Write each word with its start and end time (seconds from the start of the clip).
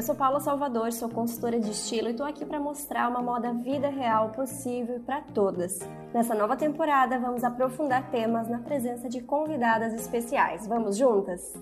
Eu 0.00 0.02
sou 0.02 0.14
Paula 0.14 0.40
Salvador, 0.40 0.94
sou 0.94 1.10
consultora 1.10 1.60
de 1.60 1.72
estilo 1.72 2.08
e 2.08 2.12
estou 2.12 2.24
aqui 2.24 2.42
para 2.42 2.58
mostrar 2.58 3.06
uma 3.10 3.20
moda 3.20 3.52
vida 3.52 3.90
real 3.90 4.30
possível 4.30 4.98
para 5.00 5.20
todas. 5.20 5.78
Nessa 6.14 6.34
nova 6.34 6.56
temporada, 6.56 7.18
vamos 7.18 7.44
aprofundar 7.44 8.10
temas 8.10 8.48
na 8.48 8.60
presença 8.60 9.10
de 9.10 9.20
convidadas 9.20 9.92
especiais. 9.92 10.66
Vamos 10.66 10.96
juntas? 10.96 11.52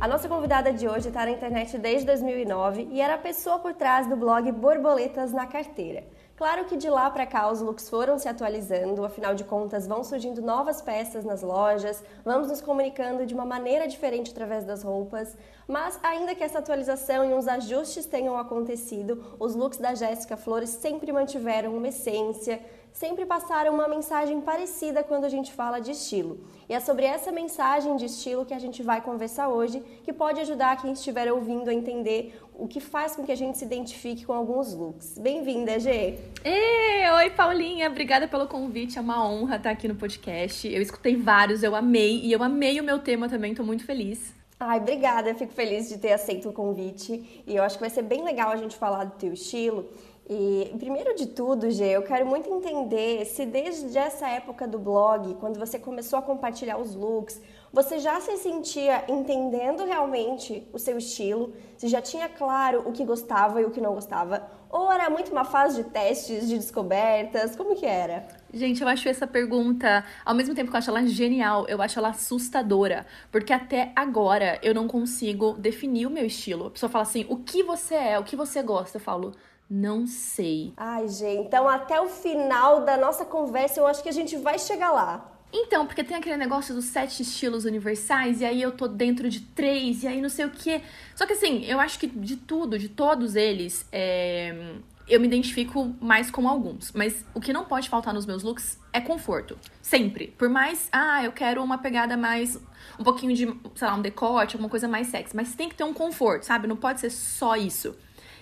A 0.00 0.08
nossa 0.08 0.26
convidada 0.26 0.72
de 0.72 0.88
hoje 0.88 1.08
está 1.08 1.26
na 1.26 1.32
internet 1.32 1.76
desde 1.76 2.06
2009 2.06 2.88
e 2.92 3.02
era 3.02 3.16
a 3.16 3.18
pessoa 3.18 3.58
por 3.58 3.74
trás 3.74 4.06
do 4.06 4.16
blog 4.16 4.50
Borboletas 4.52 5.34
na 5.34 5.46
Carteira. 5.46 6.04
Claro 6.36 6.66
que 6.66 6.76
de 6.76 6.90
lá 6.90 7.10
para 7.10 7.24
cá 7.24 7.50
os 7.50 7.62
looks 7.62 7.88
foram 7.88 8.18
se 8.18 8.28
atualizando, 8.28 9.02
afinal 9.06 9.34
de 9.34 9.42
contas 9.42 9.86
vão 9.86 10.04
surgindo 10.04 10.42
novas 10.42 10.82
peças 10.82 11.24
nas 11.24 11.40
lojas, 11.40 12.04
vamos 12.22 12.48
nos 12.48 12.60
comunicando 12.60 13.24
de 13.24 13.32
uma 13.32 13.46
maneira 13.46 13.88
diferente 13.88 14.32
através 14.32 14.62
das 14.62 14.82
roupas, 14.82 15.34
mas 15.66 15.98
ainda 16.02 16.34
que 16.34 16.44
essa 16.44 16.58
atualização 16.58 17.24
e 17.24 17.32
uns 17.32 17.48
ajustes 17.48 18.04
tenham 18.04 18.36
acontecido, 18.36 19.24
os 19.40 19.54
looks 19.54 19.78
da 19.78 19.94
Jéssica 19.94 20.36
Flores 20.36 20.68
sempre 20.68 21.10
mantiveram 21.10 21.74
uma 21.74 21.88
essência, 21.88 22.60
sempre 22.96 23.26
passaram 23.26 23.74
uma 23.74 23.86
mensagem 23.86 24.40
parecida 24.40 25.02
quando 25.02 25.24
a 25.24 25.28
gente 25.28 25.52
fala 25.52 25.80
de 25.80 25.90
estilo. 25.90 26.40
E 26.66 26.72
é 26.72 26.80
sobre 26.80 27.04
essa 27.04 27.30
mensagem 27.30 27.94
de 27.96 28.06
estilo 28.06 28.46
que 28.46 28.54
a 28.54 28.58
gente 28.58 28.82
vai 28.82 29.02
conversar 29.02 29.48
hoje, 29.48 29.82
que 30.02 30.12
pode 30.14 30.40
ajudar 30.40 30.80
quem 30.80 30.92
estiver 30.92 31.30
ouvindo 31.30 31.68
a 31.68 31.74
entender 31.74 32.40
o 32.54 32.66
que 32.66 32.80
faz 32.80 33.14
com 33.14 33.22
que 33.22 33.30
a 33.30 33.36
gente 33.36 33.58
se 33.58 33.66
identifique 33.66 34.24
com 34.24 34.32
alguns 34.32 34.72
looks. 34.72 35.18
Bem-vinda, 35.18 35.78
Gê! 35.78 36.18
Ei, 36.42 37.10
oi, 37.16 37.30
Paulinha! 37.30 37.88
Obrigada 37.90 38.26
pelo 38.26 38.46
convite, 38.46 38.96
é 38.96 39.00
uma 39.00 39.28
honra 39.28 39.56
estar 39.56 39.70
aqui 39.70 39.86
no 39.86 39.94
podcast. 39.94 40.66
Eu 40.66 40.80
escutei 40.80 41.16
vários, 41.16 41.62
eu 41.62 41.76
amei, 41.76 42.20
e 42.24 42.32
eu 42.32 42.42
amei 42.42 42.80
o 42.80 42.84
meu 42.84 42.98
tema 42.98 43.28
também, 43.28 43.54
tô 43.54 43.62
muito 43.62 43.84
feliz. 43.84 44.34
Ai, 44.58 44.78
obrigada, 44.78 45.34
fico 45.34 45.52
feliz 45.52 45.86
de 45.86 45.98
ter 45.98 46.14
aceito 46.14 46.48
o 46.48 46.52
convite 46.52 47.42
e 47.46 47.54
eu 47.54 47.62
acho 47.62 47.76
que 47.76 47.82
vai 47.82 47.90
ser 47.90 48.00
bem 48.00 48.24
legal 48.24 48.50
a 48.50 48.56
gente 48.56 48.74
falar 48.74 49.04
do 49.04 49.14
teu 49.18 49.34
estilo. 49.34 49.86
E 50.28 50.74
primeiro 50.76 51.14
de 51.14 51.26
tudo, 51.26 51.70
Gê, 51.70 51.90
eu 51.90 52.02
quero 52.02 52.26
muito 52.26 52.52
entender 52.52 53.24
se 53.26 53.46
desde 53.46 53.96
essa 53.96 54.28
época 54.28 54.66
do 54.66 54.76
blog, 54.76 55.34
quando 55.36 55.56
você 55.56 55.78
começou 55.78 56.18
a 56.18 56.22
compartilhar 56.22 56.78
os 56.78 56.96
looks, 56.96 57.40
você 57.72 58.00
já 58.00 58.20
se 58.20 58.36
sentia 58.38 59.04
entendendo 59.08 59.84
realmente 59.84 60.66
o 60.72 60.80
seu 60.80 60.98
estilo, 60.98 61.52
se 61.76 61.86
já 61.86 62.02
tinha 62.02 62.28
claro 62.28 62.82
o 62.84 62.90
que 62.90 63.04
gostava 63.04 63.60
e 63.60 63.64
o 63.64 63.70
que 63.70 63.80
não 63.80 63.94
gostava, 63.94 64.50
ou 64.68 64.90
era 64.90 65.08
muito 65.08 65.30
uma 65.30 65.44
fase 65.44 65.84
de 65.84 65.90
testes, 65.90 66.48
de 66.48 66.56
descobertas, 66.56 67.54
como 67.54 67.76
que 67.76 67.86
era? 67.86 68.26
Gente, 68.52 68.82
eu 68.82 68.88
acho 68.88 69.08
essa 69.08 69.28
pergunta, 69.28 70.04
ao 70.24 70.34
mesmo 70.34 70.56
tempo 70.56 70.70
que 70.70 70.76
eu 70.76 70.78
acho 70.78 70.90
ela 70.90 71.06
genial, 71.06 71.66
eu 71.68 71.80
acho 71.80 72.00
ela 72.00 72.08
assustadora, 72.08 73.06
porque 73.30 73.52
até 73.52 73.92
agora 73.94 74.58
eu 74.60 74.74
não 74.74 74.88
consigo 74.88 75.52
definir 75.52 76.06
o 76.06 76.10
meu 76.10 76.26
estilo. 76.26 76.66
A 76.66 76.70
pessoa 76.70 76.90
fala 76.90 77.02
assim: 77.02 77.24
"O 77.28 77.36
que 77.36 77.62
você 77.62 77.94
é? 77.94 78.18
O 78.18 78.24
que 78.24 78.34
você 78.34 78.62
gosta?" 78.62 78.96
Eu 78.96 79.02
falo: 79.02 79.32
não 79.68 80.06
sei. 80.06 80.72
Ai, 80.76 81.08
gente, 81.08 81.46
então 81.46 81.68
até 81.68 82.00
o 82.00 82.08
final 82.08 82.84
da 82.84 82.96
nossa 82.96 83.24
conversa 83.24 83.80
eu 83.80 83.86
acho 83.86 84.02
que 84.02 84.08
a 84.08 84.12
gente 84.12 84.36
vai 84.36 84.58
chegar 84.58 84.92
lá. 84.92 85.32
Então, 85.52 85.86
porque 85.86 86.04
tem 86.04 86.16
aquele 86.16 86.36
negócio 86.36 86.74
dos 86.74 86.86
sete 86.86 87.22
estilos 87.22 87.64
universais, 87.64 88.40
e 88.40 88.44
aí 88.44 88.60
eu 88.60 88.72
tô 88.72 88.88
dentro 88.88 89.28
de 89.28 89.40
três, 89.40 90.02
e 90.02 90.08
aí 90.08 90.20
não 90.20 90.28
sei 90.28 90.44
o 90.44 90.50
quê. 90.50 90.82
Só 91.14 91.26
que 91.26 91.32
assim, 91.32 91.64
eu 91.64 91.80
acho 91.80 91.98
que 91.98 92.06
de 92.06 92.36
tudo, 92.36 92.78
de 92.78 92.88
todos 92.88 93.36
eles, 93.36 93.86
é... 93.90 94.74
eu 95.08 95.20
me 95.20 95.26
identifico 95.26 95.94
mais 96.00 96.30
com 96.30 96.48
alguns. 96.48 96.92
Mas 96.92 97.24
o 97.32 97.40
que 97.40 97.52
não 97.52 97.64
pode 97.64 97.88
faltar 97.88 98.12
nos 98.12 98.26
meus 98.26 98.42
looks 98.42 98.78
é 98.92 99.00
conforto. 99.00 99.56
Sempre. 99.80 100.28
Por 100.36 100.48
mais, 100.48 100.88
ah, 100.92 101.24
eu 101.24 101.32
quero 101.32 101.62
uma 101.62 101.78
pegada 101.78 102.16
mais. 102.16 102.60
um 102.98 103.04
pouquinho 103.04 103.34
de, 103.34 103.46
sei 103.74 103.88
lá, 103.88 103.94
um 103.94 104.02
decote, 104.02 104.56
alguma 104.56 104.68
coisa 104.68 104.88
mais 104.88 105.06
sexy. 105.06 105.34
Mas 105.34 105.54
tem 105.54 105.68
que 105.68 105.74
ter 105.74 105.84
um 105.84 105.94
conforto, 105.94 106.42
sabe? 106.42 106.66
Não 106.66 106.76
pode 106.76 107.00
ser 107.00 107.10
só 107.10 107.56
isso. 107.56 107.96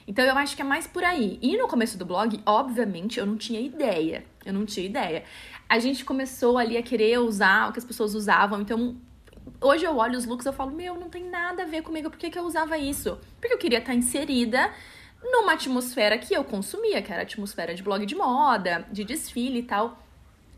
Então 0.07 0.25
eu 0.25 0.37
acho 0.37 0.55
que 0.55 0.63
é 0.63 0.65
mais 0.65 0.87
por 0.87 1.03
aí. 1.03 1.39
E 1.41 1.57
no 1.57 1.67
começo 1.67 1.97
do 1.97 2.05
blog, 2.05 2.41
obviamente, 2.45 3.19
eu 3.19 3.27
não 3.27 3.37
tinha 3.37 3.61
ideia. 3.61 4.25
Eu 4.45 4.53
não 4.53 4.67
tinha 4.67 4.85
ideia. 4.85 5.25
A 5.69 5.79
gente 5.79 6.05
começou 6.05 6.59
ali 6.59 6.77
a 6.77 6.83
querer 6.83 7.19
usar 7.19 7.69
o 7.69 7.73
que 7.73 7.79
as 7.79 7.85
pessoas 7.85 8.15
usavam. 8.15 8.61
Então, 8.61 8.97
hoje 9.61 9.85
eu 9.85 9.97
olho 9.97 10.19
os 10.19 10.27
looks 10.27 10.45
e 10.45 10.49
eu 10.49 10.53
falo, 10.53 10.71
meu, 10.71 10.95
não 10.95 11.09
tem 11.09 11.25
nada 11.25 11.63
a 11.63 11.67
ver 11.67 11.83
comigo. 11.83 12.11
Por 12.11 12.19
que, 12.19 12.31
que 12.31 12.39
eu 12.39 12.45
usava 12.45 12.77
isso? 12.77 13.19
Porque 13.41 13.55
eu 13.55 13.59
queria 13.59 13.79
estar 13.79 13.95
inserida 13.95 14.71
numa 15.23 15.55
atmosfera 15.55 16.19
que 16.19 16.35
eu 16.35 16.45
consumia, 16.45 17.01
que 17.01 17.11
era 17.11 17.23
a 17.23 17.25
atmosfera 17.25 17.75
de 17.75 17.83
blog 17.83 18.05
de 18.05 18.15
moda, 18.15 18.87
de 18.93 19.05
desfile 19.05 19.61
e 19.61 19.63
tal. 19.63 19.99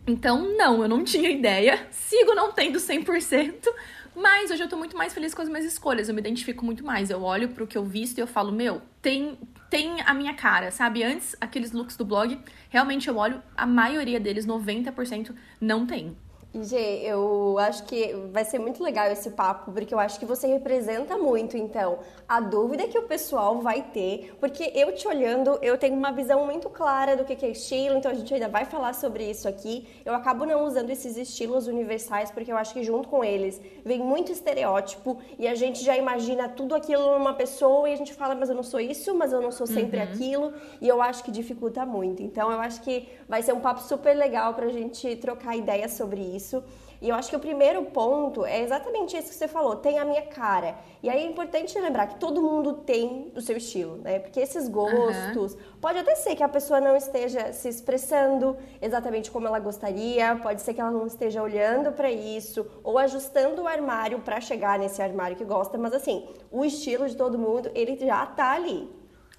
Então, 0.06 0.56
não, 0.56 0.82
eu 0.82 0.88
não 0.88 1.02
tinha 1.02 1.30
ideia. 1.30 1.86
Sigo 1.90 2.34
não 2.34 2.52
tendo 2.52 2.78
100%, 2.78 3.66
mas 4.16 4.50
hoje 4.50 4.62
eu 4.62 4.68
tô 4.68 4.78
muito 4.78 4.96
mais 4.96 5.12
feliz 5.12 5.34
com 5.34 5.42
as 5.42 5.48
minhas 5.48 5.66
escolhas, 5.66 6.08
eu 6.08 6.14
me 6.14 6.20
identifico 6.20 6.64
muito 6.64 6.82
mais. 6.82 7.10
Eu 7.10 7.22
olho 7.22 7.50
pro 7.50 7.66
que 7.66 7.76
eu 7.76 7.84
visto 7.84 8.16
e 8.16 8.20
eu 8.22 8.26
falo, 8.26 8.50
meu, 8.50 8.80
tem, 9.02 9.38
tem 9.68 10.00
a 10.00 10.14
minha 10.14 10.32
cara, 10.32 10.70
sabe? 10.70 11.04
Antes, 11.04 11.36
aqueles 11.38 11.72
looks 11.72 11.98
do 11.98 12.04
blog, 12.04 12.38
realmente 12.70 13.08
eu 13.08 13.16
olho, 13.18 13.42
a 13.54 13.66
maioria 13.66 14.18
deles, 14.18 14.46
90%, 14.46 15.34
não 15.60 15.86
tem. 15.86 16.16
Gê, 16.62 17.00
eu 17.02 17.58
acho 17.58 17.84
que 17.84 18.14
vai 18.32 18.44
ser 18.44 18.58
muito 18.58 18.82
legal 18.82 19.06
esse 19.08 19.30
papo, 19.30 19.72
porque 19.72 19.92
eu 19.92 19.98
acho 19.98 20.18
que 20.18 20.24
você 20.24 20.46
representa 20.46 21.18
muito, 21.18 21.56
então, 21.56 21.98
a 22.28 22.40
dúvida 22.40 22.86
que 22.88 22.98
o 22.98 23.02
pessoal 23.02 23.60
vai 23.60 23.82
ter, 23.82 24.34
porque 24.40 24.72
eu 24.74 24.94
te 24.94 25.06
olhando, 25.06 25.58
eu 25.60 25.76
tenho 25.76 25.94
uma 25.94 26.12
visão 26.12 26.46
muito 26.46 26.70
clara 26.70 27.16
do 27.16 27.24
que 27.24 27.44
é 27.44 27.50
estilo, 27.50 27.96
então 27.96 28.10
a 28.10 28.14
gente 28.14 28.32
ainda 28.32 28.48
vai 28.48 28.64
falar 28.64 28.94
sobre 28.94 29.28
isso 29.28 29.48
aqui. 29.48 29.86
Eu 30.04 30.14
acabo 30.14 30.46
não 30.46 30.64
usando 30.64 30.90
esses 30.90 31.16
estilos 31.16 31.66
universais, 31.66 32.30
porque 32.30 32.50
eu 32.50 32.56
acho 32.56 32.72
que 32.72 32.82
junto 32.82 33.08
com 33.08 33.22
eles 33.22 33.60
vem 33.84 33.98
muito 33.98 34.32
estereótipo 34.32 35.18
e 35.38 35.46
a 35.46 35.54
gente 35.54 35.84
já 35.84 35.96
imagina 35.96 36.48
tudo 36.48 36.74
aquilo 36.74 37.18
numa 37.18 37.34
pessoa 37.34 37.88
e 37.88 37.92
a 37.92 37.96
gente 37.96 38.14
fala, 38.14 38.34
mas 38.34 38.48
eu 38.48 38.54
não 38.54 38.62
sou 38.62 38.80
isso, 38.80 39.14
mas 39.14 39.32
eu 39.32 39.40
não 39.40 39.52
sou 39.52 39.66
sempre 39.66 39.98
uhum. 39.98 40.04
aquilo, 40.04 40.52
e 40.80 40.88
eu 40.88 41.02
acho 41.02 41.22
que 41.22 41.30
dificulta 41.30 41.84
muito. 41.84 42.22
Então, 42.22 42.50
eu 42.50 42.60
acho 42.60 42.80
que 42.82 43.08
vai 43.28 43.42
ser 43.42 43.52
um 43.52 43.60
papo 43.60 43.82
super 43.82 44.14
legal 44.16 44.54
pra 44.54 44.68
gente 44.68 45.16
trocar 45.16 45.56
ideias 45.56 45.92
sobre 45.92 46.20
isso 46.20 46.45
isso. 46.46 46.62
E 47.00 47.10
eu 47.10 47.14
acho 47.14 47.28
que 47.28 47.36
o 47.36 47.40
primeiro 47.40 47.84
ponto 47.86 48.46
é 48.46 48.62
exatamente 48.62 49.16
isso 49.16 49.28
que 49.28 49.34
você 49.34 49.46
falou, 49.46 49.76
tem 49.76 49.98
a 49.98 50.04
minha 50.04 50.22
cara. 50.22 50.76
E 51.02 51.10
aí 51.10 51.22
é 51.22 51.26
importante 51.26 51.78
lembrar 51.78 52.06
que 52.06 52.18
todo 52.18 52.40
mundo 52.40 52.72
tem 52.72 53.30
o 53.36 53.40
seu 53.40 53.58
estilo, 53.58 53.98
né? 53.98 54.18
Porque 54.18 54.40
esses 54.40 54.66
gostos, 54.66 55.52
uhum. 55.52 55.60
pode 55.78 55.98
até 55.98 56.14
ser 56.14 56.34
que 56.34 56.42
a 56.42 56.48
pessoa 56.48 56.80
não 56.80 56.96
esteja 56.96 57.52
se 57.52 57.68
expressando 57.68 58.56
exatamente 58.80 59.30
como 59.30 59.46
ela 59.46 59.58
gostaria, 59.58 60.36
pode 60.36 60.62
ser 60.62 60.72
que 60.72 60.80
ela 60.80 60.90
não 60.90 61.06
esteja 61.06 61.42
olhando 61.42 61.92
para 61.92 62.10
isso 62.10 62.66
ou 62.82 62.96
ajustando 62.98 63.62
o 63.62 63.68
armário 63.68 64.20
para 64.20 64.40
chegar 64.40 64.78
nesse 64.78 65.02
armário 65.02 65.36
que 65.36 65.44
gosta, 65.44 65.76
mas 65.76 65.92
assim, 65.92 66.26
o 66.50 66.64
estilo 66.64 67.06
de 67.06 67.14
todo 67.14 67.38
mundo, 67.38 67.70
ele 67.74 67.98
já 67.98 68.24
tá 68.24 68.52
ali. 68.52 68.88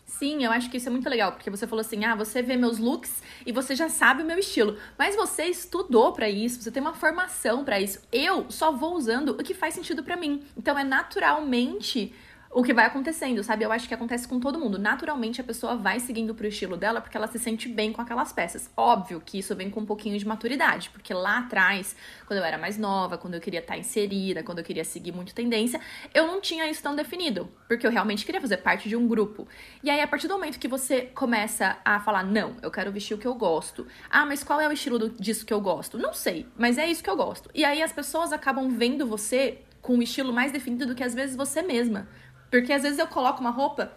Sim, 0.08 0.46
eu 0.46 0.52
acho 0.52 0.70
que 0.72 0.78
isso 0.78 0.88
é 0.88 0.92
muito 0.92 1.10
legal, 1.10 1.34
porque 1.34 1.50
você 1.50 1.68
falou 1.68 1.82
assim: 1.82 2.06
ah, 2.06 2.16
você 2.16 2.42
vê 2.42 2.56
meus 2.56 2.78
looks 2.80 3.22
e 3.46 3.52
você 3.52 3.76
já 3.76 3.90
sabe 3.90 4.24
o 4.24 4.26
meu 4.26 4.40
estilo. 4.40 4.78
Mas 4.98 5.18
você 5.18 5.44
estudou 5.46 6.14
para 6.14 6.30
isso, 6.30 6.62
você 6.62 6.72
tem 6.72 6.82
uma 6.82 6.94
formação 6.94 7.66
para 7.66 7.80
isso. 7.80 8.00
Eu 8.10 8.50
só 8.50 8.72
vou 8.72 8.96
usando 8.96 9.32
o 9.32 9.44
que 9.44 9.54
faz 9.54 9.74
sentido 9.74 10.02
para 10.02 10.16
mim. 10.16 10.44
Então 10.56 10.80
é 10.80 10.84
naturalmente 10.84 12.16
o 12.58 12.64
que 12.64 12.74
vai 12.74 12.88
acontecendo, 12.88 13.44
sabe? 13.44 13.64
Eu 13.64 13.72
acho 13.72 13.88
que 13.88 13.94
acontece 13.94 14.28
com 14.28 14.40
todo 14.40 14.58
mundo. 14.58 14.80
Naturalmente 14.80 15.40
a 15.40 15.44
pessoa 15.44 15.76
vai 15.76 16.00
seguindo 16.00 16.34
pro 16.34 16.48
estilo 16.48 16.76
dela 16.76 17.00
porque 17.00 17.16
ela 17.16 17.28
se 17.28 17.38
sente 17.38 17.70
bem 17.70 17.94
com 17.94 18.02
aquelas 18.02 18.34
peças. 18.34 18.68
Óbvio 18.76 19.22
que 19.24 19.38
isso 19.38 19.56
vem 19.56 19.70
com 19.70 19.82
um 19.82 19.86
pouquinho 19.86 20.18
de 20.18 20.26
maturidade, 20.26 20.90
porque 20.90 21.14
lá 21.14 21.38
atrás, 21.38 21.96
quando 22.26 22.40
eu 22.40 22.44
era 22.44 22.58
mais 22.58 22.76
nova, 22.76 23.16
quando 23.16 23.36
eu 23.36 23.40
queria 23.40 23.60
estar 23.60 23.76
tá 23.76 23.80
inserida, 23.80 24.42
quando 24.42 24.58
eu 24.58 24.64
queria 24.64 24.84
seguir 24.84 25.12
muito 25.12 25.36
tendência, 25.36 25.80
eu 26.12 26.26
não 26.26 26.42
tinha 26.42 26.68
isso 26.68 26.82
tão 26.82 26.96
definido, 26.96 27.48
porque 27.68 27.86
eu 27.86 27.92
realmente 27.92 28.26
queria 28.26 28.42
fazer 28.42 28.58
parte 28.58 28.90
de 28.90 28.96
um 28.96 29.08
grupo. 29.08 29.48
E 29.84 29.92
aí 29.92 30.02
a 30.02 30.08
partir 30.08 30.28
do 30.28 30.34
momento 30.34 30.58
que 30.58 30.68
você 30.68 31.04
começa 31.14 31.78
a 31.86 32.00
falar, 32.00 32.24
não, 32.24 32.56
eu 32.64 32.72
quero 32.72 32.92
vestir 32.92 33.14
o 33.14 33.20
que 33.20 33.28
eu 33.28 33.36
gosto. 33.36 33.86
Ah, 34.10 34.26
mas 34.26 34.44
qual 34.44 34.60
é 34.60 34.68
o 34.68 34.72
estilo 34.72 34.98
do, 34.98 35.10
disso 35.10 35.46
que 35.46 35.54
eu 35.54 35.62
gosto? 35.62 36.00
Não 36.00 36.12
sei, 36.12 36.48
mas 36.58 36.80
é 36.80 36.90
isso 36.90 37.04
que 37.04 37.10
eu 37.12 37.16
gosto. 37.16 37.52
E 37.54 37.64
aí 37.64 37.84
as 37.84 37.92
pessoas 37.92 38.34
acabam 38.34 38.68
vendo 38.68 39.06
você 39.06 39.60
com 39.88 39.96
um 39.96 40.02
estilo 40.02 40.34
mais 40.34 40.52
definido 40.52 40.86
do 40.86 40.94
que 40.94 41.04
às 41.04 41.16
vezes 41.16 41.36
você 41.36 41.62
mesma. 41.62 42.10
Porque 42.50 42.74
às 42.74 42.84
vezes 42.84 43.00
eu 43.00 43.08
coloco 43.08 43.42
uma 43.42 43.52
roupa 43.52 43.92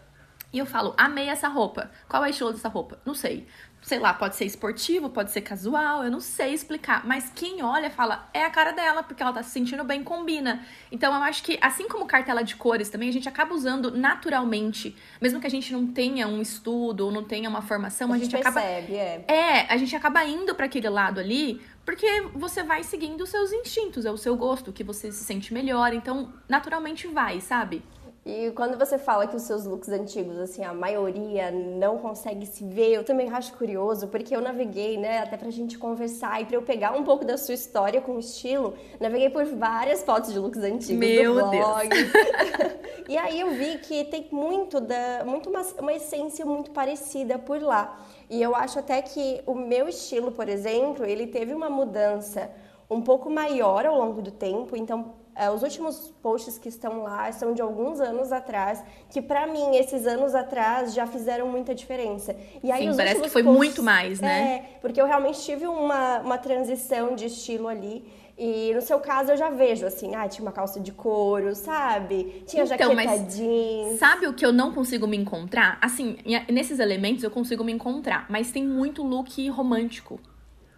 e 0.53 0.59
eu 0.59 0.67
falo, 0.67 0.95
amei 0.97 1.29
essa 1.29 1.49
roupa. 1.49 1.91
Qual 2.09 2.25
é 2.25 2.29
o 2.29 2.31
estilo 2.31 2.53
dessa 2.53 2.69
roupa? 2.69 2.99
Não 3.05 3.15
sei. 3.15 3.47
Sei 3.83 3.99
lá, 3.99 4.13
pode 4.13 4.37
ser 4.37 4.45
esportivo, 4.45 5.09
pode 5.09 5.31
ser 5.31 5.41
casual, 5.41 6.05
eu 6.05 6.11
não 6.11 6.21
sei 6.21 6.53
explicar. 6.53 7.07
Mas 7.07 7.33
quem 7.35 7.63
olha 7.63 7.89
fala, 7.89 8.29
é 8.35 8.45
a 8.45 8.51
cara 8.51 8.73
dela, 8.73 9.03
porque 9.03 9.23
ela 9.23 9.33
tá 9.33 9.43
se 9.43 9.51
sentindo 9.51 9.83
bem, 9.85 10.05
combina. 10.05 10.67
Então 10.93 11.15
eu 11.15 11.23
acho 11.23 11.43
que, 11.43 11.59
assim 11.63 11.89
como 11.89 12.05
cartela 12.05 12.43
de 12.43 12.57
cores 12.57 12.91
também, 12.91 13.09
a 13.09 13.13
gente 13.13 13.29
acaba 13.29 13.55
usando 13.55 13.91
naturalmente. 13.97 14.95
Mesmo 15.21 15.41
que 15.41 15.47
a 15.47 15.51
gente 15.51 15.73
não 15.73 15.87
tenha 15.87 16.29
um 16.29 16.43
estudo 16.43 17.07
ou 17.07 17.13
não 17.13 17.25
tenha 17.25 17.49
uma 17.49 17.63
formação, 17.63 18.13
a, 18.13 18.17
a 18.17 18.19
gente, 18.19 18.33
gente 18.33 18.43
percebe, 18.43 18.95
é. 18.97 19.25
É, 19.29 19.73
a 19.73 19.77
gente 19.79 19.97
acaba 19.97 20.23
indo 20.25 20.55
para 20.55 20.67
aquele 20.67 20.89
lado 20.89 21.19
ali, 21.19 21.63
porque 21.87 22.23
você 22.35 22.63
vai 22.63 22.83
seguindo 22.83 23.23
os 23.23 23.31
seus 23.31 23.51
instintos, 23.51 24.05
é 24.05 24.11
o 24.11 24.17
seu 24.19 24.37
gosto, 24.37 24.73
que 24.73 24.85
você 24.85 25.11
se 25.11 25.25
sente 25.25 25.55
melhor. 25.55 25.95
Então, 25.95 26.35
naturalmente 26.49 27.07
vai, 27.07 27.41
sabe? 27.41 27.83
E 28.25 28.51
quando 28.51 28.79
você 28.79 28.99
fala 28.99 29.27
que 29.27 29.35
os 29.35 29.43
seus 29.43 29.65
looks 29.65 29.89
antigos, 29.89 30.39
assim, 30.39 30.63
a 30.63 30.75
maioria 30.75 31.51
não 31.51 31.97
consegue 31.97 32.45
se 32.45 32.63
ver, 32.65 32.93
eu 32.93 33.03
também 33.03 33.31
acho 33.31 33.55
curioso, 33.55 34.09
porque 34.09 34.37
eu 34.37 34.43
naveguei, 34.43 34.99
né, 34.99 35.21
até 35.21 35.39
pra 35.39 35.49
gente 35.49 35.79
conversar 35.79 36.41
e 36.43 36.45
pra 36.45 36.57
eu 36.57 36.63
pegar 36.63 36.93
um 36.93 37.03
pouco 37.03 37.25
da 37.25 37.39
sua 37.39 37.55
história 37.55 37.99
com 37.99 38.19
estilo, 38.19 38.75
naveguei 39.01 39.31
por 39.31 39.47
várias 39.47 40.03
fotos 40.03 40.35
de 40.35 40.39
looks 40.39 40.63
antigos 40.63 40.99
Meu 40.99 41.35
do 41.35 41.51
blog. 41.51 41.89
Deus. 41.89 42.11
e 43.09 43.17
aí 43.17 43.41
eu 43.41 43.53
vi 43.53 43.79
que 43.79 44.05
tem 44.05 44.29
muito 44.31 44.81
da 44.81 45.25
muito 45.25 45.49
uma, 45.49 45.63
uma 45.79 45.93
essência 45.95 46.45
muito 46.45 46.73
parecida 46.73 47.39
por 47.39 47.63
lá. 47.63 48.05
E 48.29 48.41
eu 48.43 48.55
acho 48.55 48.79
até 48.79 49.01
que 49.01 49.41
o 49.47 49.55
meu 49.55 49.89
estilo, 49.89 50.31
por 50.31 50.47
exemplo, 50.47 51.07
ele 51.07 51.27
teve 51.27 51.55
uma 51.55 51.71
mudança 51.71 52.51
um 52.91 53.01
pouco 53.01 53.31
maior 53.31 53.87
ao 53.87 53.97
longo 53.97 54.21
do 54.21 54.31
tempo, 54.31 54.77
então 54.77 55.15
os 55.55 55.63
últimos 55.63 56.13
posts 56.23 56.59
que 56.59 56.69
estão 56.69 57.03
lá 57.03 57.31
são 57.33 57.55
de 57.55 57.63
alguns 57.63 58.01
anos 58.01 58.33
atrás, 58.33 58.83
que 59.09 59.23
para 59.23 59.47
mim, 59.47 59.77
esses 59.77 60.07
anos 60.07 60.35
atrás 60.35 60.93
já 60.93 61.07
fizeram 61.07 61.49
muita 61.49 61.75
diferença. 61.75 62.37
E 62.63 62.71
aí, 62.71 62.91
Sim, 62.91 62.97
parece 62.97 63.23
que 63.23 63.29
foi 63.29 63.43
posts, 63.43 63.59
muito 63.59 63.83
mais, 63.83 64.21
né? 64.21 64.41
É, 64.41 64.79
porque 64.81 65.01
eu 65.01 65.07
realmente 65.07 65.41
tive 65.41 65.67
uma, 65.67 66.19
uma 66.19 66.39
transição 66.39 67.15
de 67.15 67.27
estilo 67.27 67.69
ali. 67.69 68.05
E 68.43 68.73
no 68.75 68.81
seu 68.81 68.99
caso 68.99 69.33
eu 69.33 69.37
já 69.37 69.51
vejo 69.51 69.85
assim, 69.85 70.15
ah, 70.15 70.27
tinha 70.27 70.43
uma 70.43 70.53
calça 70.53 70.81
de 70.81 70.93
couro, 70.93 71.55
sabe? 71.55 72.43
Tinha 72.47 72.65
então, 72.65 72.79
jaqueta 72.95 73.19
jeans. 73.25 73.99
Sabe 73.99 74.27
o 74.27 74.33
que 74.33 74.47
eu 74.47 74.51
não 74.51 74.73
consigo 74.73 75.07
me 75.07 75.17
encontrar? 75.17 75.79
Assim, 75.83 76.17
nesses 76.51 76.79
elementos 76.79 77.23
eu 77.23 77.31
consigo 77.31 77.63
me 77.63 77.71
encontrar, 77.71 78.25
mas 78.31 78.51
tem 78.51 78.67
muito 78.67 79.03
look 79.03 79.47
romântico 79.51 80.19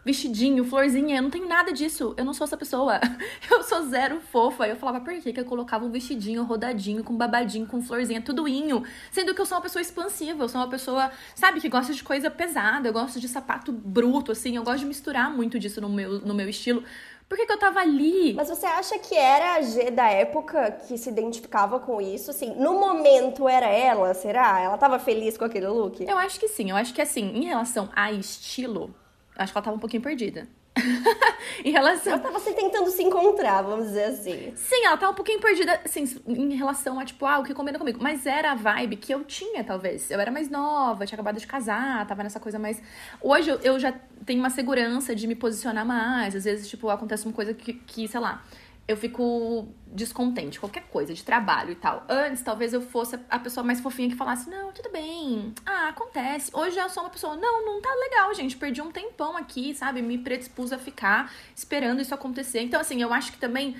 vestidinho, 0.05 0.65
florzinha. 0.65 1.17
Eu 1.17 1.23
não 1.23 1.31
tenho 1.31 1.49
nada 1.49 1.73
disso. 1.73 2.15
Eu 2.17 2.25
não 2.25 2.35
sou 2.35 2.45
essa 2.45 2.57
pessoa. 2.57 3.01
Eu 3.51 3.63
sou 3.63 3.83
zero 3.89 4.21
fofa. 4.21 4.67
Eu 4.67 4.77
falava, 4.77 5.01
por 5.01 5.13
que, 5.15 5.33
que 5.33 5.41
eu 5.41 5.45
colocava 5.45 5.85
um 5.85 5.91
vestidinho 5.91 6.43
rodadinho, 6.43 7.05
com 7.05 7.17
babadinho, 7.17 7.67
com 7.67 7.83
florzinha, 7.83 8.21
tudoinho? 8.21 8.83
Sendo 9.11 9.35
que 9.35 9.41
eu 9.41 9.47
sou 9.47 9.59
uma 9.59 9.63
pessoa 9.63 9.83
expansiva. 9.83 10.45
Eu 10.45 10.49
sou 10.49 10.61
uma 10.61 10.69
pessoa, 10.69 11.11
sabe, 11.35 11.61
que 11.61 11.69
gosta 11.69 11.93
de 11.93 12.03
coisa 12.03 12.31
pesada. 12.31 12.89
Eu 12.89 12.93
gosto 12.93 13.21
de 13.21 13.29
sapato 13.29 13.73
bruto, 13.73 14.33
assim. 14.33 14.57
Eu 14.57 14.63
gosto 14.63 14.81
de 14.81 14.87
misturar 14.87 15.31
muito 15.31 15.59
disso 15.59 15.81
no 15.81 15.89
meu, 15.89 16.21
no 16.21 16.35
meu 16.35 16.49
estilo. 16.49 16.83
Por 17.33 17.39
que, 17.39 17.47
que, 17.47 17.53
eu 17.53 17.59
tava 17.59 17.81
ali? 17.81 18.35
Mas 18.35 18.51
você 18.51 18.67
acha 18.67 18.99
que 18.99 19.15
era 19.15 19.55
a 19.55 19.63
G 19.63 19.91
da 19.91 20.07
época 20.11 20.71
que 20.87 20.99
se 20.99 21.09
identificava 21.09 21.81
com 21.81 21.99
isso? 21.99 22.31
Assim, 22.31 22.55
no 22.57 22.75
momento 22.75 23.49
era 23.49 23.69
ela, 23.69 24.13
será? 24.13 24.61
Ela 24.61 24.77
tava 24.77 24.99
feliz 24.99 25.39
com 25.39 25.47
aquele 25.47 25.67
look? 25.67 26.05
Eu 26.07 26.19
acho 26.19 26.39
que 26.39 26.47
sim. 26.49 26.69
Eu 26.69 26.77
acho 26.77 26.93
que 26.93 27.01
assim, 27.01 27.33
em 27.35 27.47
relação 27.47 27.89
a 27.97 28.13
estilo, 28.13 28.95
Acho 29.37 29.53
que 29.53 29.59
ela 29.59 29.65
tava 29.65 29.77
um 29.77 29.81
pouquinho 29.81 30.03
perdida. 30.03 30.49
em 31.65 31.71
relação. 31.71 32.15
Ela 32.15 32.23
tava 32.23 32.39
se 32.41 32.53
tentando 32.55 32.91
se 32.91 33.03
encontrar, 33.03 33.63
vamos 33.63 33.89
dizer 33.89 34.05
assim. 34.05 34.53
Sim, 34.57 34.87
ela 34.87 34.97
tava 34.97 35.13
um 35.13 35.15
pouquinho 35.15 35.41
perdida, 35.41 35.81
assim, 35.85 36.05
em 36.27 36.55
relação 36.55 36.99
a, 36.99 37.05
tipo, 37.05 37.27
ah, 37.27 37.39
o 37.39 37.45
que 37.45 37.55
combina 37.55 37.79
comigo. 37.79 37.99
Mas 38.01 38.27
era 38.27 38.53
a 38.53 38.55
vibe 38.55 38.97
que 38.97 39.13
eu 39.13 39.25
tinha, 39.25 39.63
talvez. 39.63 40.11
Eu 40.11 40.21
era 40.21 40.31
mais 40.31 40.49
nova, 40.49 41.07
tinha 41.07 41.17
acabado 41.17 41.39
de 41.39 41.47
casar, 41.47 42.07
tava 42.07 42.23
nessa 42.23 42.41
coisa 42.41 42.59
mais. 42.59 42.81
Hoje 43.21 43.51
eu, 43.51 43.59
eu 43.61 43.79
já 43.79 43.93
tenho 44.25 44.41
uma 44.41 44.51
segurança 44.51 45.15
de 45.15 45.27
me 45.27 45.35
posicionar 45.35 45.85
mais. 45.85 46.35
Às 46.35 46.45
vezes, 46.45 46.69
tipo, 46.69 46.89
acontece 46.89 47.27
uma 47.27 47.35
coisa 47.35 47.53
que, 47.53 47.75
que 47.75 48.09
sei 48.09 48.21
lá 48.21 48.43
eu 48.93 48.97
fico 48.97 49.69
descontente, 49.87 50.61
qualquer 50.61 50.85
coisa, 50.85 51.13
de 51.13 51.23
trabalho 51.23 51.73
e 51.73 51.75
tal. 51.75 52.05
Antes, 52.09 52.43
talvez 52.43 52.73
eu 52.73 52.81
fosse 52.81 53.19
a 53.29 53.39
pessoa 53.39 53.65
mais 53.65 53.81
fofinha 53.81 54.09
que 54.09 54.17
falasse, 54.17 54.49
não, 54.49 54.73
tudo 54.73 54.91
bem, 54.91 55.55
ah, 55.67 55.89
acontece. 55.89 56.51
Hoje 56.55 56.79
eu 56.79 56.89
sou 56.89 57.03
uma 57.03 57.11
pessoa, 57.11 57.37
não, 57.37 57.65
não 57.65 57.81
tá 57.81 57.93
legal, 57.95 58.35
gente, 58.35 58.57
perdi 58.57 58.81
um 58.81 58.91
tempão 58.91 59.37
aqui, 59.37 59.75
sabe? 59.75 60.01
Me 60.03 60.19
predispus 60.19 60.73
a 60.73 60.79
ficar 60.79 61.33
esperando 61.55 62.01
isso 62.01 62.15
acontecer. 62.15 62.61
Então, 62.61 62.81
assim, 62.81 63.03
eu 63.03 63.13
acho 63.13 63.33
que 63.33 63.39
também 63.39 63.77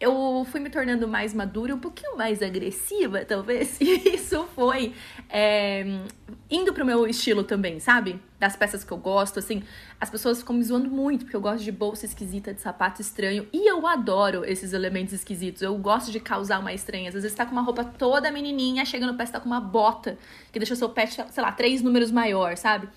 eu 0.00 0.46
fui 0.50 0.60
me 0.60 0.70
tornando 0.70 1.08
mais 1.08 1.34
madura, 1.34 1.74
um 1.74 1.78
pouquinho 1.80 2.16
mais 2.16 2.42
agressiva, 2.42 3.24
talvez. 3.24 3.78
E 3.82 4.14
isso 4.14 4.46
foi 4.54 4.94
é, 5.28 5.84
indo 6.50 6.72
pro 6.72 6.84
meu 6.84 7.06
estilo 7.06 7.44
também, 7.44 7.78
sabe? 7.78 8.20
Das 8.38 8.56
peças 8.56 8.82
que 8.82 8.92
eu 8.92 8.96
gosto, 8.96 9.38
assim. 9.38 9.62
As 10.00 10.08
pessoas 10.08 10.38
ficam 10.38 10.56
me 10.56 10.64
zoando 10.64 10.88
muito, 10.88 11.24
porque 11.24 11.36
eu 11.36 11.40
gosto 11.40 11.62
de 11.62 11.72
bolsa 11.72 12.06
esquisita, 12.06 12.54
de 12.54 12.60
sapato 12.60 13.02
estranho. 13.02 13.46
E 13.52 13.68
eu 13.68 13.86
adoro 13.86 14.44
esses 14.44 14.72
elementos 14.72 15.12
esquisitos. 15.12 15.60
Eu 15.60 15.76
gosto 15.76 16.10
de 16.10 16.20
causar 16.20 16.60
uma 16.60 16.72
estranha. 16.72 17.08
Às 17.08 17.14
vezes 17.14 17.34
tá 17.34 17.44
com 17.44 17.52
uma 17.52 17.62
roupa 17.62 17.84
toda 17.84 18.30
menininha, 18.30 18.84
chega 18.84 19.06
no 19.06 19.16
pé, 19.16 19.26
você 19.26 19.32
tá 19.32 19.40
com 19.40 19.46
uma 19.46 19.60
bota 19.60 20.16
que 20.52 20.58
deixa 20.58 20.74
o 20.74 20.76
seu 20.76 20.88
pé, 20.88 21.06
sei 21.06 21.42
lá, 21.42 21.52
três 21.52 21.82
números 21.82 22.10
maior, 22.10 22.56
sabe? 22.56 22.88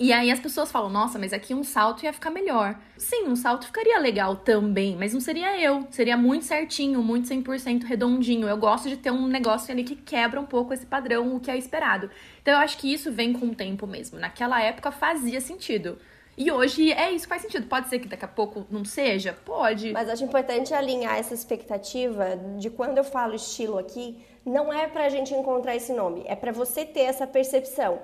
E 0.00 0.14
aí 0.14 0.30
as 0.30 0.40
pessoas 0.40 0.72
falam, 0.72 0.88
nossa, 0.88 1.18
mas 1.18 1.30
aqui 1.30 1.52
um 1.52 1.62
salto 1.62 2.04
ia 2.04 2.12
ficar 2.14 2.30
melhor. 2.30 2.74
Sim, 2.96 3.28
um 3.28 3.36
salto 3.36 3.66
ficaria 3.66 3.98
legal 3.98 4.34
também, 4.34 4.96
mas 4.96 5.12
não 5.12 5.20
seria 5.20 5.60
eu. 5.60 5.86
Seria 5.90 6.16
muito 6.16 6.46
certinho, 6.46 7.02
muito 7.02 7.28
100% 7.28 7.84
redondinho. 7.84 8.48
Eu 8.48 8.56
gosto 8.56 8.88
de 8.88 8.96
ter 8.96 9.10
um 9.10 9.26
negócio 9.26 9.70
ali 9.70 9.84
que 9.84 9.94
quebra 9.94 10.40
um 10.40 10.46
pouco 10.46 10.72
esse 10.72 10.86
padrão, 10.86 11.36
o 11.36 11.38
que 11.38 11.50
é 11.50 11.58
esperado. 11.58 12.10
Então 12.40 12.54
eu 12.54 12.60
acho 12.60 12.78
que 12.78 12.90
isso 12.90 13.12
vem 13.12 13.34
com 13.34 13.48
o 13.48 13.54
tempo 13.54 13.86
mesmo. 13.86 14.18
Naquela 14.18 14.62
época 14.62 14.90
fazia 14.90 15.38
sentido. 15.38 15.98
E 16.34 16.50
hoje 16.50 16.90
é 16.90 17.12
isso 17.12 17.26
que 17.26 17.28
faz 17.28 17.42
sentido. 17.42 17.66
Pode 17.66 17.90
ser 17.90 17.98
que 17.98 18.08
daqui 18.08 18.24
a 18.24 18.28
pouco 18.28 18.66
não 18.70 18.86
seja? 18.86 19.34
Pode. 19.44 19.92
Mas 19.92 20.08
acho 20.08 20.24
importante 20.24 20.72
alinhar 20.72 21.18
essa 21.18 21.34
expectativa 21.34 22.38
de 22.56 22.70
quando 22.70 22.96
eu 22.96 23.04
falo 23.04 23.34
estilo 23.34 23.76
aqui, 23.76 24.24
não 24.46 24.72
é 24.72 24.86
pra 24.86 25.10
gente 25.10 25.34
encontrar 25.34 25.76
esse 25.76 25.92
nome, 25.92 26.24
é 26.26 26.34
para 26.34 26.52
você 26.52 26.86
ter 26.86 27.00
essa 27.00 27.26
percepção 27.26 28.00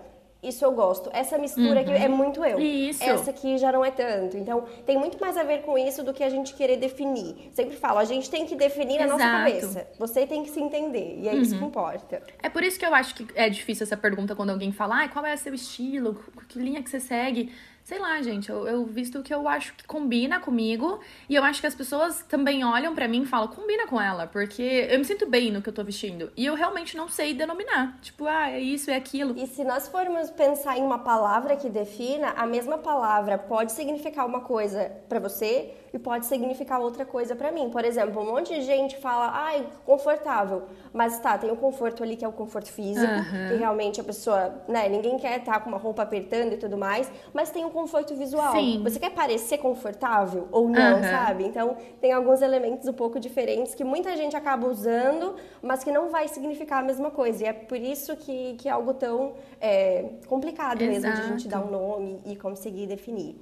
isso 0.49 0.65
eu 0.65 0.73
gosto. 0.73 1.11
Essa 1.13 1.39
mistura 1.39 1.75
uhum. 1.75 1.79
aqui 1.81 1.93
é 1.93 2.09
muito 2.09 2.45
eu. 2.45 2.59
Isso. 2.59 3.03
Essa 3.03 3.31
aqui 3.31 3.59
já 3.59 3.73
não 3.73 3.85
é 3.85 3.91
tanto. 3.91 4.37
Então, 4.37 4.65
tem 4.85 4.99
muito 4.99 5.19
mais 5.21 5.37
a 5.37 5.43
ver 5.43 5.63
com 5.63 5.79
isso 5.79 6.03
do 6.03 6.13
que 6.13 6.23
a 6.23 6.29
gente 6.29 6.55
querer 6.55 6.77
definir. 6.77 7.51
Sempre 7.53 7.77
falo, 7.77 7.99
a 7.99 8.05
gente 8.05 8.31
tem 8.31 8.47
que 8.47 8.55
definir 8.55 9.01
Exato. 9.01 9.09
na 9.09 9.13
nossa 9.17 9.39
cabeça. 9.39 9.89
Você 9.99 10.27
tem 10.27 10.43
que 10.43 10.51
se 10.51 10.61
entender. 10.61 11.19
E 11.21 11.29
aí 11.29 11.37
uhum. 11.37 11.43
isso 11.43 11.59
comporta. 11.59 12.23
É 12.43 12.49
por 12.49 12.63
isso 12.63 12.79
que 12.79 12.87
eu 12.87 12.95
acho 12.95 13.15
que 13.15 13.27
é 13.35 13.49
difícil 13.49 13.85
essa 13.85 13.97
pergunta 13.97 14.35
quando 14.35 14.51
alguém 14.51 14.73
fala, 14.73 15.05
ah, 15.05 15.09
qual 15.09 15.25
é 15.25 15.35
o 15.35 15.39
seu 15.39 15.55
estilo? 15.55 16.23
Que 16.49 16.59
linha 16.59 16.83
que 16.83 16.91
você 16.91 17.01
segue? 17.01 17.53
Sei 17.87 18.01
lá, 18.01 18.21
gente, 18.21 18.51
eu, 18.51 18.67
eu 18.67 18.85
visto 18.85 19.21
o 19.21 19.23
que 19.23 19.33
eu 19.33 19.47
acho 19.47 19.73
que 19.75 19.85
combina 19.85 20.41
comigo. 20.41 20.99
E 21.29 21.37
eu 21.37 21.45
acho 21.45 21.61
que 21.61 21.69
as 21.69 21.75
pessoas 21.75 22.21
também 22.29 22.65
olham 22.65 22.97
para 22.97 23.07
mim 23.07 23.23
e 23.23 23.27
falam, 23.27 23.47
combina 23.47 23.87
com 23.87 24.01
ela, 24.01 24.27
porque 24.27 24.89
eu 24.91 24.99
me 24.99 25.05
sinto 25.05 25.25
bem 25.25 25.53
no 25.53 25.63
que 25.63 25.69
eu 25.69 25.73
tô 25.73 25.85
vestindo. 25.85 26.33
E 26.37 26.45
eu 26.45 26.57
realmente 26.57 26.97
não 26.97 27.09
sei 27.09 27.33
denominar. 27.33 27.97
Tipo, 28.03 28.27
ah, 28.27 28.51
é 28.51 28.59
isso, 28.59 28.91
é 28.91 28.97
aquilo. 28.97 29.39
E 29.39 29.47
se 29.47 29.63
nós 29.63 29.87
formos 29.87 30.31
pensar 30.31 30.77
em 30.77 30.83
uma 30.83 30.99
palavra 30.99 31.55
que 31.55 31.71
defina, 31.71 32.31
a 32.31 32.45
mesma 32.45 32.77
palavra 32.77 33.39
pode 33.39 33.71
significar 33.71 34.27
uma 34.27 34.41
coisa 34.41 34.91
para 35.09 35.21
você 35.21 35.73
e 35.93 35.99
pode 35.99 36.27
significar 36.27 36.81
outra 36.81 37.05
coisa 37.05 37.35
para 37.35 37.51
mim. 37.51 37.71
Por 37.71 37.85
exemplo, 37.85 38.23
um 38.23 38.27
monte 38.27 38.55
de 38.55 38.63
gente 38.63 38.97
fala, 38.97 39.31
ai, 39.33 39.67
confortável, 39.85 40.65
mas 40.93 41.19
tá, 41.19 41.37
tem 41.39 41.51
o 41.51 41.57
conforto 41.57 42.03
ali 42.03 42.17
que 42.17 42.25
é 42.25 42.29
o 42.29 42.33
conforto 42.33 42.71
físico, 42.71 43.07
uhum. 43.07 43.49
que 43.49 43.57
realmente 43.57 44.01
a 44.01 44.05
pessoa, 44.05 44.55
né, 44.69 44.89
ninguém 44.89 45.19
quer 45.19 45.39
estar 45.39 45.55
tá 45.55 45.61
com 45.61 45.69
uma 45.69 45.79
roupa 45.79 46.03
apertando 46.03 46.53
e 46.53 46.57
tudo 46.57 46.77
mais, 46.77 47.11
mas 47.33 47.51
tem 47.51 47.65
o 47.65 47.71
conforto 47.71 48.15
visual. 48.15 48.53
Sim. 48.53 48.83
Você 48.83 48.99
quer 48.99 49.11
parecer 49.11 49.59
confortável 49.59 50.49
ou 50.51 50.69
não, 50.69 50.97
uhum. 50.97 51.03
sabe? 51.03 51.45
Então, 51.45 51.77
tem 52.01 52.13
alguns 52.13 52.43
elementos 52.43 52.87
um 52.89 52.93
pouco 52.93 53.19
diferentes 53.19 53.75
que 53.75 53.85
muita 53.85 54.17
gente 54.17 54.37
acaba 54.37 54.67
usando, 54.69 55.37
mas 55.63 55.83
que 55.83 55.91
não 55.91 56.11
vai 56.11 56.29
significar 56.29 56.83
a 56.83 56.87
mesma 56.87 57.11
coisa. 57.11 57.45
E 57.45 57.47
é 57.47 57.53
por 57.53 57.79
isso 57.79 58.17
que, 58.17 58.55
que 58.55 58.69
é 58.69 58.73
algo 58.73 58.95
tão 58.95 59.35
é, 59.61 60.05
complicado 60.27 60.83
Exato. 60.83 60.93
mesmo 60.93 61.13
de 61.13 61.21
a 61.21 61.31
gente 61.33 61.49
dar 61.49 61.61
um 61.61 61.71
nome 61.71 62.21
e 62.25 62.37
conseguir 62.37 62.87
definir. 62.87 63.41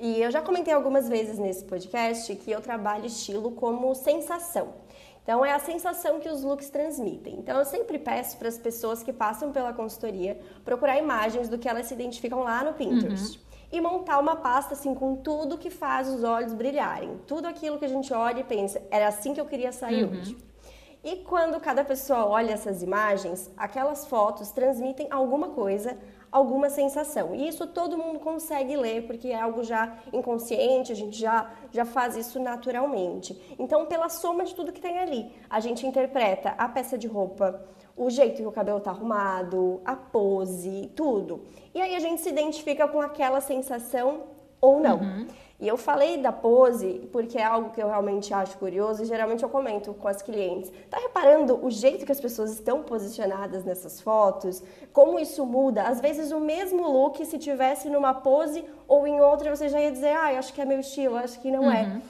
E 0.00 0.22
eu 0.22 0.30
já 0.30 0.40
comentei 0.40 0.72
algumas 0.72 1.10
vezes 1.10 1.38
nesse 1.38 1.62
podcast 1.62 2.34
que 2.36 2.50
eu 2.50 2.62
trabalho 2.62 3.04
estilo 3.04 3.50
como 3.50 3.94
sensação. 3.94 4.72
Então, 5.22 5.44
é 5.44 5.52
a 5.52 5.58
sensação 5.58 6.18
que 6.18 6.28
os 6.28 6.42
looks 6.42 6.70
transmitem. 6.70 7.34
Então, 7.38 7.58
eu 7.58 7.66
sempre 7.66 7.98
peço 7.98 8.38
para 8.38 8.48
as 8.48 8.56
pessoas 8.56 9.02
que 9.02 9.12
passam 9.12 9.52
pela 9.52 9.74
consultoria 9.74 10.40
procurar 10.64 10.96
imagens 10.96 11.50
do 11.50 11.58
que 11.58 11.68
elas 11.68 11.84
se 11.84 11.92
identificam 11.92 12.42
lá 12.42 12.64
no 12.64 12.72
Pinterest. 12.72 13.36
Uhum. 13.36 13.44
E 13.72 13.80
montar 13.80 14.18
uma 14.18 14.36
pasta 14.36 14.72
assim 14.72 14.94
com 14.94 15.16
tudo 15.16 15.58
que 15.58 15.68
faz 15.68 16.08
os 16.08 16.24
olhos 16.24 16.54
brilharem. 16.54 17.20
Tudo 17.26 17.46
aquilo 17.46 17.78
que 17.78 17.84
a 17.84 17.88
gente 17.88 18.10
olha 18.12 18.40
e 18.40 18.44
pensa, 18.44 18.82
era 18.90 19.06
assim 19.06 19.34
que 19.34 19.40
eu 19.40 19.44
queria 19.44 19.70
sair 19.70 20.04
uhum. 20.04 20.18
hoje. 20.18 20.36
E 21.04 21.16
quando 21.16 21.60
cada 21.60 21.84
pessoa 21.84 22.26
olha 22.26 22.52
essas 22.52 22.82
imagens, 22.82 23.50
aquelas 23.56 24.06
fotos 24.06 24.50
transmitem 24.50 25.08
alguma 25.10 25.50
coisa, 25.50 25.96
alguma 26.30 26.70
sensação. 26.70 27.34
E 27.34 27.48
isso 27.48 27.66
todo 27.66 27.98
mundo 27.98 28.18
consegue 28.20 28.76
ler, 28.76 29.06
porque 29.06 29.28
é 29.28 29.40
algo 29.40 29.62
já 29.62 29.98
inconsciente, 30.12 30.92
a 30.92 30.94
gente 30.94 31.18
já, 31.18 31.50
já 31.70 31.84
faz 31.84 32.16
isso 32.16 32.38
naturalmente. 32.38 33.38
Então, 33.58 33.86
pela 33.86 34.08
soma 34.08 34.44
de 34.44 34.54
tudo 34.54 34.72
que 34.72 34.80
tem 34.80 34.98
ali, 34.98 35.32
a 35.48 35.60
gente 35.60 35.86
interpreta 35.86 36.54
a 36.56 36.68
peça 36.68 36.96
de 36.96 37.06
roupa, 37.06 37.64
o 37.96 38.08
jeito 38.08 38.36
que 38.36 38.46
o 38.46 38.52
cabelo 38.52 38.78
está 38.78 38.90
arrumado, 38.90 39.80
a 39.84 39.94
pose, 39.96 40.90
tudo. 40.94 41.44
E 41.74 41.80
aí 41.80 41.94
a 41.94 42.00
gente 42.00 42.20
se 42.22 42.28
identifica 42.28 42.88
com 42.88 43.00
aquela 43.00 43.40
sensação 43.40 44.22
ou 44.60 44.80
não. 44.80 44.98
Uhum. 44.98 45.26
E 45.60 45.68
eu 45.68 45.76
falei 45.76 46.16
da 46.16 46.32
pose 46.32 47.08
porque 47.12 47.36
é 47.36 47.44
algo 47.44 47.70
que 47.70 47.82
eu 47.82 47.88
realmente 47.88 48.32
acho 48.32 48.56
curioso 48.56 49.02
e 49.02 49.06
geralmente 49.06 49.42
eu 49.42 49.48
comento 49.48 49.92
com 49.92 50.08
as 50.08 50.22
clientes. 50.22 50.72
Tá 50.88 50.98
reparando 50.98 51.62
o 51.62 51.70
jeito 51.70 52.06
que 52.06 52.12
as 52.12 52.20
pessoas 52.20 52.52
estão 52.52 52.82
posicionadas 52.82 53.62
nessas 53.62 54.00
fotos? 54.00 54.62
Como 54.90 55.20
isso 55.20 55.44
muda? 55.44 55.82
Às 55.82 56.00
vezes 56.00 56.32
o 56.32 56.40
mesmo 56.40 56.90
look, 56.90 57.24
se 57.26 57.38
tivesse 57.38 57.90
numa 57.90 58.14
pose 58.14 58.64
ou 58.88 59.06
em 59.06 59.20
outra, 59.20 59.54
você 59.54 59.68
já 59.68 59.78
ia 59.78 59.92
dizer, 59.92 60.16
ah, 60.16 60.32
eu 60.32 60.38
acho 60.38 60.54
que 60.54 60.62
é 60.62 60.64
meu 60.64 60.80
estilo, 60.80 61.16
acho 61.16 61.38
que 61.40 61.50
não 61.50 61.70
é. 61.70 61.82
uhum. 61.82 61.96
é. 61.96 62.00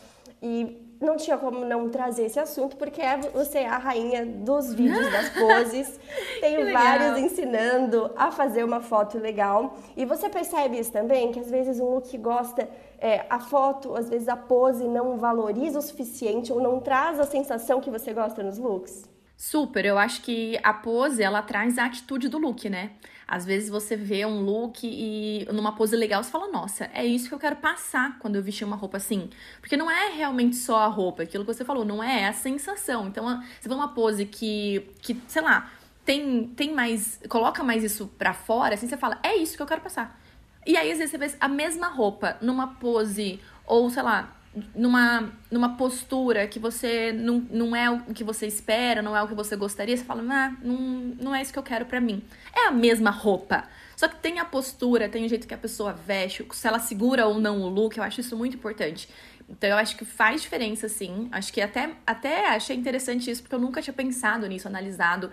E 0.43 0.91
não 1.01 1.17
tinha 1.17 1.39
como 1.39 1.65
não 1.65 1.89
trazer 1.89 2.27
esse 2.27 2.39
assunto, 2.39 2.77
porque 2.77 3.01
é, 3.01 3.17
você 3.33 3.61
é 3.61 3.69
a 3.69 3.79
rainha 3.79 4.25
dos 4.27 4.75
vídeos, 4.75 5.11
das 5.11 5.31
poses. 5.35 5.99
Tem 6.41 6.73
vários 6.73 7.19
ensinando 7.19 8.11
a 8.15 8.31
fazer 8.31 8.63
uma 8.63 8.81
foto 8.81 9.19
legal. 9.19 9.79
E 9.97 10.05
você 10.05 10.29
percebe 10.29 10.79
isso 10.79 10.93
também, 10.93 11.33
que 11.33 11.41
às 11.41 11.51
vezes 11.51 11.81
um 11.81 11.95
look 11.95 12.17
gosta, 12.19 12.69
é, 13.01 13.25
a 13.31 13.41
foto, 13.41 13.97
às 13.97 14.11
vezes 14.11 14.29
a 14.29 14.37
pose 14.37 14.87
não 14.87 15.17
valoriza 15.17 15.79
o 15.79 15.83
suficiente 15.83 16.53
ou 16.53 16.61
não 16.61 16.81
traz 16.81 17.19
a 17.19 17.25
sensação 17.25 17.81
que 17.81 17.91
você 17.91 18.13
gosta 18.13 18.43
nos 18.43 18.59
looks? 18.59 19.09
Super, 19.37 19.87
eu 19.87 19.97
acho 19.97 20.21
que 20.21 20.61
a 20.63 20.75
pose, 20.75 21.23
ela 21.23 21.41
traz 21.41 21.79
a 21.79 21.87
atitude 21.87 22.29
do 22.29 22.37
look, 22.37 22.69
né? 22.69 22.91
Às 23.27 23.47
vezes 23.47 23.71
você 23.71 23.97
vê 23.97 24.27
um 24.27 24.43
look 24.43 24.81
e 24.85 25.49
numa 25.51 25.75
pose 25.75 25.97
legal 25.97 26.23
você 26.23 26.31
fala, 26.31 26.49
nossa, 26.49 26.91
é 26.93 27.07
isso 27.07 27.27
que 27.27 27.35
eu 27.35 27.39
quero 27.39 27.57
passar 27.57 28.19
quando 28.19 28.37
eu 28.37 28.43
vestir 28.43 28.65
uma 28.65 28.77
roupa 28.77 28.99
assim. 28.99 29.31
Porque 29.61 29.79
não 29.79 29.91
é 29.91 30.11
realmente 30.11 30.57
só 30.57 30.81
a 30.81 30.89
roupa, 30.89 31.23
aquilo 31.23 31.43
que 31.47 31.55
você 31.55 31.65
falou, 31.65 31.87
não 31.87 32.03
é, 32.03 32.23
é 32.23 32.29
a 32.29 32.35
sensação. 32.35 33.07
Então, 33.07 33.25
você 33.59 33.67
vê 33.67 33.75
uma 33.75 33.95
pose 33.95 34.27
que, 34.27 34.87
que 35.01 35.19
sei 35.27 35.41
lá, 35.41 35.71
tem, 36.05 36.49
tem 36.49 36.75
mais, 36.75 37.19
coloca 37.29 37.63
mais 37.63 37.83
isso 37.83 38.09
pra 38.19 38.35
fora, 38.35 38.75
assim, 38.75 38.89
você 38.89 38.97
fala, 38.99 39.19
é 39.23 39.37
isso 39.37 39.57
que 39.57 39.63
eu 39.63 39.67
quero 39.67 39.81
passar. 39.81 40.20
E 40.67 40.77
aí, 40.77 40.93
às 40.93 40.99
vezes, 40.99 41.11
você 41.11 41.19
vê 41.19 41.35
a 41.41 41.49
mesma 41.49 41.89
roupa 41.89 42.37
numa 42.41 42.69
pose, 42.75 43.41
ou 43.67 43.89
sei 43.89 44.03
lá, 44.03 44.37
numa, 44.75 45.33
numa 45.51 45.77
postura 45.77 46.47
que 46.47 46.59
você 46.59 47.13
não, 47.13 47.47
não 47.51 47.77
é 47.77 47.89
o 47.91 48.13
que 48.13 48.25
você 48.25 48.47
espera, 48.47 49.01
não 49.01 49.17
é 49.17 49.23
o 49.23 49.29
que 49.29 49.35
você 49.35 49.55
gostaria, 49.57 49.97
você 49.97 50.05
fala, 50.05 50.23
ah, 50.23 50.57
não, 50.63 50.77
não 51.21 51.35
é 51.35 51.41
isso 51.41 51.53
que 51.53 51.59
eu 51.59 51.63
quero 51.63 51.87
para 51.87 52.01
mim. 52.01 52.23
É 52.55 52.67
a 52.67 52.71
mesma 52.71 53.11
roupa. 53.11 53.65
Só 53.97 54.09
que 54.09 54.17
tem 54.17 54.39
a 54.39 54.45
postura, 54.45 55.09
tem 55.09 55.25
o 55.25 55.29
jeito 55.29 55.47
que 55.47 55.55
a 55.55 55.59
pessoa 55.59 55.93
veste, 55.93 56.47
se 56.53 56.67
ela 56.67 56.79
segura 56.79 57.27
ou 57.27 57.39
não 57.39 57.61
o 57.63 57.69
look, 57.69 57.97
eu 57.97 58.03
acho 58.03 58.21
isso 58.21 58.37
muito 58.37 58.57
importante. 58.57 59.09
Então 59.49 59.69
eu 59.69 59.77
acho 59.77 59.97
que 59.97 60.05
faz 60.05 60.43
diferença, 60.43 60.89
sim. 60.89 61.29
Acho 61.33 61.53
que 61.53 61.61
até, 61.61 61.91
até 62.07 62.49
achei 62.49 62.77
interessante 62.77 63.31
isso, 63.31 63.43
porque 63.43 63.55
eu 63.55 63.59
nunca 63.59 63.83
tinha 63.83 63.95
pensado 63.95 64.47
nisso, 64.47 64.69
analisado 64.69 65.31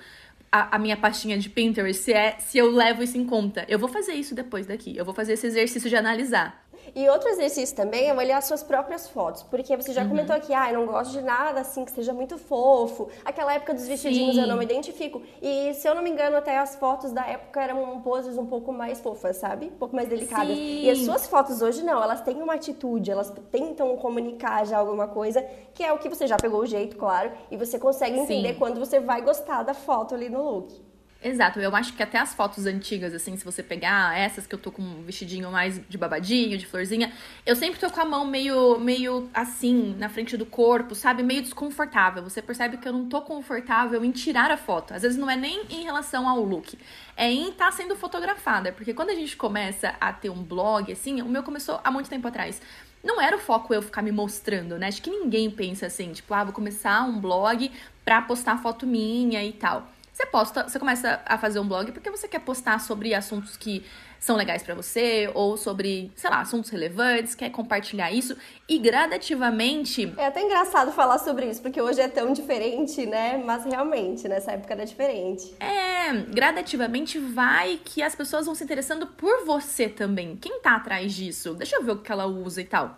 a, 0.51 0.75
a, 0.75 0.79
minha 0.79 0.97
pastinha 0.97 1.37
de 1.37 1.49
Pinterest, 1.49 2.03
se, 2.03 2.13
é, 2.13 2.37
se 2.39 2.57
eu 2.57 2.71
levo 2.71 3.03
isso 3.03 3.17
em 3.17 3.25
conta. 3.25 3.65
Eu 3.67 3.79
vou 3.79 3.89
fazer 3.89 4.13
isso 4.13 4.33
depois 4.33 4.65
daqui. 4.65 4.95
Eu 4.95 5.05
vou 5.05 5.13
fazer 5.13 5.33
esse 5.33 5.47
exercício 5.47 5.89
de 5.89 5.95
analisar. 5.95 6.66
E 6.95 7.07
outro 7.09 7.29
exercício 7.29 7.75
também 7.75 8.09
é 8.09 8.13
olhar 8.13 8.41
suas 8.41 8.63
próprias 8.63 9.07
fotos, 9.09 9.43
porque 9.43 9.75
você 9.75 9.93
já 9.93 10.03
uhum. 10.03 10.09
comentou 10.09 10.35
aqui, 10.35 10.53
ah, 10.53 10.71
eu 10.71 10.79
não 10.79 10.85
gosto 10.85 11.11
de 11.11 11.21
nada 11.21 11.61
assim 11.61 11.85
que 11.85 11.91
seja 11.91 12.13
muito 12.13 12.37
fofo. 12.37 13.09
Aquela 13.23 13.53
época 13.53 13.73
dos 13.73 13.87
vestidinhos 13.87 14.35
Sim. 14.35 14.41
eu 14.41 14.47
não 14.47 14.57
me 14.57 14.65
identifico. 14.65 15.21
E 15.41 15.73
se 15.73 15.87
eu 15.87 15.95
não 15.95 16.01
me 16.01 16.09
engano, 16.09 16.37
até 16.37 16.57
as 16.57 16.75
fotos 16.75 17.11
da 17.11 17.25
época 17.25 17.61
eram 17.61 18.01
poses 18.01 18.37
um 18.37 18.45
pouco 18.45 18.71
mais 18.71 18.99
fofas, 18.99 19.37
sabe? 19.37 19.67
Um 19.67 19.77
pouco 19.77 19.95
mais 19.95 20.07
delicadas. 20.07 20.55
Sim. 20.55 20.81
E 20.83 20.89
as 20.89 20.99
suas 20.99 21.27
fotos 21.27 21.61
hoje 21.61 21.83
não, 21.83 22.01
elas 22.01 22.21
têm 22.21 22.41
uma 22.41 22.53
atitude, 22.53 23.11
elas 23.11 23.33
tentam 23.51 23.95
comunicar 23.97 24.65
já 24.65 24.77
alguma 24.77 25.07
coisa, 25.07 25.41
que 25.73 25.83
é 25.83 25.91
o 25.91 25.97
que 25.97 26.09
você 26.09 26.27
já 26.27 26.37
pegou 26.37 26.61
o 26.61 26.65
jeito, 26.65 26.95
claro, 26.95 27.31
e 27.51 27.57
você 27.57 27.77
consegue 27.79 28.17
entender 28.17 28.53
Sim. 28.53 28.59
quando 28.59 28.79
você 28.79 28.99
vai 28.99 29.21
gostar 29.21 29.63
da 29.63 29.73
foto 29.73 30.15
ali 30.15 30.29
no 30.29 30.41
look. 30.41 30.86
Exato, 31.23 31.59
eu 31.59 31.75
acho 31.75 31.93
que 31.93 32.03
até 32.03 32.19
as 32.19 32.35
fotos 32.35 32.67
antigas, 32.67 33.11
assim, 33.11 33.35
se 33.35 33.43
você 33.43 33.63
pegar 33.63 34.15
essas 34.15 34.45
que 34.45 34.53
eu 34.53 34.59
tô 34.59 34.71
com 34.71 34.83
um 34.83 35.01
vestidinho 35.01 35.51
mais 35.51 35.81
de 35.89 35.97
babadinho, 35.97 36.57
de 36.59 36.65
florzinha, 36.67 37.11
eu 37.43 37.55
sempre 37.55 37.79
tô 37.79 37.89
com 37.89 37.99
a 37.99 38.05
mão 38.05 38.23
meio, 38.23 38.77
meio 38.79 39.27
assim, 39.33 39.95
na 39.97 40.09
frente 40.09 40.37
do 40.37 40.45
corpo, 40.45 40.93
sabe? 40.93 41.23
Meio 41.23 41.41
desconfortável. 41.41 42.21
Você 42.23 42.39
percebe 42.39 42.77
que 42.77 42.87
eu 42.87 42.93
não 42.93 43.09
tô 43.09 43.19
confortável 43.21 44.05
em 44.05 44.11
tirar 44.11 44.51
a 44.51 44.57
foto. 44.57 44.93
Às 44.93 45.01
vezes 45.01 45.17
não 45.17 45.29
é 45.29 45.35
nem 45.35 45.65
em 45.71 45.83
relação 45.83 46.29
ao 46.29 46.39
look, 46.43 46.77
é 47.15 47.31
em 47.31 47.49
estar 47.49 47.65
tá 47.65 47.71
sendo 47.71 47.95
fotografada. 47.95 48.71
Porque 48.71 48.93
quando 48.93 49.09
a 49.09 49.15
gente 49.15 49.35
começa 49.35 49.95
a 49.99 50.13
ter 50.13 50.29
um 50.29 50.43
blog, 50.43 50.91
assim, 50.91 51.21
o 51.23 51.27
meu 51.27 51.41
começou 51.41 51.81
há 51.83 51.89
muito 51.89 52.09
tempo 52.09 52.27
atrás 52.27 52.61
não 53.03 53.21
era 53.21 53.37
o 53.37 53.39
foco 53.39 53.73
eu 53.73 53.81
ficar 53.81 54.01
me 54.01 54.11
mostrando, 54.11 54.77
né? 54.77 54.87
Acho 54.87 55.01
que 55.01 55.09
ninguém 55.09 55.49
pensa 55.49 55.85
assim, 55.85 56.11
tipo, 56.11 56.33
ah, 56.33 56.43
vou 56.43 56.51
começar 56.51 57.03
um 57.03 57.19
blog 57.19 57.71
pra 58.03 58.21
postar 58.21 58.57
foto 58.61 58.85
minha 58.85 59.43
e 59.43 59.53
tal. 59.53 59.87
Você 60.17 60.25
posta, 60.25 60.63
você 60.63 60.79
começa 60.79 61.21
a 61.27 61.37
fazer 61.37 61.59
um 61.59 61.67
blog 61.67 61.91
porque 61.91 62.09
você 62.09 62.27
quer 62.27 62.39
postar 62.39 62.79
sobre 62.79 63.13
assuntos 63.13 63.55
que 63.55 63.85
são 64.19 64.35
legais 64.35 64.63
para 64.63 64.73
você 64.73 65.29
ou 65.35 65.55
sobre, 65.55 66.11
sei 66.15 66.27
lá, 66.27 66.41
assuntos 66.41 66.71
relevantes, 66.71 67.35
quer 67.35 67.51
compartilhar 67.51 68.11
isso 68.11 68.35
e 68.67 68.79
gradativamente. 68.79 70.11
É 70.17 70.25
até 70.25 70.41
engraçado 70.41 70.91
falar 70.91 71.19
sobre 71.19 71.45
isso, 71.45 71.61
porque 71.61 71.79
hoje 71.79 72.01
é 72.01 72.07
tão 72.07 72.33
diferente, 72.33 73.05
né? 73.05 73.37
Mas 73.45 73.63
realmente, 73.63 74.27
nessa 74.27 74.53
época 74.53 74.73
era 74.73 74.87
diferente. 74.87 75.53
É, 75.59 76.11
gradativamente 76.33 77.19
vai 77.19 77.79
que 77.85 78.01
as 78.01 78.15
pessoas 78.15 78.47
vão 78.47 78.55
se 78.55 78.63
interessando 78.63 79.05
por 79.05 79.45
você 79.45 79.87
também. 79.87 80.35
Quem 80.35 80.61
tá 80.61 80.77
atrás 80.77 81.13
disso? 81.13 81.53
Deixa 81.53 81.75
eu 81.75 81.83
ver 81.83 81.91
o 81.91 81.97
que 81.97 82.11
ela 82.11 82.25
usa 82.25 82.59
e 82.59 82.65
tal. 82.65 82.97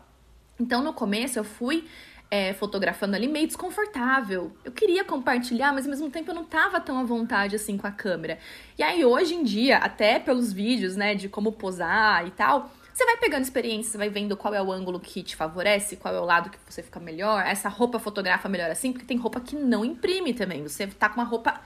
Então, 0.58 0.82
no 0.82 0.94
começo, 0.94 1.38
eu 1.38 1.44
fui 1.44 1.86
é, 2.32 2.54
fotografando 2.54 3.16
ali 3.16 3.28
meio 3.28 3.48
desconfortável. 3.48 4.52
Eu 4.64 4.72
queria 4.72 5.04
compartilhar, 5.04 5.74
mas 5.74 5.86
ao 5.86 5.90
mesmo 5.90 6.10
tempo 6.10 6.32
eu 6.32 6.36
não 6.36 6.44
tava 6.44 6.80
tão 6.80 7.00
à 7.00 7.04
vontade 7.04 7.56
assim 7.56 7.78
com 7.78 7.88
a 7.88 7.92
câmera. 7.92 8.38
E 8.78 8.84
aí 8.84 9.04
hoje 9.04 9.34
em 9.34 9.44
dia, 9.44 9.78
até 9.78 10.20
pelos 10.20 10.54
vídeos, 10.54 10.96
né, 10.96 11.16
de 11.16 11.28
como 11.28 11.52
posar 11.52 12.28
e 12.28 12.32
tal, 12.32 12.72
você 12.94 13.06
vai 13.06 13.18
pegando 13.18 13.44
experiência, 13.44 13.92
você 13.92 13.98
vai 13.98 14.10
vendo 14.10 14.36
qual 14.36 14.54
é 14.54 14.62
o 14.62 14.72
ângulo 14.72 15.00
que 15.00 15.24
te 15.24 15.36
favorece, 15.36 15.96
qual 15.96 16.14
é 16.14 16.20
o 16.20 16.26
lado 16.26 16.50
que 16.50 16.58
você 16.68 16.84
fica 16.84 17.00
melhor. 17.00 17.44
Essa 17.46 17.70
roupa 17.70 17.98
fotografa 17.98 18.50
melhor 18.50 18.70
assim, 18.70 18.92
porque 18.92 19.08
tem 19.08 19.18
roupa 19.18 19.40
que 19.40 19.56
não 19.56 19.84
imprime 19.84 20.34
também. 20.34 20.62
Você 20.62 20.86
tá 20.86 21.10
com 21.10 21.20
uma 21.20 21.28
roupa 21.28 21.60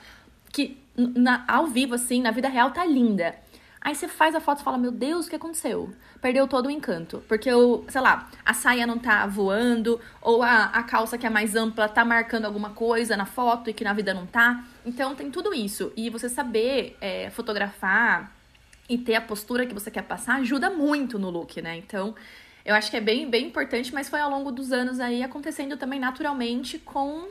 que 0.52 0.78
na, 0.96 1.44
ao 1.48 1.66
vivo, 1.68 1.96
assim, 1.96 2.22
na 2.22 2.32
vida 2.32 2.48
real, 2.48 2.72
tá 2.72 2.86
linda. 2.86 3.36
Aí 3.84 3.94
você 3.94 4.08
faz 4.08 4.34
a 4.34 4.40
foto 4.40 4.62
e 4.62 4.64
fala: 4.64 4.78
Meu 4.78 4.92
Deus, 4.92 5.28
o 5.28 5.30
que 5.30 5.36
aconteceu? 5.36 5.94
Perdeu 6.22 6.48
todo 6.48 6.68
o 6.68 6.72
encanto. 6.72 7.22
Porque, 7.28 7.52
o, 7.52 7.84
sei 7.90 8.00
lá, 8.00 8.30
a 8.46 8.54
saia 8.54 8.88
não 8.88 8.98
tá 8.98 9.28
voando, 9.28 10.00
ou 10.22 10.42
a, 10.42 10.66
a 10.66 10.84
calça 10.84 11.18
que 11.18 11.28
é 11.28 11.30
mais 11.30 11.54
ampla 11.54 11.90
tá 11.90 12.06
marcando 12.06 12.46
alguma 12.46 12.70
coisa 12.70 13.18
na 13.18 13.26
foto 13.26 13.70
e 13.70 13.74
que 13.74 13.84
na 13.84 13.92
vida 13.92 14.14
não 14.14 14.26
tá. 14.26 14.64
Então 14.86 15.14
tem 15.16 15.30
tudo 15.30 15.54
isso. 15.54 15.92
E 15.98 16.10
você 16.10 16.30
saber 16.30 16.96
é, 17.02 17.30
fotografar 17.32 18.32
e 18.88 18.98
ter 18.98 19.16
a 19.16 19.22
postura 19.22 19.66
que 19.66 19.74
você 19.74 19.92
quer 19.92 20.04
passar 20.04 20.36
ajuda 20.36 20.70
muito 20.70 21.20
no 21.20 21.30
look, 21.30 21.62
né? 21.62 21.78
Então. 21.78 22.16
Eu 22.66 22.74
acho 22.76 22.90
que 22.90 22.96
é 22.96 23.02
bem, 23.02 23.30
bem 23.30 23.48
importante, 23.48 23.94
mas 23.94 24.08
foi 24.08 24.22
ao 24.22 24.30
longo 24.30 24.50
dos 24.50 24.72
anos 24.72 24.98
aí 24.98 25.22
acontecendo 25.22 25.76
também 25.76 26.00
naturalmente 26.00 26.80
com 26.80 27.28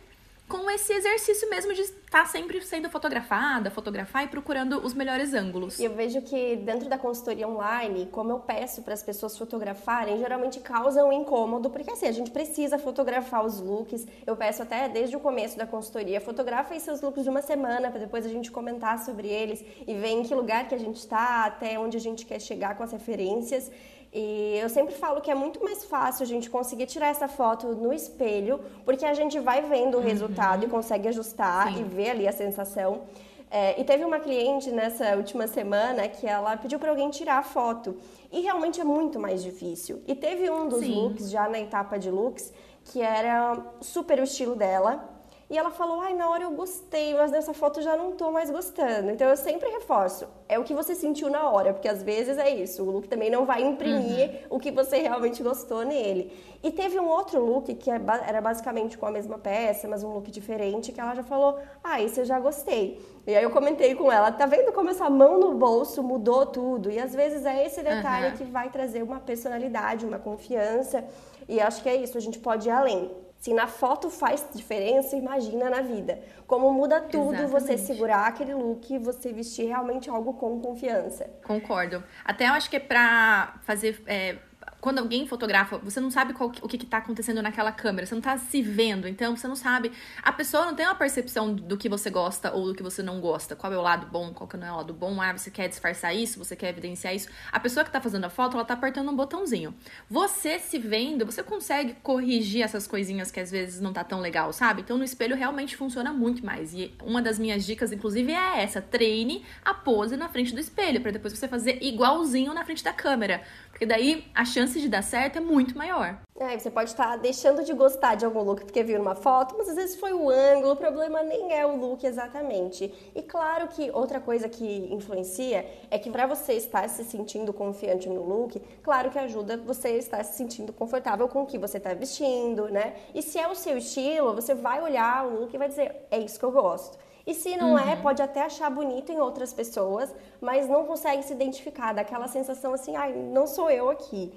com 0.52 0.70
esse 0.70 0.92
exercício 0.92 1.48
mesmo 1.48 1.72
de 1.72 1.80
estar 1.80 2.26
sempre 2.26 2.60
sendo 2.60 2.90
fotografada, 2.90 3.70
fotografar 3.70 4.24
e 4.24 4.28
procurando 4.28 4.84
os 4.84 4.92
melhores 4.92 5.32
ângulos. 5.32 5.80
Eu 5.80 5.94
vejo 5.94 6.20
que 6.20 6.56
dentro 6.56 6.90
da 6.90 6.98
consultoria 6.98 7.48
online, 7.48 8.06
como 8.12 8.32
eu 8.32 8.38
peço 8.38 8.82
para 8.82 8.92
as 8.92 9.02
pessoas 9.02 9.38
fotografarem, 9.38 10.18
geralmente 10.18 10.60
causa 10.60 11.02
um 11.06 11.10
incômodo, 11.10 11.70
porque 11.70 11.90
assim, 11.90 12.06
a 12.06 12.12
gente 12.12 12.30
precisa 12.30 12.78
fotografar 12.78 13.42
os 13.42 13.60
looks. 13.60 14.06
Eu 14.26 14.36
peço 14.36 14.62
até 14.62 14.90
desde 14.90 15.16
o 15.16 15.20
começo 15.20 15.56
da 15.56 15.66
consultoria, 15.66 16.20
fotografa 16.20 16.78
seus 16.78 17.00
looks 17.00 17.24
de 17.24 17.30
uma 17.30 17.40
semana 17.40 17.90
para 17.90 18.00
depois 18.00 18.26
a 18.26 18.28
gente 18.28 18.50
comentar 18.50 18.98
sobre 18.98 19.28
eles 19.28 19.64
e 19.86 19.94
ver 19.94 20.08
em 20.08 20.22
que 20.22 20.34
lugar 20.34 20.68
que 20.68 20.74
a 20.74 20.78
gente 20.78 20.96
está, 20.96 21.46
até 21.46 21.78
onde 21.78 21.96
a 21.96 22.00
gente 22.00 22.26
quer 22.26 22.40
chegar 22.40 22.76
com 22.76 22.82
as 22.82 22.92
referências. 22.92 23.70
E 24.12 24.58
eu 24.60 24.68
sempre 24.68 24.94
falo 24.94 25.22
que 25.22 25.30
é 25.30 25.34
muito 25.34 25.64
mais 25.64 25.84
fácil 25.84 26.22
a 26.22 26.26
gente 26.26 26.50
conseguir 26.50 26.86
tirar 26.86 27.08
essa 27.08 27.28
foto 27.28 27.68
no 27.68 27.92
espelho, 27.92 28.60
porque 28.84 29.06
a 29.06 29.14
gente 29.14 29.40
vai 29.40 29.62
vendo 29.62 29.94
o 29.94 29.98
uhum. 29.98 30.04
resultado 30.04 30.66
e 30.66 30.68
consegue 30.68 31.08
ajustar 31.08 31.72
Sim. 31.72 31.80
e 31.80 31.84
ver 31.84 32.10
ali 32.10 32.28
a 32.28 32.32
sensação. 32.32 33.02
É, 33.50 33.78
e 33.80 33.84
teve 33.84 34.04
uma 34.04 34.18
cliente 34.18 34.70
nessa 34.70 35.14
última 35.16 35.46
semana 35.46 36.08
que 36.08 36.26
ela 36.26 36.56
pediu 36.56 36.78
para 36.78 36.90
alguém 36.90 37.10
tirar 37.10 37.38
a 37.38 37.42
foto. 37.42 37.96
E 38.30 38.40
realmente 38.40 38.80
é 38.80 38.84
muito 38.84 39.18
mais 39.18 39.42
difícil. 39.42 40.02
E 40.06 40.14
teve 40.14 40.50
um 40.50 40.68
dos 40.68 40.80
Sim. 40.80 40.94
looks, 40.94 41.30
já 41.30 41.48
na 41.48 41.60
etapa 41.60 41.98
de 41.98 42.10
looks, 42.10 42.52
que 42.84 43.00
era 43.00 43.58
super 43.80 44.20
o 44.20 44.24
estilo 44.24 44.54
dela. 44.54 45.06
E 45.52 45.58
ela 45.58 45.70
falou: 45.70 46.00
ai, 46.00 46.14
na 46.14 46.30
hora 46.30 46.44
eu 46.44 46.50
gostei, 46.52 47.14
mas 47.14 47.30
nessa 47.30 47.52
foto 47.52 47.82
já 47.82 47.94
não 47.94 48.12
tô 48.12 48.30
mais 48.30 48.50
gostando. 48.50 49.10
Então 49.10 49.28
eu 49.28 49.36
sempre 49.36 49.68
reforço: 49.68 50.26
é 50.48 50.58
o 50.58 50.64
que 50.64 50.72
você 50.72 50.94
sentiu 50.94 51.28
na 51.28 51.50
hora, 51.50 51.74
porque 51.74 51.86
às 51.86 52.02
vezes 52.02 52.38
é 52.38 52.48
isso. 52.48 52.82
O 52.82 52.90
look 52.90 53.06
também 53.06 53.28
não 53.28 53.44
vai 53.44 53.62
imprimir 53.62 54.30
uhum. 54.30 54.56
o 54.56 54.58
que 54.58 54.70
você 54.70 54.96
realmente 54.96 55.42
gostou 55.42 55.84
nele. 55.84 56.32
E 56.62 56.70
teve 56.70 56.98
um 56.98 57.06
outro 57.06 57.44
look 57.44 57.74
que 57.74 57.90
é 57.90 58.00
era 58.26 58.40
basicamente 58.40 58.96
com 58.96 59.04
a 59.04 59.10
mesma 59.10 59.36
peça, 59.36 59.86
mas 59.86 60.02
um 60.02 60.14
look 60.14 60.30
diferente, 60.30 60.90
que 60.90 60.98
ela 60.98 61.14
já 61.14 61.22
falou: 61.22 61.58
ah, 61.84 62.00
esse 62.00 62.18
eu 62.18 62.24
já 62.24 62.40
gostei. 62.40 62.98
E 63.26 63.34
aí 63.36 63.44
eu 63.44 63.50
comentei 63.50 63.94
com 63.94 64.10
ela: 64.10 64.32
tá 64.32 64.46
vendo 64.46 64.72
como 64.72 64.88
essa 64.88 65.10
mão 65.10 65.38
no 65.38 65.52
bolso 65.52 66.02
mudou 66.02 66.46
tudo? 66.46 66.90
E 66.90 66.98
às 66.98 67.14
vezes 67.14 67.44
é 67.44 67.66
esse 67.66 67.82
detalhe 67.82 68.28
uhum. 68.28 68.36
que 68.38 68.44
vai 68.44 68.70
trazer 68.70 69.02
uma 69.02 69.20
personalidade, 69.20 70.06
uma 70.06 70.18
confiança. 70.18 71.04
E 71.46 71.60
acho 71.60 71.82
que 71.82 71.90
é 71.90 71.96
isso, 71.96 72.16
a 72.16 72.22
gente 72.22 72.38
pode 72.38 72.68
ir 72.68 72.72
além. 72.72 73.10
Se 73.42 73.52
na 73.52 73.66
foto 73.66 74.08
faz 74.08 74.46
diferença, 74.54 75.16
imagina 75.16 75.68
na 75.68 75.80
vida. 75.80 76.22
Como 76.46 76.72
muda 76.72 77.00
tudo 77.00 77.34
Exatamente. 77.34 77.50
você 77.50 77.76
segurar 77.76 78.28
aquele 78.28 78.54
look 78.54 78.88
e 78.88 78.98
você 78.98 79.32
vestir 79.32 79.66
realmente 79.66 80.08
algo 80.08 80.34
com 80.34 80.60
confiança. 80.60 81.28
Concordo. 81.42 82.04
Até 82.24 82.46
eu 82.46 82.52
acho 82.52 82.70
que 82.70 82.76
é 82.76 82.78
pra 82.78 83.58
fazer. 83.64 84.00
É 84.06 84.36
quando 84.82 84.98
alguém 84.98 85.28
fotografa, 85.28 85.78
você 85.78 86.00
não 86.00 86.10
sabe 86.10 86.32
qual, 86.32 86.50
o 86.60 86.66
que, 86.66 86.76
que 86.76 86.84
tá 86.84 86.98
acontecendo 86.98 87.40
naquela 87.40 87.70
câmera, 87.70 88.04
você 88.04 88.16
não 88.16 88.20
tá 88.20 88.36
se 88.36 88.60
vendo, 88.60 89.06
então 89.06 89.36
você 89.36 89.46
não 89.46 89.54
sabe. 89.54 89.92
A 90.20 90.32
pessoa 90.32 90.66
não 90.66 90.74
tem 90.74 90.84
uma 90.84 90.96
percepção 90.96 91.54
do 91.54 91.76
que 91.76 91.88
você 91.88 92.10
gosta 92.10 92.52
ou 92.52 92.66
do 92.66 92.74
que 92.74 92.82
você 92.82 93.00
não 93.00 93.20
gosta. 93.20 93.54
Qual 93.54 93.72
é 93.72 93.78
o 93.78 93.80
lado 93.80 94.08
bom, 94.08 94.34
qual 94.34 94.48
que 94.48 94.56
não 94.56 94.66
é 94.66 94.72
o 94.72 94.76
lado 94.78 94.92
bom. 94.92 95.22
Ah, 95.22 95.38
você 95.38 95.52
quer 95.52 95.68
disfarçar 95.68 96.12
isso, 96.12 96.36
você 96.36 96.56
quer 96.56 96.70
evidenciar 96.70 97.14
isso. 97.14 97.28
A 97.52 97.60
pessoa 97.60 97.84
que 97.84 97.92
tá 97.92 98.00
fazendo 98.00 98.24
a 98.24 98.28
foto, 98.28 98.56
ela 98.56 98.64
tá 98.64 98.74
apertando 98.74 99.08
um 99.08 99.14
botãozinho. 99.14 99.72
Você 100.10 100.58
se 100.58 100.80
vendo, 100.80 101.24
você 101.24 101.44
consegue 101.44 101.94
corrigir 102.02 102.62
essas 102.62 102.84
coisinhas 102.84 103.30
que 103.30 103.38
às 103.38 103.52
vezes 103.52 103.80
não 103.80 103.92
tá 103.92 104.02
tão 104.02 104.18
legal, 104.18 104.52
sabe? 104.52 104.82
Então 104.82 104.98
no 104.98 105.04
espelho 105.04 105.36
realmente 105.36 105.76
funciona 105.76 106.12
muito 106.12 106.44
mais. 106.44 106.74
E 106.74 106.92
uma 107.04 107.22
das 107.22 107.38
minhas 107.38 107.64
dicas, 107.64 107.92
inclusive, 107.92 108.32
é 108.32 108.60
essa: 108.64 108.82
treine 108.82 109.44
a 109.64 109.74
pose 109.74 110.16
na 110.16 110.28
frente 110.28 110.52
do 110.52 110.58
espelho, 110.58 111.00
para 111.00 111.12
depois 111.12 111.38
você 111.38 111.46
fazer 111.46 111.78
igualzinho 111.80 112.52
na 112.52 112.64
frente 112.64 112.82
da 112.82 112.92
câmera. 112.92 113.44
Porque 113.82 113.94
daí 113.94 114.24
a 114.32 114.44
chance 114.44 114.80
de 114.80 114.88
dar 114.88 115.02
certo 115.02 115.38
é 115.38 115.40
muito 115.40 115.76
maior. 115.76 116.20
É, 116.38 116.56
você 116.56 116.70
pode 116.70 116.90
estar 116.90 117.16
deixando 117.16 117.64
de 117.64 117.72
gostar 117.72 118.14
de 118.14 118.24
algum 118.24 118.40
look 118.40 118.64
porque 118.64 118.80
viu 118.84 119.00
uma 119.00 119.16
foto, 119.16 119.56
mas 119.58 119.68
às 119.68 119.74
vezes 119.74 119.96
foi 119.98 120.12
o 120.12 120.30
ângulo, 120.30 120.74
o 120.74 120.76
problema 120.76 121.20
nem 121.24 121.52
é 121.52 121.66
o 121.66 121.74
look 121.74 122.04
exatamente. 122.06 122.94
E 123.12 123.22
claro 123.22 123.66
que 123.66 123.90
outra 123.90 124.20
coisa 124.20 124.48
que 124.48 124.88
influencia 124.92 125.66
é 125.90 125.98
que 125.98 126.10
para 126.10 126.28
você 126.28 126.52
estar 126.52 126.88
se 126.88 127.02
sentindo 127.02 127.52
confiante 127.52 128.08
no 128.08 128.22
look, 128.22 128.62
claro 128.84 129.10
que 129.10 129.18
ajuda 129.18 129.56
você 129.56 129.88
a 129.88 129.96
estar 129.96 130.24
se 130.24 130.36
sentindo 130.36 130.72
confortável 130.72 131.26
com 131.26 131.42
o 131.42 131.46
que 131.46 131.58
você 131.58 131.78
está 131.78 131.92
vestindo, 131.92 132.68
né? 132.68 132.94
E 133.12 133.20
se 133.20 133.36
é 133.36 133.48
o 133.48 133.56
seu 133.56 133.76
estilo, 133.78 134.32
você 134.32 134.54
vai 134.54 134.80
olhar 134.80 135.26
o 135.26 135.40
look 135.40 135.52
e 135.52 135.58
vai 135.58 135.68
dizer, 135.68 136.06
é 136.08 136.18
isso 136.18 136.38
que 136.38 136.44
eu 136.44 136.52
gosto. 136.52 136.96
E 137.26 137.34
se 137.34 137.56
não 137.56 137.78
é, 137.78 137.84
uhum. 137.84 137.88
é, 137.90 137.96
pode 137.96 138.20
até 138.20 138.42
achar 138.42 138.68
bonito 138.70 139.12
em 139.12 139.18
outras 139.20 139.52
pessoas, 139.52 140.14
mas 140.40 140.68
não 140.68 140.84
consegue 140.84 141.22
se 141.22 141.32
identificar, 141.32 141.92
daquela 141.92 142.26
sensação 142.28 142.74
assim, 142.74 142.96
ai, 142.96 143.12
não 143.12 143.46
sou 143.46 143.70
eu 143.70 143.88
aqui. 143.88 144.32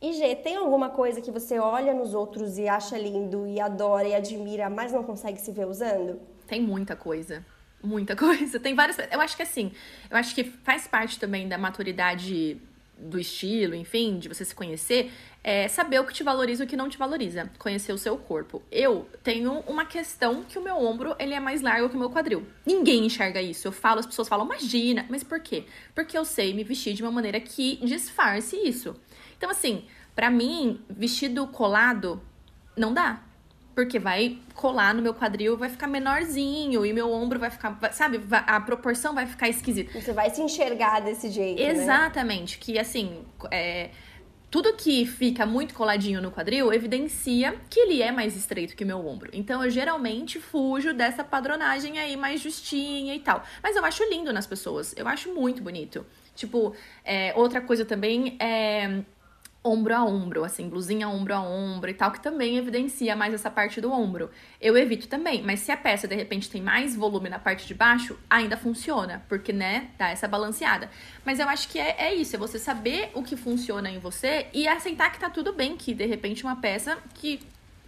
E 0.00 0.14
G, 0.14 0.34
tem 0.36 0.56
alguma 0.56 0.88
coisa 0.88 1.20
que 1.20 1.30
você 1.30 1.58
olha 1.58 1.92
nos 1.92 2.14
outros 2.14 2.56
e 2.56 2.66
acha 2.66 2.96
lindo 2.96 3.46
e 3.46 3.60
adora 3.60 4.08
e 4.08 4.14
admira, 4.14 4.70
mas 4.70 4.92
não 4.92 5.02
consegue 5.02 5.38
se 5.38 5.52
ver 5.52 5.66
usando? 5.66 6.18
Tem 6.46 6.60
muita 6.62 6.96
coisa. 6.96 7.44
Muita 7.82 8.16
coisa. 8.16 8.58
Tem 8.58 8.74
várias. 8.74 8.96
Eu 9.10 9.20
acho 9.20 9.36
que 9.36 9.42
assim, 9.42 9.72
eu 10.10 10.16
acho 10.16 10.34
que 10.34 10.44
faz 10.44 10.88
parte 10.88 11.20
também 11.20 11.46
da 11.46 11.58
maturidade 11.58 12.58
do 12.96 13.18
estilo, 13.18 13.74
enfim, 13.74 14.18
de 14.18 14.28
você 14.28 14.44
se 14.44 14.54
conhecer, 14.54 15.10
é 15.42 15.68
saber 15.68 15.98
o 16.00 16.04
que 16.04 16.12
te 16.12 16.22
valoriza 16.22 16.62
e 16.62 16.66
o 16.66 16.68
que 16.68 16.76
não 16.76 16.88
te 16.88 16.98
valoriza. 16.98 17.50
Conhecer 17.58 17.92
o 17.92 17.98
seu 17.98 18.16
corpo. 18.18 18.62
Eu 18.70 19.08
tenho 19.22 19.60
uma 19.66 19.84
questão 19.84 20.44
que 20.44 20.58
o 20.58 20.62
meu 20.62 20.76
ombro, 20.76 21.14
ele 21.18 21.34
é 21.34 21.40
mais 21.40 21.62
largo 21.62 21.88
que 21.88 21.96
o 21.96 21.98
meu 21.98 22.10
quadril. 22.10 22.46
Ninguém 22.64 23.06
enxerga 23.06 23.40
isso. 23.40 23.66
Eu 23.68 23.72
falo, 23.72 24.00
as 24.00 24.06
pessoas 24.06 24.28
falam, 24.28 24.44
imagina. 24.44 25.06
Mas 25.08 25.24
por 25.24 25.40
quê? 25.40 25.64
Porque 25.94 26.16
eu 26.16 26.24
sei 26.24 26.52
me 26.52 26.62
vestir 26.62 26.92
de 26.92 27.02
uma 27.02 27.10
maneira 27.10 27.40
que 27.40 27.76
disfarce 27.84 28.56
isso. 28.56 28.94
Então, 29.36 29.48
assim, 29.48 29.84
para 30.14 30.30
mim, 30.30 30.80
vestido 30.88 31.46
colado 31.46 32.22
não 32.76 32.92
dá 32.92 33.22
porque 33.74 33.98
vai 33.98 34.38
colar 34.54 34.92
no 34.92 35.00
meu 35.00 35.14
quadril, 35.14 35.56
vai 35.56 35.70
ficar 35.70 35.86
menorzinho 35.86 36.84
e 36.84 36.92
meu 36.92 37.10
ombro 37.10 37.38
vai 37.38 37.48
ficar, 37.48 37.78
sabe, 37.92 38.20
a 38.30 38.60
proporção 38.60 39.14
vai 39.14 39.26
ficar 39.26 39.48
esquisita. 39.48 39.98
Você 39.98 40.12
vai 40.12 40.28
se 40.28 40.42
enxergar 40.42 41.00
desse 41.00 41.30
jeito, 41.30 41.62
né? 41.62 41.70
Exatamente, 41.70 42.56
né? 42.56 42.62
que 42.62 42.78
assim, 42.78 43.24
é, 43.50 43.88
tudo 44.50 44.74
que 44.74 45.06
fica 45.06 45.46
muito 45.46 45.74
coladinho 45.74 46.20
no 46.20 46.30
quadril 46.30 46.72
evidencia 46.72 47.56
que 47.70 47.78
ele 47.78 48.02
é 48.02 48.10
mais 48.10 48.36
estreito 48.36 48.74
que 48.74 48.84
meu 48.84 49.06
ombro. 49.06 49.30
Então 49.32 49.62
eu 49.62 49.70
geralmente 49.70 50.40
fujo 50.40 50.92
dessa 50.92 51.22
padronagem 51.22 51.98
aí 51.98 52.16
mais 52.16 52.40
justinha 52.40 53.14
e 53.14 53.20
tal. 53.20 53.44
Mas 53.62 53.76
eu 53.76 53.84
acho 53.84 54.02
lindo 54.10 54.32
nas 54.32 54.46
pessoas, 54.46 54.92
eu 54.96 55.06
acho 55.06 55.32
muito 55.32 55.62
bonito. 55.62 56.04
Tipo, 56.34 56.74
é, 57.04 57.32
outra 57.36 57.60
coisa 57.60 57.84
também 57.84 58.36
é 58.40 59.02
ombro 59.62 59.94
a 59.94 60.02
ombro, 60.02 60.42
assim, 60.42 60.68
blusinha 60.68 61.08
ombro 61.08 61.34
a 61.34 61.40
ombro 61.40 61.90
e 61.90 61.94
tal, 61.94 62.10
que 62.10 62.20
também 62.20 62.56
evidencia 62.56 63.14
mais 63.14 63.34
essa 63.34 63.50
parte 63.50 63.80
do 63.80 63.92
ombro. 63.92 64.30
Eu 64.60 64.76
evito 64.76 65.06
também, 65.06 65.42
mas 65.42 65.60
se 65.60 65.70
a 65.70 65.76
peça 65.76 66.08
de 66.08 66.14
repente 66.14 66.48
tem 66.48 66.62
mais 66.62 66.96
volume 66.96 67.28
na 67.28 67.38
parte 67.38 67.66
de 67.66 67.74
baixo, 67.74 68.18
ainda 68.28 68.56
funciona, 68.56 69.22
porque, 69.28 69.52
né, 69.52 69.90
dá 69.98 70.08
essa 70.08 70.26
balanceada. 70.26 70.90
Mas 71.24 71.38
eu 71.38 71.48
acho 71.48 71.68
que 71.68 71.78
é, 71.78 71.94
é 71.98 72.14
isso, 72.14 72.36
é 72.36 72.38
você 72.38 72.58
saber 72.58 73.10
o 73.14 73.22
que 73.22 73.36
funciona 73.36 73.90
em 73.90 73.98
você 73.98 74.46
e 74.54 74.66
aceitar 74.66 75.12
que 75.12 75.20
tá 75.20 75.28
tudo 75.28 75.52
bem, 75.52 75.76
que 75.76 75.92
de 75.92 76.06
repente 76.06 76.42
uma 76.42 76.56
peça 76.56 76.96
que 77.14 77.40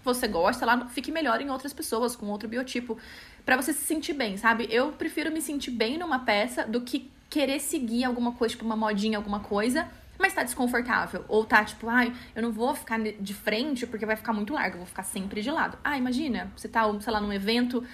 você 0.04 0.28
gosta 0.28 0.66
lá 0.66 0.86
fique 0.88 1.10
melhor 1.10 1.40
em 1.40 1.48
outras 1.48 1.72
pessoas, 1.72 2.14
com 2.14 2.26
outro 2.26 2.48
biotipo, 2.48 2.98
para 3.46 3.56
você 3.56 3.72
se 3.72 3.84
sentir 3.84 4.12
bem, 4.12 4.36
sabe? 4.36 4.68
Eu 4.70 4.92
prefiro 4.92 5.32
me 5.32 5.40
sentir 5.40 5.70
bem 5.70 5.96
numa 5.96 6.18
peça 6.18 6.66
do 6.66 6.82
que 6.82 7.10
querer 7.30 7.60
seguir 7.60 8.04
alguma 8.04 8.32
coisa, 8.32 8.52
tipo 8.52 8.64
uma 8.64 8.76
modinha, 8.76 9.16
alguma 9.16 9.40
coisa 9.40 9.88
mas 10.22 10.32
tá 10.32 10.42
desconfortável. 10.42 11.24
Ou 11.28 11.44
tá 11.44 11.62
tipo, 11.64 11.88
ai, 11.88 12.14
eu 12.34 12.42
não 12.42 12.52
vou 12.52 12.74
ficar 12.74 12.98
de 12.98 13.34
frente 13.34 13.86
porque 13.86 14.06
vai 14.06 14.16
ficar 14.16 14.32
muito 14.32 14.54
largo, 14.54 14.76
eu 14.76 14.78
vou 14.78 14.86
ficar 14.86 15.02
sempre 15.02 15.42
de 15.42 15.50
lado. 15.50 15.76
Ah, 15.84 15.98
imagina, 15.98 16.50
você 16.56 16.68
tá, 16.68 16.82
sei 17.00 17.12
lá, 17.12 17.20
num 17.20 17.32
evento 17.32 17.84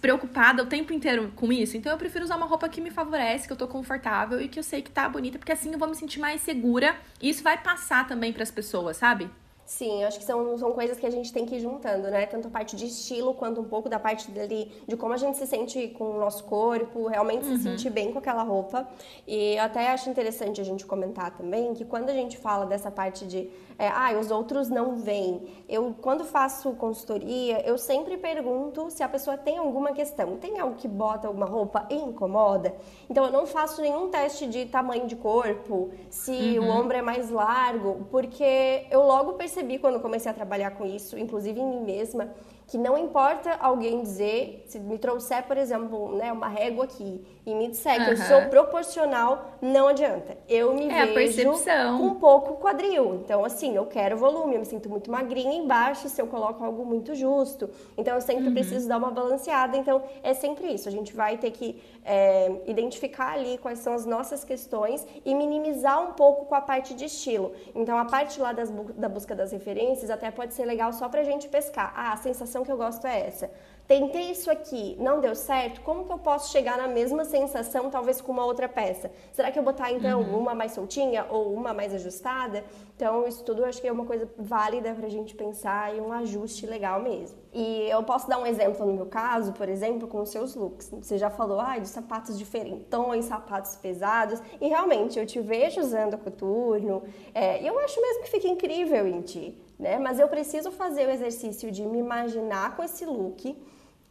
preocupada 0.00 0.62
o 0.62 0.66
tempo 0.66 0.92
inteiro 0.92 1.32
com 1.36 1.52
isso. 1.52 1.76
Então 1.76 1.92
eu 1.92 1.98
prefiro 1.98 2.24
usar 2.24 2.36
uma 2.36 2.46
roupa 2.46 2.68
que 2.68 2.80
me 2.80 2.90
favorece, 2.90 3.46
que 3.46 3.52
eu 3.52 3.56
tô 3.56 3.68
confortável 3.68 4.40
e 4.40 4.48
que 4.48 4.58
eu 4.58 4.62
sei 4.62 4.82
que 4.82 4.90
tá 4.90 5.08
bonita, 5.08 5.38
porque 5.38 5.52
assim 5.52 5.72
eu 5.72 5.78
vou 5.78 5.88
me 5.88 5.94
sentir 5.94 6.18
mais 6.18 6.40
segura 6.40 6.96
e 7.20 7.28
isso 7.28 7.42
vai 7.42 7.56
passar 7.58 8.06
também 8.06 8.32
para 8.32 8.42
as 8.42 8.50
pessoas, 8.50 8.96
sabe? 8.96 9.30
Sim, 9.68 10.02
acho 10.02 10.18
que 10.18 10.24
são, 10.24 10.56
são 10.56 10.72
coisas 10.72 10.98
que 10.98 11.04
a 11.04 11.10
gente 11.10 11.30
tem 11.30 11.44
que 11.44 11.56
ir 11.56 11.60
juntando, 11.60 12.10
né? 12.10 12.24
Tanto 12.24 12.48
a 12.48 12.50
parte 12.50 12.74
de 12.74 12.86
estilo 12.86 13.34
quanto 13.34 13.60
um 13.60 13.64
pouco 13.64 13.86
da 13.86 13.98
parte 13.98 14.30
dali, 14.30 14.72
de 14.86 14.96
como 14.96 15.12
a 15.12 15.18
gente 15.18 15.36
se 15.36 15.46
sente 15.46 15.88
com 15.88 16.12
o 16.12 16.18
nosso 16.18 16.44
corpo, 16.44 17.06
realmente 17.06 17.46
uhum. 17.46 17.54
se 17.58 17.64
sentir 17.64 17.90
bem 17.90 18.10
com 18.10 18.18
aquela 18.18 18.42
roupa. 18.42 18.88
E 19.26 19.56
eu 19.56 19.62
até 19.62 19.90
acho 19.90 20.08
interessante 20.08 20.58
a 20.58 20.64
gente 20.64 20.86
comentar 20.86 21.36
também 21.36 21.74
que 21.74 21.84
quando 21.84 22.08
a 22.08 22.14
gente 22.14 22.38
fala 22.38 22.64
dessa 22.64 22.90
parte 22.90 23.26
de 23.26 23.50
é, 23.78 23.88
ah, 23.88 24.18
os 24.18 24.30
outros 24.30 24.68
não 24.68 24.96
vêm. 24.96 25.42
Eu, 25.68 25.94
quando 26.00 26.24
faço 26.24 26.72
consultoria, 26.72 27.64
eu 27.64 27.78
sempre 27.78 28.16
pergunto 28.16 28.90
se 28.90 29.04
a 29.04 29.08
pessoa 29.08 29.38
tem 29.38 29.56
alguma 29.56 29.92
questão. 29.92 30.36
Tem 30.36 30.58
algo 30.58 30.74
que 30.74 30.88
bota 30.88 31.28
alguma 31.28 31.46
roupa 31.46 31.86
e 31.88 31.94
incomoda? 31.94 32.74
Então, 33.08 33.24
eu 33.24 33.30
não 33.30 33.46
faço 33.46 33.80
nenhum 33.80 34.08
teste 34.08 34.46
de 34.46 34.66
tamanho 34.66 35.06
de 35.06 35.14
corpo, 35.14 35.90
se 36.10 36.58
uhum. 36.58 36.66
o 36.66 36.70
ombro 36.70 36.96
é 36.96 37.02
mais 37.02 37.30
largo, 37.30 38.06
porque 38.10 38.86
eu 38.90 39.02
logo 39.02 39.34
percebi 39.34 39.78
quando 39.78 40.00
comecei 40.00 40.30
a 40.30 40.34
trabalhar 40.34 40.72
com 40.72 40.84
isso, 40.84 41.16
inclusive 41.16 41.60
em 41.60 41.66
mim 41.66 41.80
mesma, 41.80 42.34
que 42.68 42.76
não 42.76 42.98
importa 42.98 43.56
alguém 43.60 44.02
dizer, 44.02 44.62
se 44.66 44.78
me 44.78 44.98
trouxer, 44.98 45.42
por 45.44 45.56
exemplo, 45.56 46.14
né, 46.14 46.30
uma 46.30 46.48
régua 46.48 46.84
aqui 46.84 47.24
e 47.46 47.54
me 47.54 47.68
disser 47.68 47.98
uhum. 47.98 48.04
que 48.04 48.10
eu 48.10 48.16
sou 48.18 48.42
proporcional, 48.50 49.52
não 49.62 49.88
adianta. 49.88 50.36
Eu 50.46 50.74
me 50.74 50.86
é 50.90 51.06
vejo 51.06 51.50
com 51.50 52.04
um 52.04 52.14
pouco 52.16 52.56
quadril. 52.58 53.14
Então, 53.14 53.42
assim, 53.42 53.74
eu 53.74 53.86
quero 53.86 54.18
volume, 54.18 54.56
eu 54.56 54.60
me 54.60 54.66
sinto 54.66 54.90
muito 54.90 55.10
magrinha 55.10 55.54
embaixo 55.54 56.10
se 56.10 56.20
eu 56.20 56.26
coloco 56.26 56.62
algo 56.62 56.84
muito 56.84 57.14
justo. 57.14 57.70
Então, 57.96 58.14
eu 58.14 58.20
sempre 58.20 58.48
uhum. 58.48 58.52
preciso 58.52 58.86
dar 58.86 58.98
uma 58.98 59.10
balanceada. 59.10 59.74
Então, 59.74 60.02
é 60.22 60.34
sempre 60.34 60.66
isso. 60.66 60.90
A 60.90 60.92
gente 60.92 61.14
vai 61.14 61.38
ter 61.38 61.50
que 61.52 61.82
é, 62.04 62.52
identificar 62.66 63.32
ali 63.32 63.56
quais 63.56 63.78
são 63.78 63.94
as 63.94 64.04
nossas 64.04 64.44
questões 64.44 65.06
e 65.24 65.34
minimizar 65.34 66.06
um 66.06 66.12
pouco 66.12 66.44
com 66.44 66.54
a 66.54 66.60
parte 66.60 66.92
de 66.92 67.06
estilo. 67.06 67.52
Então, 67.74 67.96
a 67.96 68.04
parte 68.04 68.38
lá 68.38 68.52
das, 68.52 68.70
da 68.94 69.08
busca 69.08 69.34
das 69.34 69.52
referências 69.52 70.10
até 70.10 70.30
pode 70.30 70.52
ser 70.52 70.66
legal 70.66 70.92
só 70.92 71.08
pra 71.08 71.22
gente 71.22 71.48
pescar. 71.48 71.94
Ah, 71.96 72.12
a 72.12 72.16
sensação 72.18 72.57
sensação 72.58 72.64
que 72.64 72.72
eu 72.72 72.76
gosto 72.76 73.06
é 73.06 73.26
essa. 73.26 73.50
Tentei 73.86 74.30
isso 74.30 74.50
aqui, 74.50 74.98
não 75.00 75.18
deu 75.18 75.34
certo, 75.34 75.80
como 75.80 76.04
que 76.04 76.12
eu 76.12 76.18
posso 76.18 76.52
chegar 76.52 76.76
na 76.76 76.86
mesma 76.86 77.24
sensação, 77.24 77.88
talvez 77.88 78.20
com 78.20 78.30
uma 78.32 78.44
outra 78.44 78.68
peça? 78.68 79.10
Será 79.32 79.50
que 79.50 79.58
eu 79.58 79.62
botar 79.62 79.90
então 79.90 80.20
uhum. 80.20 80.40
uma 80.40 80.54
mais 80.54 80.72
soltinha 80.72 81.24
ou 81.30 81.54
uma 81.54 81.72
mais 81.72 81.94
ajustada? 81.94 82.62
Então, 82.94 83.26
isso 83.26 83.42
tudo 83.44 83.62
eu 83.62 83.64
acho 83.66 83.80
que 83.80 83.88
é 83.88 83.92
uma 83.92 84.04
coisa 84.04 84.28
válida 84.36 84.92
pra 84.92 85.08
gente 85.08 85.34
pensar 85.34 85.96
e 85.96 86.00
um 86.00 86.12
ajuste 86.12 86.66
legal 86.66 87.00
mesmo. 87.00 87.38
E 87.50 87.88
eu 87.88 88.02
posso 88.02 88.28
dar 88.28 88.38
um 88.38 88.44
exemplo 88.44 88.84
no 88.84 88.92
meu 88.92 89.06
caso, 89.06 89.54
por 89.54 89.70
exemplo, 89.70 90.06
com 90.06 90.20
os 90.20 90.28
seus 90.28 90.54
looks. 90.54 90.90
Você 90.90 91.16
já 91.16 91.30
falou, 91.30 91.58
ah, 91.58 91.78
de 91.78 91.88
sapatos 91.88 92.38
diferentões, 92.38 93.24
sapatos 93.24 93.74
pesados, 93.76 94.42
e 94.60 94.68
realmente 94.68 95.18
eu 95.18 95.24
te 95.24 95.40
vejo 95.40 95.80
usando 95.80 96.18
coturno, 96.18 97.04
é, 97.32 97.62
e 97.62 97.66
eu 97.66 97.78
acho 97.78 97.98
mesmo 98.02 98.22
que 98.22 98.30
fica 98.30 98.48
incrível 98.48 99.06
em 99.06 99.22
ti 99.22 99.56
né? 99.78 99.98
Mas 99.98 100.18
eu 100.18 100.28
preciso 100.28 100.70
fazer 100.70 101.06
o 101.06 101.10
exercício 101.10 101.70
de 101.70 101.84
me 101.86 101.98
imaginar 101.98 102.76
com 102.76 102.82
esse 102.82 103.04
look. 103.06 103.56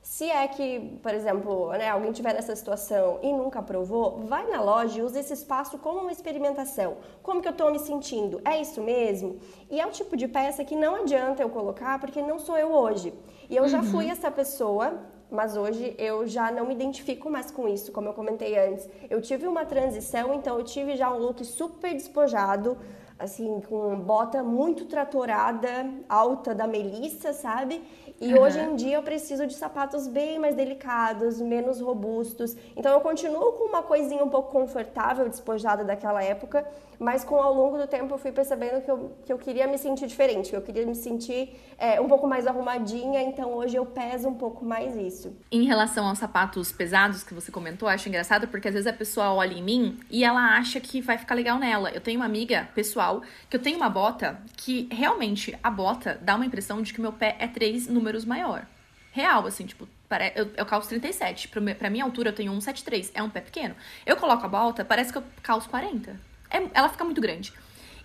Se 0.01 0.29
é 0.29 0.47
que, 0.47 0.97
por 1.03 1.13
exemplo, 1.13 1.69
né, 1.71 1.89
alguém 1.89 2.13
tiver 2.13 2.33
nessa 2.33 2.55
situação 2.55 3.19
e 3.21 3.33
nunca 3.33 3.61
provou, 3.61 4.19
vai 4.19 4.49
na 4.49 4.61
loja 4.61 4.99
e 4.99 5.03
usa 5.03 5.19
esse 5.19 5.33
espaço 5.33 5.77
como 5.79 5.99
uma 5.99 6.11
experimentação. 6.11 6.97
Como 7.21 7.41
que 7.41 7.47
eu 7.47 7.51
estou 7.51 7.69
me 7.71 7.79
sentindo? 7.79 8.39
É 8.45 8.61
isso 8.61 8.81
mesmo? 8.81 9.37
E 9.69 9.81
é 9.81 9.85
o 9.85 9.91
tipo 9.91 10.15
de 10.15 10.27
peça 10.27 10.63
que 10.63 10.77
não 10.77 10.95
adianta 10.95 11.43
eu 11.43 11.49
colocar 11.49 11.99
porque 11.99 12.21
não 12.21 12.39
sou 12.39 12.57
eu 12.57 12.71
hoje. 12.71 13.13
E 13.49 13.55
eu 13.55 13.63
uhum. 13.63 13.69
já 13.69 13.83
fui 13.83 14.07
essa 14.09 14.31
pessoa 14.31 14.93
mas 15.29 15.57
hoje 15.57 15.93
eu 15.97 16.25
já 16.25 16.51
não 16.51 16.65
me 16.65 16.73
identifico 16.73 17.29
mais 17.29 17.51
com 17.51 17.67
isso, 17.67 17.91
como 17.91 18.07
eu 18.07 18.13
comentei 18.13 18.57
antes. 18.57 18.89
Eu 19.09 19.21
tive 19.21 19.45
uma 19.45 19.65
transição, 19.65 20.33
então 20.33 20.57
eu 20.57 20.63
tive 20.63 20.95
já 20.95 21.11
um 21.13 21.17
look 21.17 21.43
super 21.43 21.93
despojado, 21.93 22.77
assim, 23.19 23.61
com 23.61 23.99
bota 23.99 24.43
muito 24.43 24.85
tratorada, 24.85 25.89
alta 26.07 26.53
da 26.53 26.67
Melissa, 26.67 27.33
sabe? 27.33 27.81
E 28.19 28.33
uhum. 28.33 28.41
hoje 28.41 28.59
em 28.59 28.75
dia 28.75 28.95
eu 28.95 29.03
preciso 29.03 29.45
de 29.45 29.53
sapatos 29.53 30.07
bem 30.07 30.39
mais 30.39 30.55
delicados, 30.55 31.39
menos 31.39 31.79
robustos. 31.79 32.55
Então 32.75 32.91
eu 32.91 32.99
continuo 32.99 33.53
com 33.53 33.65
uma 33.65 33.83
coisinha 33.83 34.23
um 34.23 34.29
pouco 34.29 34.51
confortável, 34.51 35.29
despojada 35.29 35.83
daquela 35.83 36.23
época, 36.23 36.67
mas 36.99 37.23
com 37.23 37.35
ao 37.35 37.53
longo 37.53 37.77
do 37.77 37.87
tempo 37.87 38.13
eu 38.13 38.17
fui 38.17 38.31
percebendo 38.31 38.81
que 38.81 38.89
eu, 38.89 39.11
que 39.25 39.31
eu 39.31 39.37
queria 39.37 39.67
me 39.67 39.77
sentir 39.77 40.07
diferente, 40.07 40.49
que 40.49 40.55
eu 40.55 40.61
queria 40.61 40.85
me 40.85 40.95
sentir 40.95 41.55
é, 41.77 42.01
um 42.01 42.07
pouco 42.07 42.27
mais 42.27 42.47
arrumadinha, 42.47 43.21
então 43.21 43.53
hoje 43.53 43.75
eu 43.75 43.85
peso 43.85 44.27
um 44.27 44.33
pouco 44.33 44.65
mais 44.65 44.95
isso. 44.95 45.35
Em 45.51 45.65
relação 45.65 46.07
aos 46.07 46.17
sapatos 46.17 46.71
pesados 46.71 47.23
que 47.23 47.33
você 47.33 47.51
comentou, 47.51 47.87
acho 47.87 48.09
engraçado 48.09 48.47
porque 48.47 48.67
às 48.67 48.73
vezes 48.73 48.87
a 48.87 48.93
pessoa 48.93 49.31
olha 49.33 49.53
em 49.53 49.61
mim 49.61 49.99
e 50.09 50.23
ela 50.23 50.57
acha 50.57 50.79
que 50.79 51.01
vai 51.01 51.17
ficar 51.17 51.35
legal 51.35 51.59
nela. 51.59 51.91
Eu 51.91 52.01
tenho 52.01 52.19
uma 52.19 52.25
amiga 52.25 52.67
pessoal 52.73 53.21
que 53.47 53.55
eu 53.55 53.61
tenho 53.61 53.77
uma 53.77 53.89
bota 53.89 54.39
que 54.55 54.89
realmente 54.91 55.57
a 55.61 55.69
bota 55.69 56.19
dá 56.21 56.35
uma 56.35 56.45
impressão 56.45 56.81
de 56.81 56.93
que 56.93 56.99
meu 56.99 57.13
pé 57.13 57.35
é 57.39 57.47
três 57.47 57.87
números 58.07 58.25
maior. 58.25 58.65
Real, 59.11 59.45
assim, 59.45 59.65
tipo, 59.65 59.87
eu, 60.35 60.51
eu 60.55 60.65
calço 60.65 60.89
37. 60.89 61.49
Pra, 61.49 61.89
minha 61.89 62.03
altura, 62.03 62.29
eu 62.29 62.33
tenho 62.33 62.53
1,73. 62.53 63.11
É 63.13 63.21
um 63.21 63.29
pé 63.29 63.41
pequeno. 63.41 63.75
Eu 64.05 64.15
coloco 64.15 64.45
a 64.45 64.49
bota, 64.49 64.85
parece 64.85 65.11
que 65.11 65.17
eu 65.17 65.23
calço 65.43 65.69
40. 65.69 66.19
É, 66.49 66.61
ela 66.73 66.89
fica 66.89 67.03
muito 67.03 67.19
grande. 67.19 67.53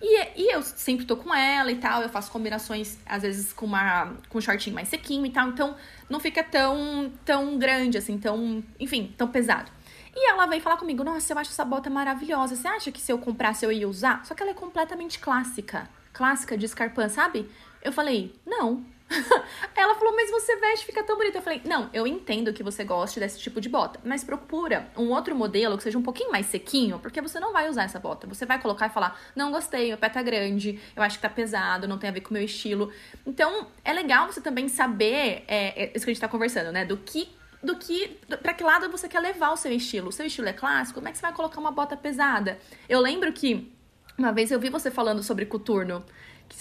E, 0.00 0.42
e 0.42 0.52
eu 0.52 0.62
sempre 0.62 1.04
tô 1.04 1.16
com 1.16 1.32
ela 1.32 1.70
e 1.70 1.76
tal. 1.76 2.02
Eu 2.02 2.08
faço 2.08 2.30
combinações, 2.30 2.98
às 3.06 3.22
vezes, 3.22 3.52
com, 3.52 3.66
uma, 3.66 4.14
com 4.28 4.38
um 4.38 4.40
shortinho 4.40 4.74
mais 4.74 4.88
sequinho 4.88 5.24
e 5.24 5.30
tal. 5.30 5.48
Então, 5.48 5.76
não 6.08 6.18
fica 6.18 6.42
tão, 6.42 7.12
tão 7.24 7.58
grande, 7.58 7.98
assim, 7.98 8.18
tão, 8.18 8.64
enfim, 8.80 9.14
tão 9.16 9.28
pesado. 9.28 9.70
E 10.14 10.30
ela 10.30 10.46
veio 10.46 10.62
falar 10.62 10.76
comigo: 10.76 11.04
Nossa, 11.04 11.32
eu 11.32 11.38
acho 11.38 11.50
essa 11.50 11.64
bota 11.64 11.88
maravilhosa. 11.88 12.56
Você 12.56 12.66
acha 12.66 12.90
que 12.90 13.00
se 13.00 13.12
eu 13.12 13.18
comprasse 13.18 13.64
eu 13.64 13.70
ia 13.70 13.88
usar? 13.88 14.24
Só 14.24 14.34
que 14.34 14.42
ela 14.42 14.52
é 14.52 14.54
completamente 14.54 15.18
clássica. 15.18 15.88
Clássica 16.12 16.56
de 16.56 16.66
escarpã, 16.66 17.08
sabe? 17.08 17.48
Eu 17.82 17.92
falei: 17.92 18.34
Não. 18.46 18.84
Ela 19.76 19.94
falou, 19.94 20.14
mas 20.14 20.30
você 20.30 20.56
veste, 20.56 20.86
fica 20.86 21.02
tão 21.02 21.16
bonita. 21.16 21.38
Eu 21.38 21.42
falei, 21.42 21.60
não, 21.64 21.90
eu 21.92 22.06
entendo 22.06 22.52
que 22.52 22.62
você 22.62 22.84
goste 22.84 23.20
desse 23.20 23.38
tipo 23.38 23.60
de 23.60 23.68
bota, 23.68 24.00
mas 24.04 24.24
procura 24.24 24.88
um 24.96 25.10
outro 25.10 25.34
modelo 25.34 25.76
que 25.76 25.82
seja 25.82 25.98
um 25.98 26.02
pouquinho 26.02 26.30
mais 26.30 26.46
sequinho, 26.46 26.98
porque 26.98 27.20
você 27.20 27.38
não 27.38 27.52
vai 27.52 27.68
usar 27.68 27.84
essa 27.84 27.98
bota. 27.98 28.26
Você 28.26 28.46
vai 28.46 28.60
colocar 28.60 28.86
e 28.86 28.90
falar, 28.90 29.20
não 29.34 29.50
gostei, 29.50 29.88
meu 29.88 29.98
pé 29.98 30.08
tá 30.08 30.22
grande, 30.22 30.80
eu 30.96 31.02
acho 31.02 31.16
que 31.16 31.22
tá 31.22 31.28
pesado, 31.28 31.86
não 31.86 31.98
tem 31.98 32.10
a 32.10 32.12
ver 32.12 32.20
com 32.20 32.30
o 32.30 32.32
meu 32.34 32.42
estilo. 32.42 32.92
Então, 33.26 33.66
é 33.84 33.92
legal 33.92 34.26
você 34.26 34.40
também 34.40 34.68
saber, 34.68 35.44
é, 35.46 35.84
é 35.84 35.92
isso 35.94 36.04
que 36.04 36.10
a 36.10 36.14
gente 36.14 36.20
tá 36.20 36.28
conversando, 36.28 36.72
né, 36.72 36.84
do 36.84 36.96
que 36.96 37.28
do 37.62 37.76
que 37.76 38.18
para 38.42 38.52
que 38.52 38.64
lado 38.64 38.90
você 38.90 39.08
quer 39.08 39.20
levar 39.20 39.52
o 39.52 39.56
seu 39.56 39.70
estilo. 39.70 40.08
O 40.08 40.12
seu 40.12 40.26
estilo 40.26 40.48
é 40.48 40.52
clássico, 40.52 40.98
como 40.98 41.08
é 41.08 41.12
que 41.12 41.18
você 41.18 41.22
vai 41.22 41.32
colocar 41.32 41.60
uma 41.60 41.70
bota 41.70 41.96
pesada? 41.96 42.58
Eu 42.88 43.00
lembro 43.00 43.32
que 43.32 43.72
uma 44.18 44.32
vez 44.32 44.50
eu 44.50 44.58
vi 44.58 44.68
você 44.68 44.90
falando 44.90 45.22
sobre 45.22 45.46
coturno 45.46 46.04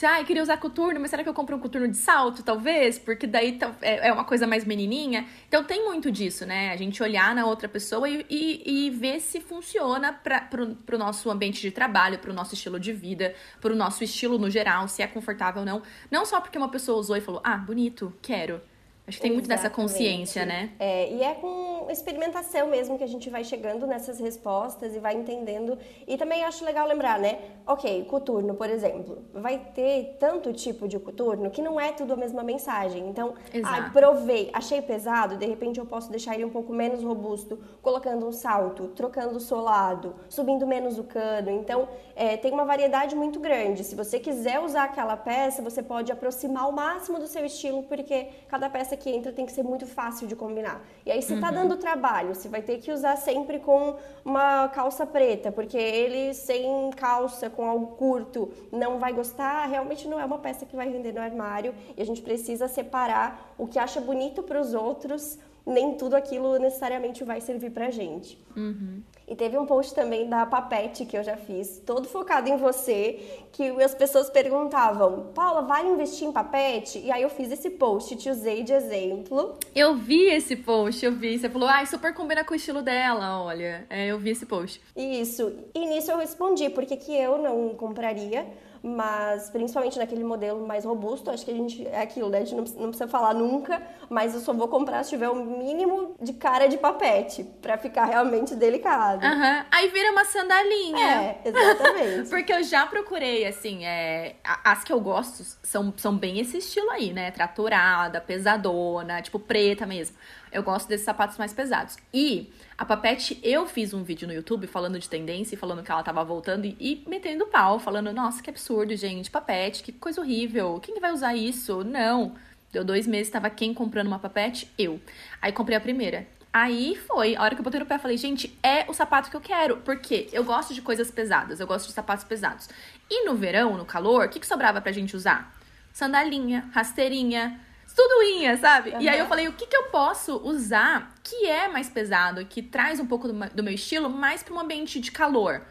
ah, 0.04 0.24
queria 0.24 0.42
usar 0.42 0.58
coturno, 0.58 1.00
mas 1.00 1.10
será 1.10 1.24
que 1.24 1.30
eu 1.30 1.34
compro 1.34 1.56
um 1.56 1.60
coturno 1.60 1.88
de 1.88 1.98
salto, 1.98 2.44
talvez? 2.44 2.98
Porque 2.98 3.28
daí 3.28 3.54
tá, 3.54 3.76
é, 3.82 4.10
é 4.10 4.14
uma 4.14 4.24
coisa 4.24 4.48
mais 4.48 4.66
menininha. 4.66 5.28
Então 5.48 5.64
tem 5.64 5.84
muito 5.86 6.12
disso, 6.12 6.46
né? 6.46 6.72
A 6.72 6.78
gente 6.78 7.02
olhar 7.04 7.36
na 7.36 7.46
outra 7.46 7.68
pessoa 7.68 8.10
e, 8.10 8.26
e, 8.30 8.88
e 8.88 8.90
ver 8.90 9.20
se 9.20 9.40
funciona 9.40 10.14
para 10.14 10.42
pro, 10.42 10.76
pro 10.76 10.98
nosso 10.98 11.30
ambiente 11.30 11.62
de 11.62 11.72
trabalho, 11.72 12.20
pro 12.20 12.34
nosso 12.34 12.54
estilo 12.54 12.80
de 12.80 12.94
vida, 12.94 13.36
pro 13.60 13.76
nosso 13.76 14.04
estilo 14.04 14.38
no 14.38 14.50
geral, 14.50 14.88
se 14.88 15.02
é 15.02 15.08
confortável 15.08 15.60
ou 15.62 15.66
não. 15.66 15.82
Não 16.10 16.26
só 16.26 16.42
porque 16.42 16.58
uma 16.58 16.70
pessoa 16.70 16.98
usou 16.98 17.18
e 17.18 17.22
falou, 17.22 17.42
ah, 17.44 17.58
bonito, 17.58 18.14
quero. 18.22 18.62
Acho 19.08 19.18
que 19.18 19.24
tem 19.24 19.34
muito 19.34 19.48
dessa 19.48 19.70
consciência, 19.70 20.46
né? 20.46 20.72
É, 20.80 21.12
e 21.12 21.24
é 21.24 21.34
com 21.34 21.88
experimentação 21.90 22.68
mesmo 22.68 22.98
que 22.98 23.04
a 23.04 23.08
gente 23.08 23.30
vai 23.30 23.44
chegando 23.44 23.88
nessas 23.88 24.20
respostas 24.20 24.96
e 24.96 25.00
vai 25.00 25.16
entendendo. 25.16 25.78
E 26.08 26.18
também 26.18 26.44
acho 26.44 26.64
legal 26.64 26.88
lembrar, 26.88 27.20
né? 27.20 27.40
Ok, 27.66 28.06
coturno, 28.06 28.54
por 28.54 28.70
exemplo, 28.70 29.24
vai 29.34 29.58
ter 29.74 30.18
tanto 30.20 30.54
tipo 30.54 30.88
de 30.88 31.00
coturno 31.00 31.50
que 31.50 31.62
não 31.62 31.80
é 31.80 31.92
tudo 31.92 32.14
a 32.14 32.16
mesma 32.16 32.44
mensagem. 32.44 33.08
Então, 33.08 33.34
ah, 33.64 33.90
provei, 33.92 34.50
achei 34.54 34.82
pesado, 34.82 35.36
de 35.36 35.46
repente 35.46 35.80
eu 35.80 35.86
posso 35.86 36.10
deixar 36.10 36.36
ele 36.36 36.46
um 36.46 36.50
pouco 36.50 36.72
menos 36.74 37.04
robusto, 37.04 37.60
colocando 37.82 38.28
um 38.28 38.32
salto, 38.32 38.88
trocando 38.90 39.38
o 39.38 39.40
solado, 39.40 40.16
subindo 40.30 40.66
menos 40.68 40.98
o 40.98 41.04
cano. 41.04 41.50
Então, 41.50 41.88
é, 42.16 42.38
tem 42.38 42.52
uma 42.52 42.66
variedade 42.66 43.16
muito 43.16 43.40
grande. 43.40 43.84
Se 43.84 43.96
você 43.96 44.20
quiser 44.20 44.60
usar 44.60 44.86
aquela 44.86 45.18
peça, 45.18 45.62
você 45.62 45.82
pode 45.82 46.12
aproximar 46.12 46.70
o 46.70 46.72
máximo 46.72 47.20
do 47.20 47.28
seu 47.28 47.46
estilo, 47.46 47.84
porque 47.84 48.28
cada 48.48 48.70
peça 48.70 48.91
que 48.96 49.10
entra 49.10 49.32
tem 49.32 49.46
que 49.46 49.52
ser 49.52 49.64
muito 49.64 49.86
fácil 49.86 50.28
de 50.28 50.36
combinar. 50.36 50.84
E 51.06 51.12
aí, 51.12 51.22
se 51.22 51.30
tá 51.30 51.36
uhum. 51.36 51.42
tá 51.42 51.52
dando 51.52 51.78
trabalho, 51.78 52.36
você 52.36 52.48
vai 52.48 52.62
ter 52.62 52.80
que 52.80 52.92
usar 52.92 53.16
sempre 53.18 53.60
com 53.60 53.96
uma 54.24 54.68
calça 54.70 55.06
preta, 55.06 55.52
porque 55.52 55.78
ele 55.78 56.34
sem 56.34 56.90
calça, 56.92 57.50
com 57.50 57.66
algo 57.66 57.96
curto, 57.96 58.52
não 58.72 59.00
vai 59.00 59.14
gostar, 59.14 59.66
realmente 59.68 60.08
não 60.08 60.20
é 60.20 60.26
uma 60.26 60.40
peça 60.40 60.66
que 60.66 60.76
vai 60.76 60.90
render 60.90 61.12
no 61.12 61.22
armário. 61.22 61.74
E 61.96 62.02
a 62.02 62.06
gente 62.06 62.22
precisa 62.22 62.68
separar 62.68 63.54
o 63.58 63.68
que 63.68 63.80
acha 63.80 64.00
bonito 64.02 64.44
para 64.44 64.60
os 64.60 64.74
outros, 64.74 65.38
nem 65.66 65.96
tudo 65.96 66.16
aquilo 66.16 66.58
necessariamente 66.58 67.24
vai 67.24 67.40
servir 67.42 67.72
pra 67.72 67.90
gente. 67.90 68.38
Uhum. 68.56 69.02
E 69.32 69.36
teve 69.36 69.58
um 69.58 69.66
post 69.66 69.96
também 69.96 70.28
da 70.28 70.46
Papete 70.46 71.06
que 71.06 71.18
eu 71.18 71.24
já 71.24 71.38
fiz, 71.38 71.82
todo 71.86 72.06
focado 72.06 72.50
em 72.50 72.58
você, 72.58 73.18
que 73.54 73.70
as 73.82 73.96
pessoas 73.96 74.30
perguntavam, 74.30 75.32
Paula, 75.34 75.62
vale 75.62 75.88
investir 75.88 76.28
em 76.28 76.34
papete? 76.34 77.00
E 77.00 77.10
aí 77.10 77.22
eu 77.22 77.30
fiz 77.30 77.50
esse 77.50 77.70
post, 77.70 78.14
te 78.18 78.30
usei 78.30 78.62
de 78.62 78.74
exemplo. 78.74 79.56
Eu 79.74 79.96
vi 79.96 80.26
esse 80.26 80.58
post, 80.58 81.06
eu 81.06 81.14
vi. 81.14 81.40
Você 81.40 81.50
falou, 81.50 81.70
ai, 81.70 81.84
ah, 81.84 81.86
super 81.86 82.14
combina 82.14 82.44
com 82.44 82.52
o 82.52 82.58
estilo 82.58 82.82
dela, 82.82 83.42
olha. 83.42 83.86
É, 83.90 84.08
eu 84.08 84.20
vi 84.20 84.32
esse 84.32 84.46
post. 84.46 84.82
Isso. 84.98 85.54
E 85.74 85.86
nisso 85.86 86.12
eu 86.12 86.18
respondi, 86.18 86.70
porque 86.70 86.98
que 86.98 87.16
eu 87.16 87.38
não 87.38 87.70
compraria 87.70 88.46
mas 88.84 89.50
principalmente 89.50 90.00
naquele 90.00 90.24
modelo 90.24 90.66
mais 90.66 90.86
robusto, 90.86 91.30
acho 91.30 91.46
que 91.46 91.52
a 91.52 91.56
gente 91.56 91.88
é 91.88 92.02
aquilo, 92.02 92.30
né? 92.30 92.40
A 92.40 92.46
gente 92.46 92.56
não, 92.56 92.64
não 92.82 92.90
precisa 92.90 93.08
falar 93.08 93.34
nunca, 93.34 93.82
mas 94.10 94.34
eu 94.34 94.40
só 94.40 94.54
vou 94.54 94.68
comprar 94.68 95.04
se 95.04 95.12
tiver 95.12 95.30
o 95.30 95.34
um 95.34 95.58
mínimo 95.60 96.16
de 96.20 96.34
cara 96.34 96.68
de 96.68 96.78
papete, 96.78 97.44
para 97.62 97.78
ficar 97.78 98.06
realmente 98.06 98.56
delicado. 98.56 99.24
Uhum. 99.24 99.66
Aí 99.70 99.88
vira 99.90 100.12
uma 100.12 100.26
sandalinha. 100.26 101.22
É, 101.22 101.42
exatamente. 101.46 102.30
Porque 102.32 102.52
eu 102.52 102.64
já 102.64 102.88
procurei, 102.88 103.46
assim, 103.46 103.86
é, 103.86 104.36
as 104.64 104.84
que 104.84 104.92
eu 104.92 105.00
gosto 105.00 105.44
são, 105.62 105.94
são 105.98 106.18
bem 106.18 106.40
esse 106.40 106.58
estilo 106.58 106.90
aí, 106.90 107.14
né? 107.14 107.30
Tratorada, 107.30 108.20
pesadona, 108.20 109.22
tipo 109.22 109.38
preta 109.38 109.86
mesmo. 109.86 110.16
Eu 110.52 110.64
gosto 110.64 110.88
desses 110.88 111.06
sapatos 111.06 111.38
mais 111.38 111.54
pesados. 111.54 111.98
E 112.14 112.52
a 112.82 112.86
Papete, 112.86 113.40
eu 113.44 113.68
fiz 113.68 113.94
um 113.94 114.02
vídeo 114.02 114.28
no 114.28 114.34
YouTube 114.34 114.66
falando 114.66 114.98
de 114.98 115.08
tendência, 115.08 115.56
falando 115.56 115.84
que 115.84 115.92
ela 115.92 116.02
tava 116.02 116.24
voltando 116.24 116.66
e, 116.66 116.76
e 116.80 117.04
metendo 117.08 117.46
pau, 117.46 117.78
falando, 117.78 118.12
nossa, 118.12 118.42
que 118.42 118.50
absurdo, 118.50 118.96
gente, 118.96 119.30
Papete, 119.30 119.84
que 119.84 119.92
coisa 119.92 120.20
horrível, 120.20 120.80
quem 120.82 121.00
vai 121.00 121.14
usar 121.14 121.36
isso? 121.36 121.84
Não. 121.84 122.34
Deu 122.72 122.84
dois 122.84 123.06
meses, 123.06 123.32
tava 123.32 123.52
quem 123.52 123.72
comprando 123.72 124.08
uma 124.08 124.18
Papete? 124.18 124.68
Eu. 124.80 125.00
Aí 125.40 125.52
comprei 125.52 125.78
a 125.78 125.80
primeira. 125.80 126.28
Aí 126.52 126.96
foi, 127.08 127.36
a 127.36 127.44
hora 127.44 127.54
que 127.54 127.62
eu 127.62 127.64
botei 127.64 127.80
no 127.80 127.86
pé, 127.86 128.00
falei, 128.00 128.18
gente, 128.18 128.58
é 128.64 128.90
o 128.90 128.96
sapato 128.96 129.30
que 129.30 129.36
eu 129.36 129.42
quero. 129.42 129.78
Porque 129.78 130.28
eu 130.34 130.44
gosto 130.44 130.74
de 130.74 130.82
coisas 130.82 131.12
pesadas, 131.12 131.60
eu 131.60 131.68
gosto 131.68 131.86
de 131.86 131.94
sapatos 131.94 132.26
pesados. 132.26 132.68
E 133.08 133.26
no 133.26 133.36
verão, 133.36 133.78
no 133.78 133.86
calor, 133.86 134.26
o 134.26 134.30
que, 134.30 134.40
que 134.40 134.48
sobrava 134.48 134.82
pra 134.82 134.92
gente 134.92 135.16
usar? 135.16 135.56
Sandalinha, 135.94 136.68
rasteirinha, 136.74 137.60
tudo 137.96 138.24
ia, 138.24 138.58
sabe? 138.58 138.92
Uhum. 138.92 139.02
E 139.02 139.10
aí 139.10 139.20
eu 139.20 139.26
falei, 139.28 139.48
o 139.48 139.54
que, 139.54 139.68
que 139.68 139.76
eu 139.76 139.84
posso 139.84 140.38
usar 140.38 141.14
que 141.24 141.48
é 141.48 141.68
mais 141.68 141.90
pesado, 141.90 142.46
que 142.46 142.62
traz 142.62 143.00
um 143.00 143.06
pouco 143.06 143.28
do, 143.28 143.34
do 143.50 143.64
meu 143.64 143.74
estilo, 143.74 144.10
mais 144.10 144.44
para 144.44 144.54
um 144.54 144.60
ambiente 144.60 145.00
de 145.00 145.12
calor? 145.12 145.62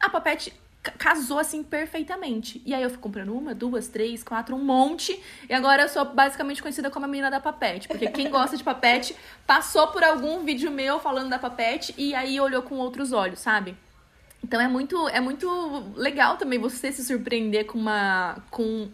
A 0.00 0.08
Papete 0.08 0.52
casou 0.98 1.38
assim 1.38 1.62
perfeitamente. 1.62 2.62
E 2.64 2.74
aí 2.74 2.82
eu 2.82 2.90
fui 2.90 2.98
comprando 2.98 3.34
uma, 3.34 3.54
duas, 3.54 3.88
três, 3.88 4.22
quatro, 4.22 4.54
um 4.54 4.62
monte. 4.62 5.20
E 5.48 5.54
agora 5.54 5.82
eu 5.82 5.88
sou 5.88 6.04
basicamente 6.04 6.60
conhecida 6.60 6.90
como 6.90 7.06
a 7.06 7.08
menina 7.08 7.30
da 7.30 7.40
papete. 7.40 7.88
Porque 7.88 8.08
quem 8.08 8.28
gosta 8.30 8.56
de 8.56 8.62
papete 8.62 9.16
passou 9.46 9.88
por 9.88 10.04
algum 10.04 10.44
vídeo 10.44 10.70
meu 10.70 10.98
falando 10.98 11.30
da 11.30 11.38
papete 11.38 11.94
e 11.96 12.14
aí 12.14 12.38
olhou 12.38 12.62
com 12.62 12.76
outros 12.76 13.12
olhos, 13.12 13.38
sabe? 13.38 13.76
Então 14.44 14.60
é 14.60 14.68
muito, 14.68 15.08
é 15.08 15.20
muito 15.20 15.48
legal 15.96 16.36
também 16.36 16.58
você 16.58 16.92
se 16.92 17.02
surpreender 17.02 17.64
com 17.64 17.78
uma, 17.78 18.36
com 18.50 18.90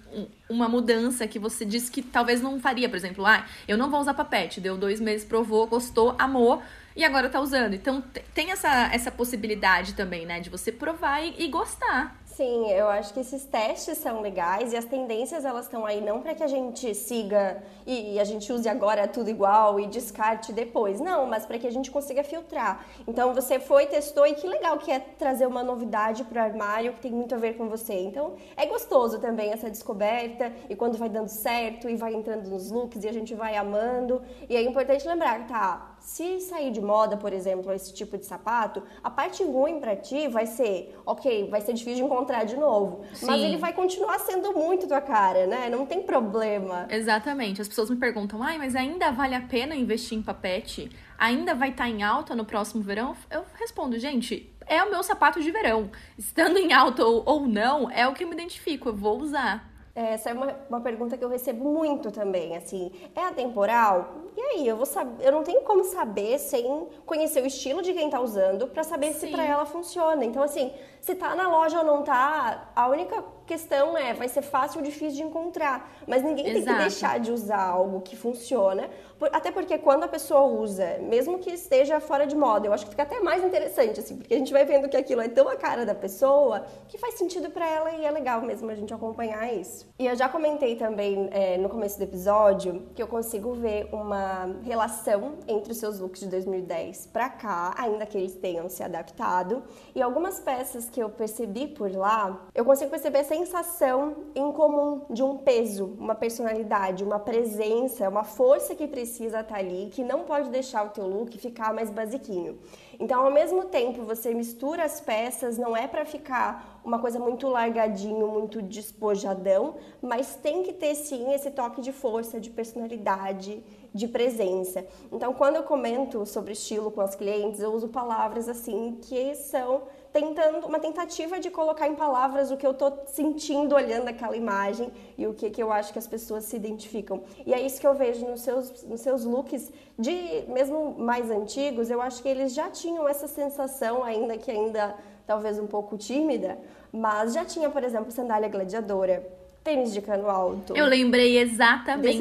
uma 0.48 0.68
mudança 0.68 1.26
que 1.26 1.40
você 1.40 1.64
disse 1.64 1.90
que 1.90 2.02
talvez 2.02 2.40
não 2.40 2.60
faria. 2.60 2.88
Por 2.88 2.94
exemplo, 2.94 3.26
ah, 3.26 3.44
eu 3.66 3.76
não 3.76 3.90
vou 3.90 3.98
usar 3.98 4.14
papete. 4.14 4.60
Deu 4.60 4.78
dois 4.78 5.00
meses, 5.00 5.26
provou, 5.26 5.66
gostou, 5.66 6.14
amou 6.20 6.62
e 6.94 7.04
agora 7.04 7.28
tá 7.28 7.40
usando. 7.40 7.74
Então 7.74 8.00
tem 8.32 8.52
essa, 8.52 8.90
essa 8.92 9.10
possibilidade 9.10 9.94
também, 9.94 10.24
né? 10.24 10.38
De 10.38 10.48
você 10.48 10.70
provar 10.70 11.20
e, 11.20 11.34
e 11.36 11.48
gostar. 11.48 12.16
Sim, 12.36 12.70
eu 12.70 12.88
acho 12.88 13.12
que 13.12 13.20
esses 13.20 13.44
testes 13.44 13.98
são 13.98 14.20
legais 14.20 14.72
e 14.72 14.76
as 14.76 14.84
tendências 14.84 15.44
elas 15.44 15.64
estão 15.64 15.84
aí 15.84 16.00
não 16.00 16.22
para 16.22 16.34
que 16.34 16.42
a 16.42 16.46
gente 16.46 16.94
siga 16.94 17.62
e, 17.86 18.14
e, 18.14 18.20
a 18.20 18.24
gente 18.24 18.52
use 18.52 18.68
agora 18.68 19.08
tudo 19.08 19.28
igual 19.28 19.80
e 19.80 19.86
descarte 19.86 20.52
depois, 20.52 21.00
não, 21.00 21.26
mas 21.26 21.44
para 21.44 21.58
que 21.58 21.66
a 21.66 21.70
gente 21.70 21.90
consiga 21.90 22.22
filtrar. 22.22 22.86
Então 23.06 23.34
você 23.34 23.58
foi, 23.58 23.86
testou 23.86 24.26
e 24.26 24.34
que 24.34 24.46
legal 24.46 24.78
que 24.78 24.90
é 24.90 25.00
trazer 25.00 25.46
uma 25.46 25.62
novidade 25.62 26.24
para 26.24 26.42
o 26.42 26.44
armário 26.44 26.92
que 26.92 27.00
tem 27.00 27.10
muito 27.10 27.34
a 27.34 27.38
ver 27.38 27.56
com 27.56 27.68
você. 27.68 27.94
Então 27.94 28.36
é 28.56 28.64
gostoso 28.64 29.18
também 29.18 29.50
essa 29.52 29.68
descoberta 29.68 30.52
e 30.68 30.76
quando 30.76 30.96
vai 30.96 31.08
dando 31.08 31.28
certo 31.28 31.88
e 31.90 31.96
vai 31.96 32.14
entrando 32.14 32.48
nos 32.48 32.70
looks 32.70 33.02
e 33.02 33.08
a 33.08 33.12
gente 33.12 33.34
vai 33.34 33.56
amando. 33.56 34.22
E 34.48 34.56
é 34.56 34.62
importante 34.62 35.06
lembrar, 35.06 35.46
tá? 35.46 35.96
Se 36.00 36.40
sair 36.40 36.70
de 36.70 36.80
moda, 36.80 37.16
por 37.16 37.32
exemplo, 37.32 37.72
esse 37.72 37.92
tipo 37.92 38.16
de 38.16 38.24
sapato, 38.24 38.82
a 39.04 39.10
parte 39.10 39.44
ruim 39.44 39.78
para 39.80 39.94
ti 39.94 40.28
vai 40.28 40.46
ser, 40.46 40.98
ok, 41.04 41.48
vai 41.48 41.60
ser 41.60 41.72
difícil 41.72 41.96
de 41.96 42.02
encontrar 42.02 42.44
de 42.44 42.56
novo, 42.56 43.04
Sim. 43.12 43.26
mas 43.26 43.42
ele 43.42 43.58
vai 43.58 43.72
continuar 43.72 44.18
sendo 44.18 44.52
muito 44.54 44.88
tua 44.88 45.00
cara, 45.00 45.46
né? 45.46 45.68
Não 45.68 45.84
tem 45.86 46.02
problema. 46.02 46.86
Exatamente. 46.90 47.60
As 47.60 47.68
pessoas 47.68 47.90
me 47.90 47.96
perguntam, 47.96 48.42
ai, 48.42 48.58
mas 48.58 48.74
ainda 48.74 49.10
vale 49.12 49.34
a 49.34 49.42
pena 49.42 49.76
investir 49.76 50.18
em 50.18 50.22
papete? 50.22 50.90
Ainda 51.18 51.54
vai 51.54 51.68
estar 51.68 51.84
tá 51.84 51.90
em 51.90 52.02
alta 52.02 52.34
no 52.34 52.44
próximo 52.44 52.82
verão? 52.82 53.14
Eu 53.30 53.44
respondo, 53.58 53.98
gente, 53.98 54.50
é 54.66 54.82
o 54.82 54.90
meu 54.90 55.02
sapato 55.02 55.42
de 55.42 55.50
verão. 55.50 55.90
Estando 56.16 56.56
em 56.58 56.72
alta 56.72 57.04
ou, 57.04 57.46
não, 57.46 57.90
é 57.90 58.08
o 58.08 58.14
que 58.14 58.24
eu 58.24 58.28
me 58.28 58.34
identifico, 58.34 58.88
eu 58.88 58.96
vou 58.96 59.18
usar. 59.18 59.68
Essa 59.94 60.30
é 60.30 60.32
uma, 60.32 60.56
uma 60.68 60.80
pergunta 60.80 61.18
que 61.18 61.24
eu 61.24 61.28
recebo 61.28 61.64
muito 61.64 62.10
também, 62.10 62.56
assim, 62.56 62.92
é 63.14 63.24
atemporal? 63.24 64.29
E 64.36 64.40
aí, 64.40 64.68
eu 64.68 64.76
vou 64.76 64.86
saber, 64.86 65.24
eu 65.24 65.32
não 65.32 65.42
tenho 65.42 65.62
como 65.62 65.84
saber 65.84 66.38
sem 66.38 66.88
conhecer 67.04 67.42
o 67.42 67.46
estilo 67.46 67.82
de 67.82 67.92
quem 67.92 68.08
tá 68.08 68.20
usando 68.20 68.66
para 68.68 68.84
saber 68.84 69.12
Sim. 69.12 69.20
se 69.20 69.26
para 69.28 69.44
ela 69.44 69.66
funciona. 69.66 70.24
Então, 70.24 70.42
assim, 70.42 70.72
se 71.00 71.14
tá 71.14 71.34
na 71.34 71.48
loja 71.48 71.78
ou 71.78 71.84
não 71.84 72.02
tá, 72.02 72.70
a 72.74 72.88
única 72.88 73.24
questão 73.46 73.98
é, 73.98 74.14
vai 74.14 74.28
ser 74.28 74.42
fácil 74.42 74.78
ou 74.78 74.84
difícil 74.84 75.16
de 75.16 75.22
encontrar. 75.22 75.92
Mas 76.06 76.22
ninguém 76.22 76.46
Exato. 76.46 76.64
tem 76.64 76.74
que 76.74 76.80
deixar 76.80 77.18
de 77.18 77.32
usar 77.32 77.62
algo 77.62 78.00
que 78.00 78.16
funciona. 78.16 78.88
Até 79.32 79.50
porque 79.50 79.76
quando 79.76 80.04
a 80.04 80.08
pessoa 80.08 80.42
usa, 80.42 80.98
mesmo 81.00 81.38
que 81.38 81.50
esteja 81.50 82.00
fora 82.00 82.26
de 82.26 82.36
moda, 82.36 82.66
eu 82.66 82.72
acho 82.72 82.84
que 82.84 82.90
fica 82.90 83.02
até 83.02 83.18
mais 83.20 83.42
interessante, 83.42 83.98
assim, 83.98 84.16
porque 84.16 84.32
a 84.32 84.38
gente 84.38 84.52
vai 84.52 84.64
vendo 84.64 84.88
que 84.88 84.96
aquilo 84.96 85.20
é 85.20 85.28
tão 85.28 85.48
a 85.48 85.56
cara 85.56 85.84
da 85.84 85.94
pessoa 85.94 86.64
que 86.86 86.96
faz 86.96 87.14
sentido 87.14 87.50
para 87.50 87.68
ela 87.68 87.90
e 87.90 88.04
é 88.04 88.10
legal 88.10 88.40
mesmo 88.40 88.70
a 88.70 88.74
gente 88.74 88.94
acompanhar 88.94 89.52
isso. 89.52 89.88
E 89.98 90.06
eu 90.06 90.14
já 90.14 90.28
comentei 90.28 90.76
também 90.76 91.28
é, 91.32 91.58
no 91.58 91.68
começo 91.68 91.98
do 91.98 92.04
episódio 92.04 92.86
que 92.94 93.02
eu 93.02 93.08
consigo 93.08 93.52
ver 93.52 93.88
uma 93.92 94.19
relação 94.62 95.34
entre 95.46 95.72
os 95.72 95.78
seus 95.78 95.98
looks 95.98 96.20
de 96.20 96.28
2010 96.28 97.06
para 97.06 97.28
cá, 97.28 97.74
ainda 97.76 98.06
que 98.06 98.16
eles 98.16 98.34
tenham 98.34 98.68
se 98.68 98.82
adaptado. 98.82 99.62
E 99.94 100.02
algumas 100.02 100.40
peças 100.40 100.88
que 100.88 101.00
eu 101.00 101.08
percebi 101.08 101.66
por 101.66 101.90
lá, 101.90 102.46
eu 102.54 102.64
consigo 102.64 102.90
perceber 102.90 103.20
a 103.20 103.24
sensação 103.24 104.16
em 104.34 104.52
comum 104.52 105.02
de 105.10 105.22
um 105.22 105.36
peso, 105.36 105.86
uma 105.98 106.14
personalidade, 106.14 107.04
uma 107.04 107.18
presença, 107.18 108.08
uma 108.08 108.24
força 108.24 108.74
que 108.74 108.86
precisa 108.86 109.40
estar 109.40 109.56
ali, 109.56 109.90
que 109.92 110.02
não 110.02 110.24
pode 110.24 110.50
deixar 110.50 110.86
o 110.86 110.90
teu 110.90 111.06
look 111.06 111.36
ficar 111.38 111.72
mais 111.72 111.90
basiquinho. 111.90 112.58
Então, 112.98 113.24
ao 113.24 113.30
mesmo 113.30 113.64
tempo, 113.64 114.02
você 114.04 114.34
mistura 114.34 114.84
as 114.84 115.00
peças, 115.00 115.56
não 115.56 115.74
é 115.74 115.88
para 115.88 116.04
ficar 116.04 116.80
uma 116.84 116.98
coisa 116.98 117.18
muito 117.18 117.48
largadinho, 117.48 118.26
muito 118.28 118.60
despojadão, 118.60 119.76
mas 120.02 120.34
tem 120.34 120.62
que 120.62 120.72
ter 120.72 120.94
sim 120.94 121.32
esse 121.32 121.50
toque 121.50 121.80
de 121.80 121.92
força, 121.92 122.38
de 122.38 122.50
personalidade, 122.50 123.62
de 123.94 124.06
presença. 124.06 124.86
Então, 125.10 125.32
quando 125.32 125.56
eu 125.56 125.62
comento 125.62 126.24
sobre 126.24 126.52
estilo 126.52 126.90
com 126.90 127.00
as 127.00 127.14
clientes, 127.14 127.60
eu 127.60 127.72
uso 127.72 127.88
palavras 127.88 128.48
assim 128.48 128.98
que 129.02 129.34
são 129.34 129.82
tentando 130.12 130.66
uma 130.66 130.80
tentativa 130.80 131.38
de 131.38 131.50
colocar 131.50 131.86
em 131.86 131.94
palavras 131.94 132.50
o 132.50 132.56
que 132.56 132.66
eu 132.66 132.74
tô 132.74 132.92
sentindo 133.06 133.74
olhando 133.74 134.08
aquela 134.08 134.36
imagem 134.36 134.92
e 135.16 135.26
o 135.26 135.34
que, 135.34 135.50
que 135.50 135.62
eu 135.62 135.70
acho 135.72 135.92
que 135.92 135.98
as 135.98 136.06
pessoas 136.06 136.44
se 136.44 136.56
identificam. 136.56 137.22
E 137.46 137.54
é 137.54 137.60
isso 137.60 137.80
que 137.80 137.86
eu 137.86 137.94
vejo 137.94 138.26
nos 138.26 138.40
seus, 138.40 138.82
nos 138.84 139.00
seus 139.00 139.24
looks 139.24 139.72
de 139.98 140.44
mesmo 140.48 140.96
mais 140.98 141.30
antigos, 141.30 141.90
eu 141.90 142.00
acho 142.00 142.22
que 142.22 142.28
eles 142.28 142.54
já 142.54 142.68
tinham 142.70 143.08
essa 143.08 143.28
sensação, 143.28 144.02
ainda 144.02 144.36
que 144.36 144.50
ainda 144.50 144.96
talvez 145.26 145.58
um 145.58 145.66
pouco 145.66 145.96
tímida, 145.96 146.58
mas 146.92 147.34
já 147.34 147.44
tinha, 147.44 147.70
por 147.70 147.84
exemplo, 147.84 148.10
sandália 148.10 148.48
gladiadora 148.48 149.39
tênis 149.62 149.92
de 149.92 150.00
cano 150.00 150.28
alto. 150.28 150.74
Eu 150.76 150.86
lembrei 150.86 151.38
exatamente 151.38 152.18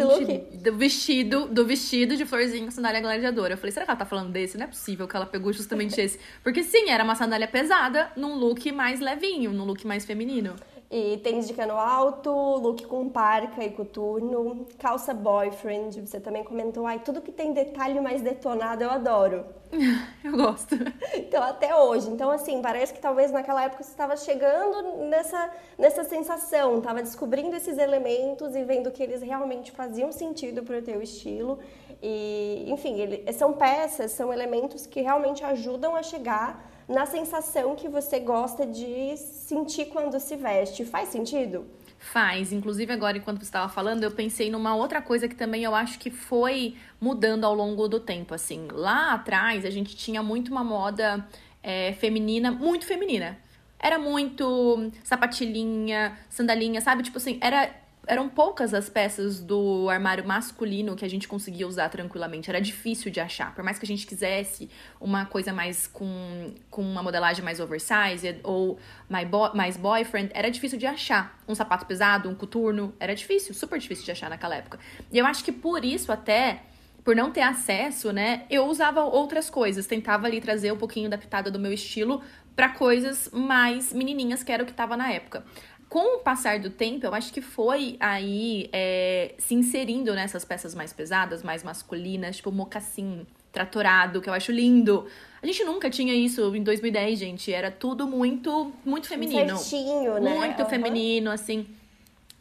do 0.61 0.75
vestido, 0.75 1.47
do 1.47 1.65
vestido 1.65 2.15
de 2.15 2.25
florzinha 2.25 2.69
sandália 2.71 3.01
gladiadora. 3.01 3.53
Eu 3.53 3.57
falei, 3.57 3.71
será 3.71 3.85
que 3.85 3.91
ela 3.91 3.99
tá 3.99 4.05
falando 4.05 4.31
desse? 4.31 4.57
Não 4.57 4.65
é 4.65 4.67
possível 4.67 5.07
que 5.07 5.15
ela 5.15 5.25
pegou 5.25 5.51
justamente 5.53 5.99
esse. 6.01 6.19
Porque 6.43 6.63
sim, 6.63 6.89
era 6.89 7.03
uma 7.03 7.15
sandália 7.15 7.47
pesada, 7.47 8.11
num 8.15 8.35
look 8.35 8.71
mais 8.71 8.99
levinho, 8.99 9.51
num 9.51 9.65
look 9.65 9.85
mais 9.85 10.05
feminino. 10.05 10.55
E 10.91 11.17
tênis 11.17 11.47
de 11.47 11.53
cano 11.53 11.77
alto, 11.77 12.31
look 12.31 12.87
com 12.87 13.07
parca 13.09 13.63
e 13.63 13.69
coturno, 13.69 14.65
calça 14.79 15.13
boyfriend, 15.13 16.01
você 16.01 16.19
também 16.19 16.43
comentou, 16.43 16.87
ai, 16.87 16.97
tudo 16.97 17.21
que 17.21 17.31
tem 17.31 17.53
detalhe 17.53 17.99
mais 17.99 18.23
detonado 18.23 18.83
eu 18.83 18.89
adoro. 18.89 19.45
eu 20.23 20.31
gosto. 20.35 20.75
Então, 21.13 21.43
até 21.43 21.75
hoje. 21.75 22.09
Então, 22.09 22.31
assim, 22.31 22.59
parece 22.59 22.91
que 22.91 22.99
talvez 22.99 23.31
naquela 23.31 23.63
época 23.63 23.83
você 23.83 23.91
estava 23.91 24.17
chegando 24.17 25.05
nessa, 25.05 25.51
nessa 25.77 26.03
sensação, 26.03 26.79
estava 26.79 27.03
descobrindo 27.03 27.55
esses 27.55 27.77
elementos 27.77 28.55
e 28.55 28.63
vendo 28.63 28.89
que 28.89 29.03
eles 29.03 29.21
realmente 29.21 29.71
faziam 29.71 30.11
sentido 30.11 30.63
para 30.63 30.79
o 30.79 30.81
teu 30.81 31.03
estilo. 31.03 31.59
E, 32.01 32.65
enfim, 32.67 32.99
ele, 32.99 33.31
são 33.33 33.53
peças, 33.53 34.11
são 34.11 34.33
elementos 34.33 34.87
que 34.87 35.01
realmente 35.01 35.43
ajudam 35.43 35.95
a 35.95 36.01
chegar 36.01 36.67
na 36.89 37.05
sensação 37.05 37.75
que 37.75 37.87
você 37.87 38.19
gosta 38.19 38.65
de 38.65 39.15
sentir 39.15 39.85
quando 39.85 40.19
se 40.19 40.35
veste. 40.35 40.83
Faz 40.83 41.09
sentido? 41.09 41.67
Faz. 41.99 42.51
Inclusive, 42.51 42.91
agora, 42.91 43.17
enquanto 43.17 43.39
você 43.39 43.45
estava 43.45 43.71
falando, 43.71 44.03
eu 44.03 44.09
pensei 44.09 44.49
numa 44.49 44.75
outra 44.75 44.99
coisa 44.99 45.27
que 45.27 45.35
também 45.35 45.63
eu 45.63 45.75
acho 45.75 45.99
que 45.99 46.09
foi 46.09 46.75
mudando 46.99 47.43
ao 47.45 47.53
longo 47.53 47.87
do 47.87 47.99
tempo. 47.99 48.33
Assim, 48.33 48.67
lá 48.71 49.13
atrás, 49.13 49.65
a 49.65 49.69
gente 49.69 49.95
tinha 49.95 50.23
muito 50.23 50.49
uma 50.49 50.63
moda 50.63 51.27
é, 51.61 51.93
feminina, 51.93 52.51
muito 52.51 52.85
feminina. 52.87 53.37
Era 53.77 53.99
muito 53.99 54.91
sapatilhinha, 55.03 56.17
sandalinha, 56.27 56.81
sabe? 56.81 57.03
Tipo 57.03 57.17
assim, 57.17 57.37
era 57.39 57.69
eram 58.09 58.27
poucas 58.27 58.73
as 58.73 58.89
peças 58.89 59.39
do 59.39 59.87
armário 59.87 60.25
masculino 60.25 60.95
que 60.95 61.05
a 61.05 61.07
gente 61.07 61.27
conseguia 61.27 61.67
usar 61.67 61.89
tranquilamente. 61.89 62.49
Era 62.49 62.59
difícil 62.59 63.11
de 63.11 63.19
achar. 63.19 63.53
Por 63.53 63.63
mais 63.63 63.77
que 63.77 63.85
a 63.85 63.87
gente 63.87 64.07
quisesse 64.07 64.67
uma 64.99 65.27
coisa 65.27 65.53
mais 65.53 65.85
com, 65.85 66.51
com 66.71 66.81
uma 66.81 67.03
modelagem 67.03 67.45
mais 67.45 67.59
oversized 67.59 68.39
ou 68.43 68.79
mais, 69.07 69.29
bo 69.29 69.53
mais 69.53 69.77
boyfriend, 69.77 70.31
era 70.33 70.49
difícil 70.49 70.79
de 70.79 70.87
achar. 70.87 71.39
Um 71.47 71.53
sapato 71.53 71.85
pesado, 71.85 72.27
um 72.27 72.33
coturno, 72.33 72.95
era 72.99 73.13
difícil, 73.13 73.53
super 73.53 73.77
difícil 73.77 74.03
de 74.05 74.11
achar 74.11 74.27
naquela 74.27 74.55
época. 74.55 74.79
E 75.11 75.17
eu 75.19 75.25
acho 75.27 75.43
que 75.43 75.51
por 75.51 75.85
isso 75.85 76.11
até 76.11 76.63
por 77.03 77.15
não 77.15 77.31
ter 77.31 77.41
acesso, 77.41 78.11
né, 78.11 78.45
eu 78.49 78.65
usava 78.65 79.03
outras 79.03 79.49
coisas, 79.49 79.87
tentava 79.87 80.27
ali 80.27 80.41
trazer 80.41 80.71
um 80.71 80.77
pouquinho 80.77 81.09
da 81.09 81.17
pitada 81.17 81.49
do 81.49 81.57
meu 81.57 81.71
estilo 81.71 82.21
para 82.55 82.69
coisas 82.69 83.29
mais 83.31 83.93
menininhas, 83.93 84.43
que 84.43 84.51
era 84.51 84.63
o 84.63 84.65
que 84.65 84.73
tava 84.73 84.97
na 84.97 85.11
época 85.11 85.43
com 85.89 86.17
o 86.17 86.19
passar 86.19 86.59
do 86.59 86.69
tempo, 86.69 87.07
eu 87.07 87.15
acho 87.15 87.33
que 87.33 87.41
foi 87.41 87.97
aí 87.99 88.69
é, 88.71 89.33
se 89.39 89.55
inserindo 89.55 90.13
nessas 90.13 90.45
peças 90.45 90.75
mais 90.75 90.93
pesadas, 90.93 91.41
mais 91.41 91.63
masculinas, 91.63 92.35
tipo 92.37 92.51
mocassim, 92.51 93.25
tratorado, 93.51 94.21
que 94.21 94.29
eu 94.29 94.33
acho 94.33 94.51
lindo. 94.51 95.07
A 95.41 95.47
gente 95.47 95.63
nunca 95.63 95.89
tinha 95.89 96.13
isso 96.13 96.55
em 96.55 96.61
2010, 96.61 97.17
gente. 97.17 97.51
Era 97.51 97.71
tudo 97.71 98.05
muito, 98.05 98.71
muito 98.85 99.07
feminino. 99.07 99.57
Certinho, 99.57 100.19
né? 100.19 100.35
Muito 100.35 100.61
uhum. 100.61 100.69
feminino, 100.69 101.31
assim. 101.31 101.65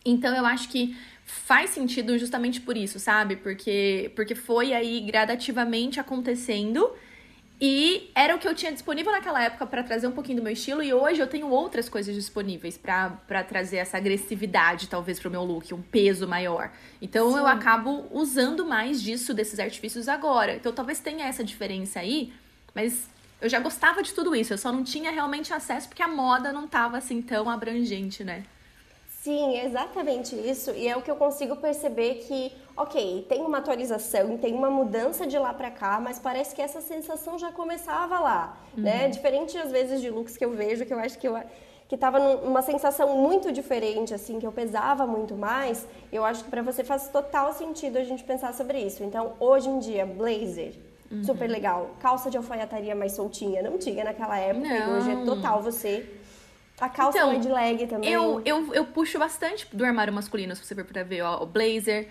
Então 0.05 0.37
eu 0.37 0.45
acho 0.45 0.69
que 0.69 0.95
faz 1.25 1.71
sentido 1.71 2.19
justamente 2.19 2.61
por 2.61 2.77
isso, 2.77 2.99
sabe? 2.99 3.37
Porque, 3.37 4.13
porque 4.15 4.35
foi 4.35 4.75
aí 4.75 5.01
gradativamente 5.01 5.99
acontecendo 5.99 6.91
e 7.61 8.11
era 8.15 8.37
o 8.37 8.39
que 8.39 8.47
eu 8.47 8.55
tinha 8.55 8.73
disponível 8.73 9.11
naquela 9.11 9.43
época 9.43 9.67
para 9.67 9.83
trazer 9.83 10.07
um 10.07 10.13
pouquinho 10.13 10.37
do 10.37 10.43
meu 10.43 10.53
estilo. 10.53 10.81
E 10.83 10.95
hoje 10.95 11.21
eu 11.21 11.27
tenho 11.27 11.49
outras 11.51 11.89
coisas 11.89 12.15
disponíveis 12.15 12.79
para 12.79 13.43
trazer 13.43 13.79
essa 13.79 13.97
agressividade, 13.97 14.89
talvez, 14.89 15.19
pro 15.19 15.31
meu 15.31 15.43
look, 15.43 15.75
um 15.75 15.83
peso 15.83 16.29
maior. 16.29 16.71
Então 17.03 17.33
Sim. 17.33 17.39
eu 17.39 17.47
acabo 17.47 18.07
usando 18.13 18.65
mais 18.65 19.03
disso, 19.03 19.35
desses 19.35 19.59
artifícios 19.59 20.09
agora. 20.09 20.55
Então 20.55 20.73
talvez 20.73 21.01
tenha 21.01 21.27
essa 21.27 21.43
diferença 21.43 21.99
aí, 21.99 22.33
mas 22.73 23.09
eu 23.41 23.49
já 23.49 23.59
gostava 23.59 24.05
de 24.05 24.15
tudo 24.15 24.37
isso. 24.37 24.53
Eu 24.53 24.59
só 24.59 24.71
não 24.71 24.85
tinha 24.85 25.11
realmente 25.11 25.53
acesso 25.53 25.89
porque 25.89 26.03
a 26.03 26.09
moda 26.09 26.53
não 26.53 26.69
tava 26.69 26.97
assim 26.99 27.21
tão 27.21 27.51
abrangente, 27.51 28.23
né? 28.23 28.45
Sim, 29.21 29.59
exatamente 29.59 30.37
isso. 30.37 30.71
E 30.71 30.87
é 30.87 30.97
o 30.97 31.03
que 31.03 31.11
eu 31.11 31.17
consigo 31.17 31.57
perceber 31.57 32.25
que, 32.27 32.53
ok, 32.83 33.27
tem 33.29 33.43
uma 33.43 33.59
atualização, 33.59 34.37
tem 34.39 34.55
uma 34.55 34.71
mudança 34.71 35.27
de 35.27 35.39
lá 35.39 35.53
para 35.53 35.71
cá, 35.71 36.01
mas 36.01 36.19
parece 36.19 36.55
que 36.55 36.63
essa 36.63 36.81
sensação 36.81 37.39
já 37.39 37.51
começava 37.51 38.19
lá, 38.21 38.59
uhum. 38.77 38.83
né? 38.85 39.09
Diferente 39.09 39.59
às 39.59 39.71
vezes 39.71 40.01
de 40.01 40.11
looks 40.11 40.37
que 40.37 40.45
eu 40.45 40.53
vejo, 40.53 40.87
que 40.87 40.95
eu 40.95 40.99
acho 40.99 41.19
que 41.19 41.29
eu 41.29 41.39
que 41.89 41.95
estava 41.95 42.19
numa 42.19 42.61
sensação 42.61 43.17
muito 43.17 43.51
diferente, 43.51 44.13
assim, 44.13 44.39
que 44.39 44.47
eu 44.47 44.53
pesava 44.53 45.07
muito 45.07 45.35
mais, 45.35 45.87
eu 46.13 46.23
acho 46.23 46.45
que 46.45 46.51
para 46.51 46.61
você 46.61 46.85
faz 46.85 47.09
total 47.09 47.55
sentido 47.55 47.97
a 47.97 48.05
gente 48.05 48.23
pensar 48.25 48.53
sobre 48.53 48.79
isso. 48.79 49.03
Então, 49.03 49.33
hoje 49.41 49.71
em 49.71 49.79
dia, 49.79 50.05
blazer, 50.05 50.75
uhum. 51.11 51.25
super 51.25 51.49
legal. 51.49 51.93
Calça 51.99 52.31
de 52.31 52.37
alfaiataria 52.37 52.95
mais 52.95 53.13
soltinha, 53.13 53.63
não 53.63 53.79
tinha 53.79 54.05
naquela 54.05 54.39
época, 54.39 54.69
não. 54.69 54.77
e 54.77 54.99
hoje 54.99 55.11
é 55.13 55.25
total 55.25 55.63
você 55.63 56.07
a 56.81 56.89
calça 56.89 57.19
então, 57.19 57.31
wide 57.31 57.49
leg 57.49 57.87
também. 57.87 58.11
Eu, 58.11 58.41
eu, 58.45 58.75
eu 58.75 58.85
puxo 58.85 59.19
bastante 59.19 59.67
do 59.75 59.85
armário 59.85 60.13
masculino, 60.13 60.55
se 60.55 60.65
você 60.65 60.75
for 60.75 60.85
pra 60.85 61.03
ver, 61.03 61.23
ó, 61.23 61.43
o 61.43 61.47
blazer, 61.47 62.09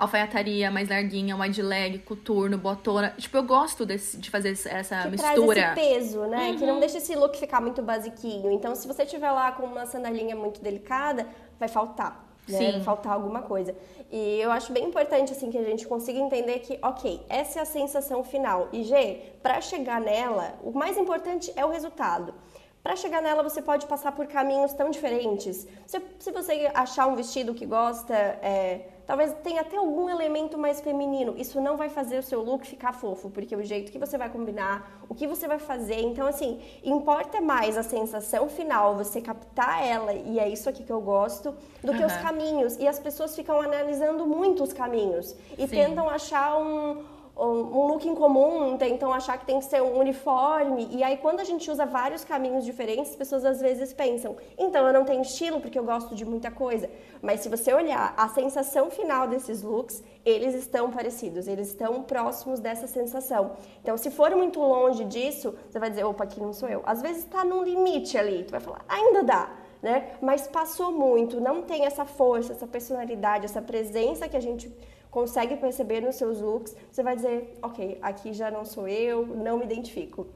alfaiataria 0.00 0.70
mais 0.70 0.88
larguinha, 0.88 1.36
wide 1.36 1.62
leg, 1.62 1.98
coturno, 1.98 2.56
botona. 2.56 3.14
Tipo, 3.18 3.36
eu 3.36 3.42
gosto 3.44 3.84
desse, 3.84 4.16
de 4.16 4.30
fazer 4.30 4.50
essa 4.50 5.02
que 5.02 5.10
mistura. 5.10 5.54
Traz 5.74 5.78
esse 5.78 5.94
peso, 5.94 6.20
né? 6.26 6.50
Uhum. 6.50 6.56
Que 6.56 6.66
não 6.66 6.80
deixa 6.80 6.98
esse 6.98 7.14
look 7.14 7.36
ficar 7.38 7.60
muito 7.60 7.82
basiquinho. 7.82 8.50
Então, 8.50 8.74
se 8.74 8.88
você 8.88 9.04
tiver 9.04 9.30
lá 9.30 9.52
com 9.52 9.64
uma 9.66 9.84
sandalinha 9.86 10.34
muito 10.34 10.60
delicada, 10.62 11.26
vai 11.58 11.68
faltar. 11.68 12.26
né? 12.48 12.58
Sim. 12.58 12.72
Vai 12.72 12.80
faltar 12.80 13.12
alguma 13.12 13.42
coisa. 13.42 13.74
E 14.10 14.40
eu 14.40 14.50
acho 14.50 14.72
bem 14.72 14.86
importante 14.86 15.32
assim 15.32 15.50
que 15.50 15.58
a 15.58 15.62
gente 15.62 15.86
consiga 15.86 16.18
entender 16.18 16.58
que, 16.60 16.78
ok, 16.82 17.20
essa 17.28 17.58
é 17.60 17.62
a 17.62 17.66
sensação 17.66 18.24
final. 18.24 18.68
E 18.72 18.82
G, 18.82 19.20
para 19.42 19.60
chegar 19.60 20.00
nela, 20.00 20.58
o 20.62 20.72
mais 20.72 20.96
importante 20.96 21.52
é 21.54 21.64
o 21.64 21.68
resultado. 21.68 22.34
Para 22.82 22.96
chegar 22.96 23.20
nela, 23.20 23.42
você 23.42 23.60
pode 23.60 23.84
passar 23.86 24.12
por 24.12 24.26
caminhos 24.26 24.72
tão 24.72 24.90
diferentes. 24.90 25.68
Se, 25.86 26.00
se 26.18 26.32
você 26.32 26.70
achar 26.72 27.06
um 27.08 27.14
vestido 27.14 27.52
que 27.52 27.66
gosta, 27.66 28.14
é, 28.14 28.80
talvez 29.10 29.34
tenha 29.42 29.62
até 29.62 29.76
algum 29.76 30.08
elemento 30.08 30.56
mais 30.56 30.80
feminino. 30.80 31.34
Isso 31.36 31.60
não 31.60 31.76
vai 31.76 31.88
fazer 31.88 32.16
o 32.18 32.22
seu 32.22 32.44
look 32.44 32.64
ficar 32.64 32.92
fofo, 32.92 33.28
porque 33.28 33.56
o 33.56 33.64
jeito 33.64 33.90
que 33.90 33.98
você 33.98 34.16
vai 34.16 34.30
combinar, 34.30 35.02
o 35.08 35.16
que 35.16 35.26
você 35.26 35.48
vai 35.48 35.58
fazer. 35.58 36.00
Então, 36.00 36.28
assim, 36.28 36.60
importa 36.84 37.40
mais 37.40 37.76
a 37.76 37.82
sensação 37.82 38.48
final, 38.48 38.94
você 38.94 39.20
captar 39.20 39.84
ela, 39.84 40.12
e 40.12 40.38
é 40.38 40.48
isso 40.48 40.68
aqui 40.68 40.84
que 40.84 40.92
eu 40.92 41.00
gosto, 41.00 41.52
do 41.82 41.92
que 41.92 42.04
os 42.04 42.16
caminhos. 42.18 42.76
E 42.78 42.86
as 42.86 43.00
pessoas 43.00 43.34
ficam 43.34 43.60
analisando 43.60 44.24
muito 44.24 44.62
os 44.62 44.72
caminhos 44.72 45.34
e 45.58 45.66
Sim. 45.66 45.74
tentam 45.74 46.08
achar 46.08 46.56
um 46.56 47.02
um 47.36 47.86
look 47.86 48.06
em 48.06 48.14
comum, 48.14 48.76
tentam 48.76 49.12
achar 49.12 49.38
que 49.38 49.46
tem 49.46 49.58
que 49.58 49.64
ser 49.64 49.82
um 49.82 49.98
uniforme. 49.98 50.88
E 50.90 51.02
aí, 51.02 51.16
quando 51.16 51.40
a 51.40 51.44
gente 51.44 51.70
usa 51.70 51.86
vários 51.86 52.24
caminhos 52.24 52.64
diferentes, 52.64 53.10
as 53.10 53.16
pessoas 53.16 53.44
às 53.44 53.60
vezes 53.60 53.92
pensam, 53.92 54.36
então 54.58 54.86
eu 54.86 54.92
não 54.92 55.04
tenho 55.04 55.22
estilo 55.22 55.60
porque 55.60 55.78
eu 55.78 55.84
gosto 55.84 56.14
de 56.14 56.24
muita 56.24 56.50
coisa. 56.50 56.90
Mas 57.22 57.40
se 57.40 57.48
você 57.48 57.72
olhar 57.72 58.14
a 58.16 58.28
sensação 58.28 58.90
final 58.90 59.26
desses 59.26 59.62
looks, 59.62 60.02
eles 60.24 60.54
estão 60.54 60.90
parecidos, 60.90 61.46
eles 61.48 61.68
estão 61.68 62.02
próximos 62.02 62.60
dessa 62.60 62.86
sensação. 62.86 63.52
Então, 63.82 63.96
se 63.96 64.10
for 64.10 64.30
muito 64.36 64.60
longe 64.60 65.04
disso, 65.04 65.54
você 65.68 65.78
vai 65.78 65.88
dizer, 65.88 66.04
opa, 66.04 66.24
aqui 66.24 66.40
não 66.40 66.52
sou 66.52 66.68
eu. 66.68 66.82
Às 66.84 67.00
vezes 67.00 67.24
está 67.24 67.44
num 67.44 67.62
limite 67.62 68.18
ali, 68.18 68.44
tu 68.44 68.50
vai 68.50 68.60
falar, 68.60 68.84
ainda 68.88 69.22
dá. 69.22 69.50
Né? 69.82 70.10
Mas 70.20 70.46
passou 70.46 70.92
muito, 70.92 71.40
não 71.40 71.62
tem 71.62 71.86
essa 71.86 72.04
força, 72.04 72.52
essa 72.52 72.66
personalidade, 72.66 73.46
essa 73.46 73.62
presença 73.62 74.28
que 74.28 74.36
a 74.36 74.40
gente 74.40 74.70
consegue 75.10 75.56
perceber 75.56 76.00
nos 76.00 76.16
seus 76.16 76.40
looks, 76.40 76.76
você 76.90 77.02
vai 77.02 77.16
dizer, 77.16 77.58
ok, 77.62 77.98
aqui 78.00 78.32
já 78.32 78.50
não 78.50 78.64
sou 78.64 78.86
eu, 78.86 79.26
não 79.26 79.58
me 79.58 79.64
identifico. 79.64 80.26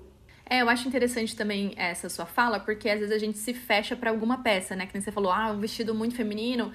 É, 0.49 0.61
eu 0.61 0.69
acho 0.69 0.87
interessante 0.87 1.35
também 1.35 1.73
essa 1.77 2.09
sua 2.09 2.27
fala, 2.27 2.61
porque 2.61 2.89
às 2.91 2.99
vezes 2.99 3.15
a 3.15 3.19
gente 3.19 3.39
se 3.39 3.55
fecha 3.55 3.97
para 3.97 4.11
alguma 4.11 4.43
peça, 4.43 4.77
né? 4.77 4.87
Que 4.87 4.93
nem 4.93 5.03
você 5.03 5.11
falou, 5.11 5.33
ah, 5.33 5.51
um 5.51 5.59
vestido 5.59 5.95
muito 5.95 6.15
feminino, 6.15 6.71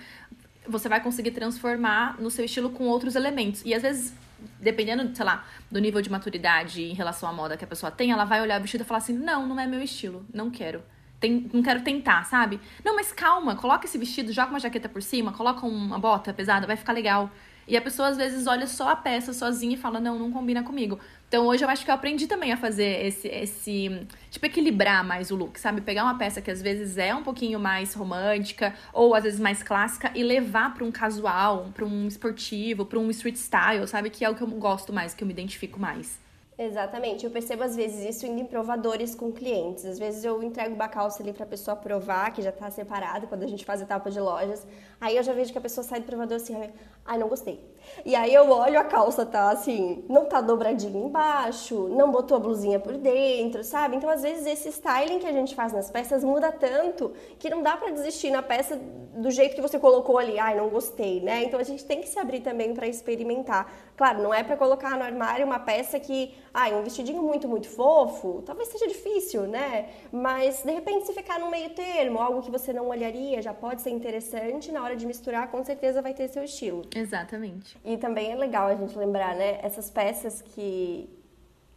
você 0.68 0.90
vai 0.90 1.02
conseguir 1.02 1.32
transformar 1.32 2.20
no 2.20 2.32
seu 2.32 2.46
estilo 2.46 2.72
com 2.72 2.86
outros 2.86 3.16
elementos. 3.16 3.62
E 3.64 3.74
às 3.74 3.84
vezes, 3.84 4.14
dependendo, 4.60 5.16
sei 5.16 5.26
lá, 5.26 5.46
do 5.70 5.80
nível 5.80 6.02
de 6.02 6.10
maturidade 6.10 6.82
em 6.82 6.94
relação 6.94 7.30
à 7.30 7.34
moda 7.34 7.58
que 7.58 7.64
a 7.64 7.68
pessoa 7.68 7.92
tem, 7.92 8.12
ela 8.12 8.26
vai 8.26 8.42
olhar 8.42 8.60
o 8.60 8.62
vestido 8.62 8.82
e 8.82 8.86
falar 8.86 9.00
assim: 9.00 9.14
não, 9.14 9.48
não 9.48 9.60
é 9.60 9.68
meu 9.68 9.82
estilo, 9.82 10.26
não 10.34 10.50
quero. 10.50 10.82
Tem, 11.20 11.50
não 11.54 11.62
quero 11.62 11.82
tentar, 11.82 12.24
sabe? 12.24 12.62
Não, 12.84 12.96
mas 12.96 13.12
calma, 13.12 13.56
coloca 13.56 13.86
esse 13.86 13.98
vestido, 13.98 14.32
joga 14.32 14.52
uma 14.52 14.60
jaqueta 14.60 14.88
por 14.88 15.02
cima, 15.02 15.34
coloca 15.34 15.66
uma 15.66 16.00
bota 16.00 16.34
pesada, 16.34 16.66
vai 16.66 16.78
ficar 16.78 16.94
legal. 16.94 17.30
E 17.70 17.78
a 17.78 17.82
pessoa 17.82 18.08
às 18.08 18.18
vezes 18.18 18.48
olha 18.48 18.66
só 18.66 18.90
a 18.90 18.96
peça 18.96 19.32
sozinha 19.32 19.76
e 19.76 19.78
fala: 19.78 20.00
não, 20.00 20.18
não 20.18 20.32
combina 20.32 20.64
comigo. 20.64 21.00
Então 21.28 21.46
hoje 21.46 21.64
eu 21.64 21.70
acho 21.70 21.86
que 21.86 21.92
eu 21.92 21.96
aprendi 21.96 22.26
também 22.26 22.52
a 22.52 22.58
fazer 22.58 23.06
esse, 23.06 23.28
esse. 23.28 24.08
Tipo, 24.32 24.48
equilibrar 24.48 25.06
mais 25.06 25.30
o 25.30 25.36
look, 25.36 25.60
sabe? 25.60 25.80
Pegar 25.80 26.04
uma 26.04 26.18
peça 26.18 26.42
que 26.42 26.50
às 26.50 26.60
vezes 26.60 26.98
é 26.98 27.14
um 27.14 27.22
pouquinho 27.22 27.60
mais 27.60 27.94
romântica 27.94 28.74
ou 28.92 29.14
às 29.14 29.24
vezes 29.24 29.40
mais 29.40 29.62
clássica 29.62 30.12
e 30.16 30.24
levar 30.24 30.74
para 30.74 30.84
um 30.84 30.92
casual, 30.92 31.70
para 31.76 31.86
um 31.86 32.08
esportivo, 32.08 32.88
para 32.88 32.98
um 32.98 33.12
street 33.12 33.36
style, 33.36 33.88
sabe? 33.88 34.10
Que 34.10 34.26
é 34.26 34.30
o 34.30 34.34
que 34.34 34.42
eu 34.42 34.48
gosto 34.48 34.92
mais, 34.92 35.14
que 35.14 35.24
eu 35.24 35.28
me 35.28 35.34
identifico 35.34 35.80
mais. 35.80 36.20
Exatamente. 36.62 37.24
Eu 37.24 37.32
percebo 37.32 37.64
às 37.64 37.74
vezes 37.74 38.04
isso 38.04 38.26
indo 38.26 38.42
em 38.42 38.46
provadores 38.46 39.16
com 39.16 39.32
clientes. 39.32 39.86
Às 39.86 39.98
vezes 39.98 40.26
eu 40.26 40.44
entrego 40.44 40.76
uma 40.76 40.90
calça 40.90 41.24
ali 41.24 41.32
para 41.32 41.46
a 41.46 41.48
pessoa 41.48 41.74
provar, 41.74 42.34
que 42.34 42.42
já 42.42 42.50
está 42.50 42.70
separada 42.70 43.26
quando 43.28 43.44
a 43.44 43.48
gente 43.48 43.64
faz 43.64 43.82
etapa 43.82 44.12
de 44.12 44.20
lojas. 44.20 44.68
Aí 45.00 45.16
eu 45.16 45.24
já 45.24 45.32
vejo 45.32 45.54
que 45.54 45.58
a 45.58 45.62
pessoa 45.62 45.86
sai 45.86 46.02
do 46.02 46.06
provador 46.06 46.36
assim, 46.36 46.62
ai, 47.06 47.18
não 47.18 47.30
gostei. 47.30 47.64
E 48.06 48.14
aí 48.14 48.34
eu 48.34 48.52
olho 48.52 48.78
a 48.78 48.84
calça 48.84 49.26
tá 49.26 49.50
assim, 49.52 50.04
não 50.10 50.26
tá 50.26 50.42
dobradinha 50.42 51.00
embaixo, 51.02 51.88
não 51.88 52.12
botou 52.12 52.36
a 52.36 52.40
blusinha 52.42 52.78
por 52.78 52.98
dentro, 52.98 53.64
sabe? 53.64 53.96
Então 53.96 54.10
às 54.10 54.22
vezes 54.22 54.46
esse 54.46 54.68
styling 54.68 55.20
que 55.20 55.28
a 55.28 55.32
gente 55.32 55.56
faz 55.56 55.72
nas 55.72 55.90
peças 55.90 56.26
muda 56.26 56.52
tanto 56.52 57.14
que 57.40 57.50
não 57.50 57.64
dá 57.64 57.78
para 57.78 57.92
desistir 57.92 58.32
na 58.32 58.44
peça 58.44 58.78
do 59.16 59.32
jeito 59.32 59.56
que 59.56 59.62
você 59.62 59.80
colocou 59.80 60.18
ali, 60.18 60.38
ai, 60.38 60.58
não 60.58 60.68
gostei, 60.68 61.22
né? 61.22 61.44
Então 61.46 61.58
a 61.58 61.64
gente 61.64 61.86
tem 61.86 62.02
que 62.02 62.10
se 62.10 62.20
abrir 62.20 62.42
também 62.42 62.74
para 62.74 62.86
experimentar. 62.86 63.72
Claro, 64.00 64.18
não 64.22 64.34
é 64.34 64.44
para 64.44 64.58
colocar 64.58 64.98
no 64.98 65.04
armário 65.04 65.46
uma 65.46 65.60
peça 65.60 66.00
que, 66.00 66.20
ai, 66.54 66.74
um 66.74 66.82
vestidinho 66.84 67.22
muito, 67.22 67.48
muito 67.48 67.70
fofo, 67.70 68.42
talvez 68.46 68.68
seja 68.70 68.88
difícil, 68.88 69.44
né? 69.44 69.90
Mas 70.12 70.62
de 70.64 70.72
repente 70.72 71.06
se 71.06 71.14
ficar 71.14 71.40
no 71.40 71.50
meio 71.50 71.70
termo, 71.72 72.20
algo 72.20 72.42
que 72.42 72.52
você 72.52 72.74
não 72.74 72.88
olharia, 72.90 73.42
já 73.42 73.54
pode 73.54 73.82
ser 73.82 73.92
interessante 73.92 74.72
na 74.72 74.84
hora 74.84 74.90
hora 74.90 74.96
de 74.96 75.06
misturar, 75.06 75.50
com 75.50 75.64
certeza 75.64 76.02
vai 76.02 76.14
ter 76.14 76.28
seu 76.28 76.44
estilo. 76.44 76.84
Exatamente. 76.94 77.78
E 77.86 77.98
também 77.98 78.32
é 78.32 78.36
legal 78.36 78.68
a 78.68 78.76
gente 78.76 78.98
lembrar, 78.98 79.36
né? 79.36 79.60
Essas 79.62 79.90
peças 79.90 80.42
que 80.42 81.10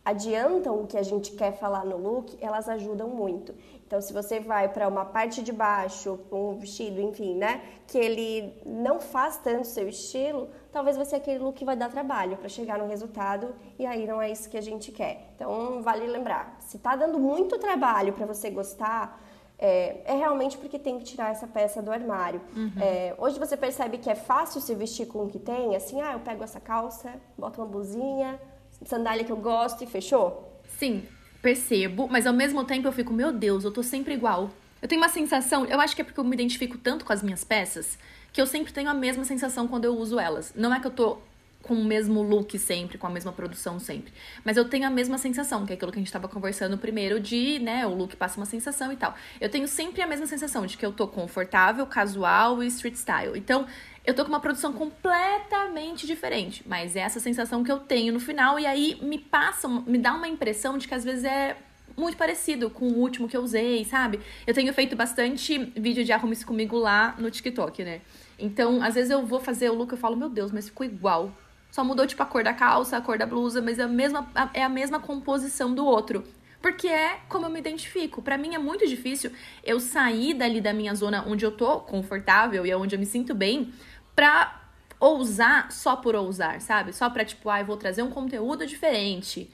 adiantam 0.04 0.80
o 0.82 0.86
que 0.86 0.96
a 0.96 1.02
gente 1.02 1.32
quer 1.32 1.52
falar 1.52 1.84
no 1.84 1.96
look, 1.96 2.36
elas 2.40 2.68
ajudam 2.68 3.08
muito. 3.08 3.54
Então, 3.92 4.00
se 4.00 4.10
você 4.10 4.40
vai 4.40 4.70
para 4.70 4.88
uma 4.88 5.04
parte 5.04 5.42
de 5.42 5.52
baixo, 5.52 6.18
um 6.32 6.56
vestido, 6.56 6.98
enfim, 6.98 7.34
né, 7.34 7.60
que 7.86 7.98
ele 7.98 8.58
não 8.64 8.98
faz 8.98 9.36
tanto 9.36 9.66
seu 9.66 9.86
estilo, 9.86 10.48
talvez 10.72 10.96
vai 10.96 11.04
ser 11.04 11.16
aquele 11.16 11.40
look 11.40 11.58
que 11.58 11.62
vai 11.62 11.76
dar 11.76 11.90
trabalho 11.90 12.38
para 12.38 12.48
chegar 12.48 12.78
no 12.78 12.88
resultado 12.88 13.54
e 13.78 13.84
aí 13.84 14.06
não 14.06 14.22
é 14.22 14.30
isso 14.30 14.48
que 14.48 14.56
a 14.56 14.62
gente 14.62 14.90
quer. 14.90 15.30
Então, 15.36 15.82
vale 15.82 16.06
lembrar, 16.06 16.56
se 16.58 16.78
tá 16.78 16.96
dando 16.96 17.18
muito 17.18 17.58
trabalho 17.58 18.14
para 18.14 18.24
você 18.24 18.48
gostar, 18.48 19.22
é, 19.58 20.00
é, 20.06 20.14
realmente 20.14 20.56
porque 20.56 20.78
tem 20.78 20.98
que 20.98 21.04
tirar 21.04 21.30
essa 21.30 21.46
peça 21.46 21.82
do 21.82 21.92
armário. 21.92 22.40
Uhum. 22.56 22.72
É, 22.80 23.14
hoje 23.18 23.38
você 23.38 23.58
percebe 23.58 23.98
que 23.98 24.08
é 24.08 24.14
fácil 24.14 24.62
se 24.62 24.74
vestir 24.74 25.06
com 25.06 25.24
o 25.24 25.28
que 25.28 25.38
tem, 25.38 25.76
assim, 25.76 26.00
ah, 26.00 26.14
eu 26.14 26.20
pego 26.20 26.42
essa 26.42 26.58
calça, 26.58 27.12
boto 27.36 27.60
uma 27.60 27.66
blusinha, 27.66 28.40
sandália 28.86 29.22
que 29.22 29.30
eu 29.30 29.36
gosto 29.36 29.84
e 29.84 29.86
fechou? 29.86 30.62
Sim, 30.78 31.06
percebo, 31.42 32.08
mas 32.08 32.26
ao 32.26 32.32
mesmo 32.32 32.64
tempo 32.64 32.86
eu 32.86 32.92
fico, 32.92 33.12
meu 33.12 33.32
Deus, 33.32 33.64
eu 33.64 33.72
tô 33.72 33.82
sempre 33.82 34.14
igual. 34.14 34.50
Eu 34.80 34.88
tenho 34.88 35.00
uma 35.00 35.08
sensação, 35.08 35.64
eu 35.66 35.80
acho 35.80 35.94
que 35.94 36.02
é 36.02 36.04
porque 36.04 36.18
eu 36.18 36.24
me 36.24 36.34
identifico 36.34 36.78
tanto 36.78 37.04
com 37.04 37.12
as 37.12 37.22
minhas 37.22 37.44
peças, 37.44 37.98
que 38.32 38.40
eu 38.40 38.46
sempre 38.46 38.72
tenho 38.72 38.88
a 38.88 38.94
mesma 38.94 39.24
sensação 39.24 39.68
quando 39.68 39.84
eu 39.84 39.96
uso 39.96 40.18
elas. 40.18 40.52
Não 40.56 40.72
é 40.72 40.80
que 40.80 40.86
eu 40.86 40.90
tô 40.90 41.18
com 41.62 41.74
o 41.74 41.84
mesmo 41.84 42.22
look 42.22 42.58
sempre, 42.58 42.98
com 42.98 43.06
a 43.06 43.10
mesma 43.10 43.32
produção 43.32 43.78
sempre. 43.78 44.12
Mas 44.44 44.56
eu 44.56 44.68
tenho 44.68 44.86
a 44.86 44.90
mesma 44.90 45.16
sensação, 45.16 45.64
que 45.64 45.72
é 45.72 45.76
aquilo 45.76 45.92
que 45.92 45.98
a 45.98 46.00
gente 46.00 46.08
estava 46.08 46.28
conversando 46.28 46.76
primeiro 46.76 47.20
de, 47.20 47.58
né, 47.60 47.86
o 47.86 47.94
look 47.94 48.16
passa 48.16 48.36
uma 48.36 48.46
sensação 48.46 48.92
e 48.92 48.96
tal. 48.96 49.14
Eu 49.40 49.48
tenho 49.48 49.68
sempre 49.68 50.02
a 50.02 50.06
mesma 50.06 50.26
sensação 50.26 50.66
de 50.66 50.76
que 50.76 50.84
eu 50.84 50.92
tô 50.92 51.06
confortável, 51.06 51.86
casual 51.86 52.62
e 52.62 52.66
street 52.66 52.96
style. 52.96 53.38
Então, 53.38 53.66
eu 54.04 54.14
tô 54.14 54.24
com 54.24 54.28
uma 54.28 54.40
produção 54.40 54.72
completamente 54.72 56.06
diferente, 56.06 56.62
mas 56.66 56.96
é 56.96 57.00
essa 57.00 57.20
sensação 57.20 57.62
que 57.62 57.70
eu 57.70 57.78
tenho 57.78 58.12
no 58.12 58.20
final 58.20 58.58
e 58.58 58.66
aí 58.66 58.98
me 59.00 59.18
passa, 59.18 59.68
me 59.68 59.98
dá 59.98 60.12
uma 60.14 60.26
impressão 60.26 60.76
de 60.76 60.88
que 60.88 60.94
às 60.94 61.04
vezes 61.04 61.24
é 61.24 61.56
muito 61.96 62.16
parecido 62.16 62.70
com 62.70 62.86
o 62.86 62.98
último 62.98 63.28
que 63.28 63.36
eu 63.36 63.42
usei, 63.42 63.84
sabe? 63.84 64.20
Eu 64.46 64.54
tenho 64.54 64.72
feito 64.72 64.96
bastante 64.96 65.58
vídeo 65.76 66.04
de 66.04 66.12
arrume-se 66.12 66.44
comigo 66.44 66.76
lá 66.76 67.14
no 67.18 67.30
TikTok, 67.30 67.84
né? 67.84 68.00
Então, 68.38 68.82
às 68.82 68.94
vezes 68.94 69.10
eu 69.10 69.24
vou 69.24 69.38
fazer 69.38 69.70
o 69.70 69.74
look 69.74 69.92
e 69.92 69.96
falo, 69.96 70.16
meu 70.16 70.28
Deus, 70.28 70.50
mas 70.50 70.66
ficou 70.66 70.84
igual. 70.84 71.30
Só 71.70 71.84
mudou, 71.84 72.06
tipo, 72.06 72.22
a 72.22 72.26
cor 72.26 72.42
da 72.42 72.52
calça, 72.52 72.96
a 72.96 73.00
cor 73.00 73.18
da 73.18 73.26
blusa, 73.26 73.62
mas 73.62 73.78
é 73.78 73.82
a 73.82 73.88
mesma, 73.88 74.30
é 74.52 74.62
a 74.62 74.68
mesma 74.68 74.98
composição 74.98 75.74
do 75.74 75.86
outro. 75.86 76.24
Porque 76.60 76.86
é 76.86 77.18
como 77.28 77.46
eu 77.46 77.50
me 77.50 77.58
identifico. 77.58 78.22
Para 78.22 78.38
mim 78.38 78.54
é 78.54 78.58
muito 78.58 78.86
difícil 78.86 79.32
eu 79.64 79.80
sair 79.80 80.32
dali 80.32 80.60
da 80.60 80.72
minha 80.72 80.94
zona 80.94 81.24
onde 81.26 81.44
eu 81.44 81.50
tô 81.50 81.80
confortável 81.80 82.64
e 82.64 82.72
onde 82.74 82.94
eu 82.94 83.00
me 83.00 83.06
sinto 83.06 83.34
bem 83.34 83.72
pra 84.14 84.60
ousar 85.00 85.72
só 85.72 85.96
por 85.96 86.14
ousar, 86.14 86.60
sabe? 86.60 86.92
Só 86.92 87.10
pra, 87.10 87.24
tipo, 87.24 87.50
ah, 87.50 87.62
vou 87.62 87.76
trazer 87.76 88.02
um 88.02 88.10
conteúdo 88.10 88.66
diferente. 88.66 89.50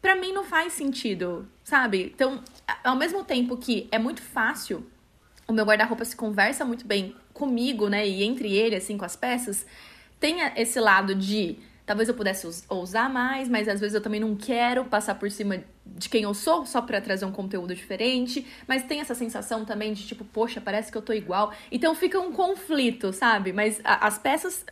Pra 0.00 0.16
mim 0.16 0.32
não 0.32 0.44
faz 0.44 0.72
sentido, 0.72 1.48
sabe? 1.62 2.12
Então, 2.14 2.42
ao 2.84 2.96
mesmo 2.96 3.24
tempo 3.24 3.56
que 3.56 3.88
é 3.90 3.98
muito 3.98 4.22
fácil, 4.22 4.86
o 5.46 5.52
meu 5.52 5.64
guarda-roupa 5.64 6.04
se 6.04 6.16
conversa 6.16 6.64
muito 6.64 6.86
bem 6.86 7.14
comigo, 7.32 7.88
né? 7.88 8.06
E 8.06 8.22
entre 8.22 8.52
ele, 8.52 8.76
assim, 8.76 8.96
com 8.96 9.04
as 9.04 9.16
peças 9.16 9.66
tenha 10.20 10.52
esse 10.56 10.80
lado 10.80 11.14
de 11.14 11.58
talvez 11.88 12.06
eu 12.06 12.14
pudesse 12.14 12.46
ousar 12.68 13.08
mais, 13.08 13.48
mas 13.48 13.66
às 13.66 13.80
vezes 13.80 13.94
eu 13.94 14.02
também 14.02 14.20
não 14.20 14.36
quero 14.36 14.84
passar 14.84 15.14
por 15.14 15.30
cima 15.30 15.64
de 15.86 16.06
quem 16.10 16.22
eu 16.22 16.34
sou 16.34 16.66
só 16.66 16.82
para 16.82 17.00
trazer 17.00 17.24
um 17.24 17.32
conteúdo 17.32 17.74
diferente, 17.74 18.46
mas 18.66 18.82
tem 18.82 19.00
essa 19.00 19.14
sensação 19.14 19.64
também 19.64 19.94
de 19.94 20.06
tipo, 20.06 20.22
poxa, 20.22 20.60
parece 20.60 20.92
que 20.92 20.98
eu 20.98 21.00
tô 21.00 21.14
igual. 21.14 21.50
Então 21.72 21.94
fica 21.94 22.20
um 22.20 22.30
conflito, 22.30 23.10
sabe? 23.10 23.54
Mas 23.54 23.80
a, 23.82 24.06
as 24.06 24.18
peças 24.18 24.66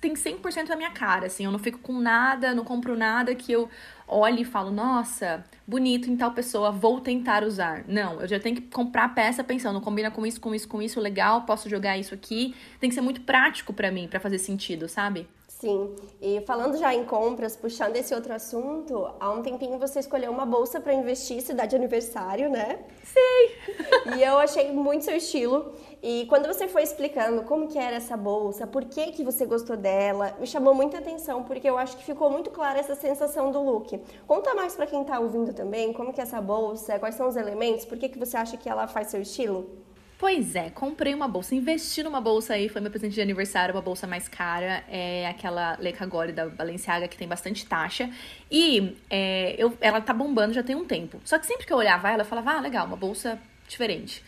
têm 0.00 0.14
100% 0.14 0.66
da 0.66 0.74
minha 0.74 0.90
cara, 0.90 1.26
assim, 1.26 1.44
eu 1.44 1.52
não 1.52 1.58
fico 1.60 1.78
com 1.78 2.00
nada, 2.00 2.52
não 2.52 2.64
compro 2.64 2.96
nada 2.96 3.32
que 3.32 3.52
eu 3.52 3.70
olhe 4.08 4.42
e 4.42 4.44
falo, 4.44 4.72
nossa, 4.72 5.44
bonito 5.64 6.10
em 6.10 6.16
tal 6.16 6.32
pessoa, 6.32 6.72
vou 6.72 7.00
tentar 7.00 7.44
usar. 7.44 7.84
Não, 7.86 8.20
eu 8.20 8.26
já 8.26 8.40
tenho 8.40 8.56
que 8.56 8.62
comprar 8.62 9.04
a 9.04 9.08
peça 9.08 9.44
pensando, 9.44 9.80
combina 9.80 10.10
com 10.10 10.26
isso, 10.26 10.40
com 10.40 10.52
isso, 10.52 10.66
com 10.66 10.82
isso, 10.82 10.98
legal, 10.98 11.42
posso 11.42 11.70
jogar 11.70 11.96
isso 11.96 12.12
aqui. 12.12 12.56
Tem 12.80 12.90
que 12.90 12.94
ser 12.94 13.02
muito 13.02 13.20
prático 13.20 13.72
para 13.72 13.92
mim, 13.92 14.08
para 14.08 14.18
fazer 14.18 14.38
sentido, 14.38 14.88
sabe? 14.88 15.28
Sim, 15.58 15.96
e 16.20 16.42
falando 16.42 16.76
já 16.76 16.94
em 16.94 17.06
compras, 17.06 17.56
puxando 17.56 17.96
esse 17.96 18.14
outro 18.14 18.30
assunto, 18.34 19.08
há 19.18 19.30
um 19.30 19.40
tempinho 19.40 19.78
você 19.78 20.00
escolheu 20.00 20.30
uma 20.30 20.44
bolsa 20.44 20.82
para 20.82 20.92
investir, 20.92 21.40
cidade 21.40 21.74
aniversário, 21.74 22.50
né? 22.50 22.84
Sim! 23.02 24.12
e 24.18 24.22
eu 24.22 24.36
achei 24.38 24.70
muito 24.70 25.06
seu 25.06 25.16
estilo. 25.16 25.72
E 26.02 26.26
quando 26.28 26.46
você 26.46 26.68
foi 26.68 26.82
explicando 26.82 27.42
como 27.44 27.68
que 27.68 27.78
era 27.78 27.96
essa 27.96 28.18
bolsa, 28.18 28.66
por 28.66 28.84
que 28.84 29.12
que 29.12 29.24
você 29.24 29.46
gostou 29.46 29.78
dela, 29.78 30.36
me 30.38 30.46
chamou 30.46 30.74
muita 30.74 30.98
atenção, 30.98 31.42
porque 31.42 31.70
eu 31.70 31.78
acho 31.78 31.96
que 31.96 32.04
ficou 32.04 32.28
muito 32.28 32.50
clara 32.50 32.78
essa 32.78 32.94
sensação 32.94 33.50
do 33.50 33.62
look. 33.62 33.98
Conta 34.26 34.54
mais 34.54 34.76
para 34.76 34.86
quem 34.86 35.04
tá 35.04 35.18
ouvindo 35.18 35.54
também, 35.54 35.90
como 35.90 36.12
que 36.12 36.20
é 36.20 36.24
essa 36.24 36.40
bolsa, 36.40 36.98
quais 36.98 37.14
são 37.14 37.28
os 37.28 37.34
elementos, 37.34 37.86
por 37.86 37.96
que 37.96 38.10
que 38.10 38.18
você 38.18 38.36
acha 38.36 38.58
que 38.58 38.68
ela 38.68 38.86
faz 38.86 39.08
seu 39.08 39.22
estilo? 39.22 39.85
Pois 40.18 40.54
é, 40.54 40.70
comprei 40.70 41.14
uma 41.14 41.28
bolsa, 41.28 41.54
investi 41.54 42.02
numa 42.02 42.22
bolsa 42.22 42.54
aí, 42.54 42.70
foi 42.70 42.80
meu 42.80 42.90
presente 42.90 43.12
de 43.14 43.20
aniversário, 43.20 43.74
uma 43.74 43.82
bolsa 43.82 44.06
mais 44.06 44.26
cara, 44.26 44.82
é 44.88 45.26
aquela 45.28 45.76
Le 45.78 45.92
Cagole 45.92 46.32
da 46.32 46.46
Balenciaga 46.48 47.06
que 47.06 47.18
tem 47.18 47.28
bastante 47.28 47.66
taxa. 47.66 48.08
E 48.50 48.96
é, 49.10 49.54
eu, 49.58 49.76
ela 49.78 50.00
tá 50.00 50.14
bombando 50.14 50.54
já 50.54 50.62
tem 50.62 50.74
um 50.74 50.86
tempo. 50.86 51.20
Só 51.22 51.38
que 51.38 51.46
sempre 51.46 51.66
que 51.66 51.72
eu 51.72 51.76
olhava 51.76 52.10
ela, 52.10 52.22
eu 52.22 52.26
falava, 52.26 52.52
ah, 52.52 52.60
legal, 52.60 52.86
uma 52.86 52.96
bolsa 52.96 53.38
diferente. 53.68 54.24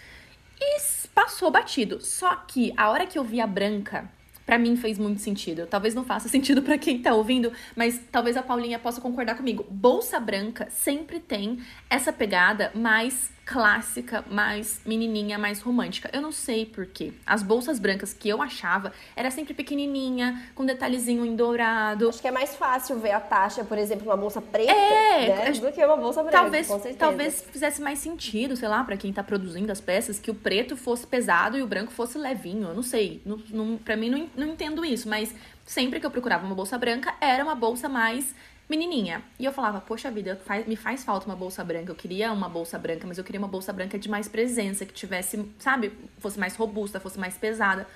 E 0.61 0.79
passou 1.15 1.51
batido. 1.51 2.05
Só 2.05 2.37
que 2.37 2.73
a 2.77 2.91
hora 2.91 3.07
que 3.07 3.19
eu 3.19 3.25
vi 3.25 3.41
a 3.41 3.47
branca, 3.47 4.11
para 4.45 4.59
mim 4.59 4.77
fez 4.77 4.99
muito 4.99 5.23
sentido. 5.23 5.67
Talvez 5.67 5.95
não 5.95 6.05
faça 6.05 6.29
sentido 6.31 6.61
para 6.63 6.77
quem 6.77 7.01
tá 7.01 7.15
ouvindo, 7.15 7.51
mas 7.75 7.99
talvez 8.13 8.37
a 8.37 8.43
Paulinha 8.43 8.79
possa 8.79 9.01
concordar 9.01 9.37
comigo. 9.37 9.67
Bolsa 9.71 10.21
branca 10.21 10.69
sempre 10.71 11.19
tem 11.19 11.61
essa 11.89 12.13
pegada 12.13 12.71
mais 12.75 13.31
clássica, 13.49 14.23
mais 14.31 14.83
menininha, 14.85 15.39
mais 15.39 15.63
romântica. 15.63 16.11
Eu 16.13 16.21
não 16.21 16.31
sei 16.31 16.67
porquê. 16.67 17.15
As 17.27 17.43
bolsas 17.43 17.79
brancas 17.79 18.13
que 18.13 18.29
eu 18.29 18.43
achava 18.43 18.93
era 19.17 19.31
sempre 19.31 19.55
pequenininha, 19.55 20.51
com 20.55 20.67
detalhezinho 20.67 21.25
em 21.25 21.35
dourado. 21.35 22.11
Acho 22.11 22.21
que 22.21 22.29
é 22.29 22.31
mais 22.31 22.55
fácil 22.55 22.99
ver 22.99 23.13
a 23.13 23.21
taxa, 23.21 23.65
por 23.65 23.79
exemplo, 23.79 24.07
uma 24.07 24.19
bolsa 24.19 24.43
preta, 24.43 24.71
é, 24.71 25.29
né, 25.29 25.53
do 25.53 25.73
que 25.73 25.83
uma 25.83 25.97
bolsa 25.97 26.23
branca, 26.23 26.39
talvez, 26.39 26.69
Talvez 26.99 27.47
fizesse 27.51 27.81
mais 27.81 27.99
sentido, 27.99 28.55
sei 28.55 28.69
lá, 28.69 28.85
para 28.85 28.99
quem 28.99 29.15
tá 29.15 29.23
produzindo 29.23 29.73
as 29.73 29.81
peças, 29.81 30.19
que 30.19 30.31
o 30.31 30.35
preto 30.35 30.77
fosse 30.77 31.07
pesado 31.07 31.57
e 31.57 31.63
o 31.63 31.67
branco 31.67 31.91
fosse 31.91 32.19
levinho. 32.19 32.69
Eu 32.69 32.75
não 32.75 32.83
sei. 32.83 33.23
Não, 33.25 33.41
não, 33.49 33.79
pra 33.79 33.97
mim, 33.97 34.11
não, 34.11 34.29
não 34.37 34.53
entendo 34.53 34.85
isso, 34.85 35.09
mas 35.09 35.35
sempre 35.65 35.99
que 36.01 36.05
eu 36.05 36.11
procurava 36.11 36.45
uma 36.45 36.55
bolsa 36.55 36.77
branca, 36.77 37.15
era 37.19 37.43
uma 37.43 37.55
bolsa 37.55 37.89
mais 37.89 38.35
menininha. 38.69 39.23
E 39.39 39.45
eu 39.45 39.53
falava, 39.53 39.81
poxa 39.81 40.11
vida, 40.11 40.37
faz, 40.45 40.67
me 40.67 40.77
faz 40.77 41.03
falta 41.03 41.27
uma 41.27 41.37
bolsa 41.37 41.65
branca. 41.65 41.91
Eu 41.91 41.97
queria 41.97 42.33
uma 42.33 42.49
bolsa 42.49 42.79
branca, 42.79 43.07
mas 43.07 43.19
eu 43.19 43.25
queria 43.25 43.41
uma 43.41 43.49
bolsa 43.49 43.73
branca 43.73 43.99
de 43.99 44.09
mais 44.09 44.29
presença, 44.29 44.85
que 44.85 44.93
tivesse, 44.93 45.49
sabe, 45.59 45.93
fosse 46.19 46.39
mais 46.39 46.55
robusta, 46.55 47.01
fosse 47.01 47.19
mais 47.19 47.37
pesada. 47.39 47.87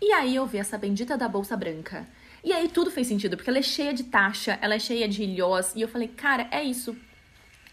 E 0.00 0.12
aí 0.12 0.34
eu 0.34 0.46
vi 0.46 0.58
essa 0.58 0.76
bendita 0.76 1.16
da 1.16 1.28
bolsa 1.28 1.56
branca. 1.56 2.06
E 2.42 2.52
aí 2.52 2.68
tudo 2.68 2.90
fez 2.90 3.06
sentido, 3.06 3.36
porque 3.36 3.50
ela 3.50 3.58
é 3.58 3.62
cheia 3.62 3.94
de 3.94 4.04
taxa, 4.04 4.58
ela 4.60 4.74
é 4.74 4.78
cheia 4.78 5.08
de 5.08 5.22
ilhós. 5.22 5.72
E 5.74 5.80
eu 5.80 5.88
falei, 5.88 6.08
cara, 6.08 6.48
é 6.50 6.62
isso. 6.62 6.96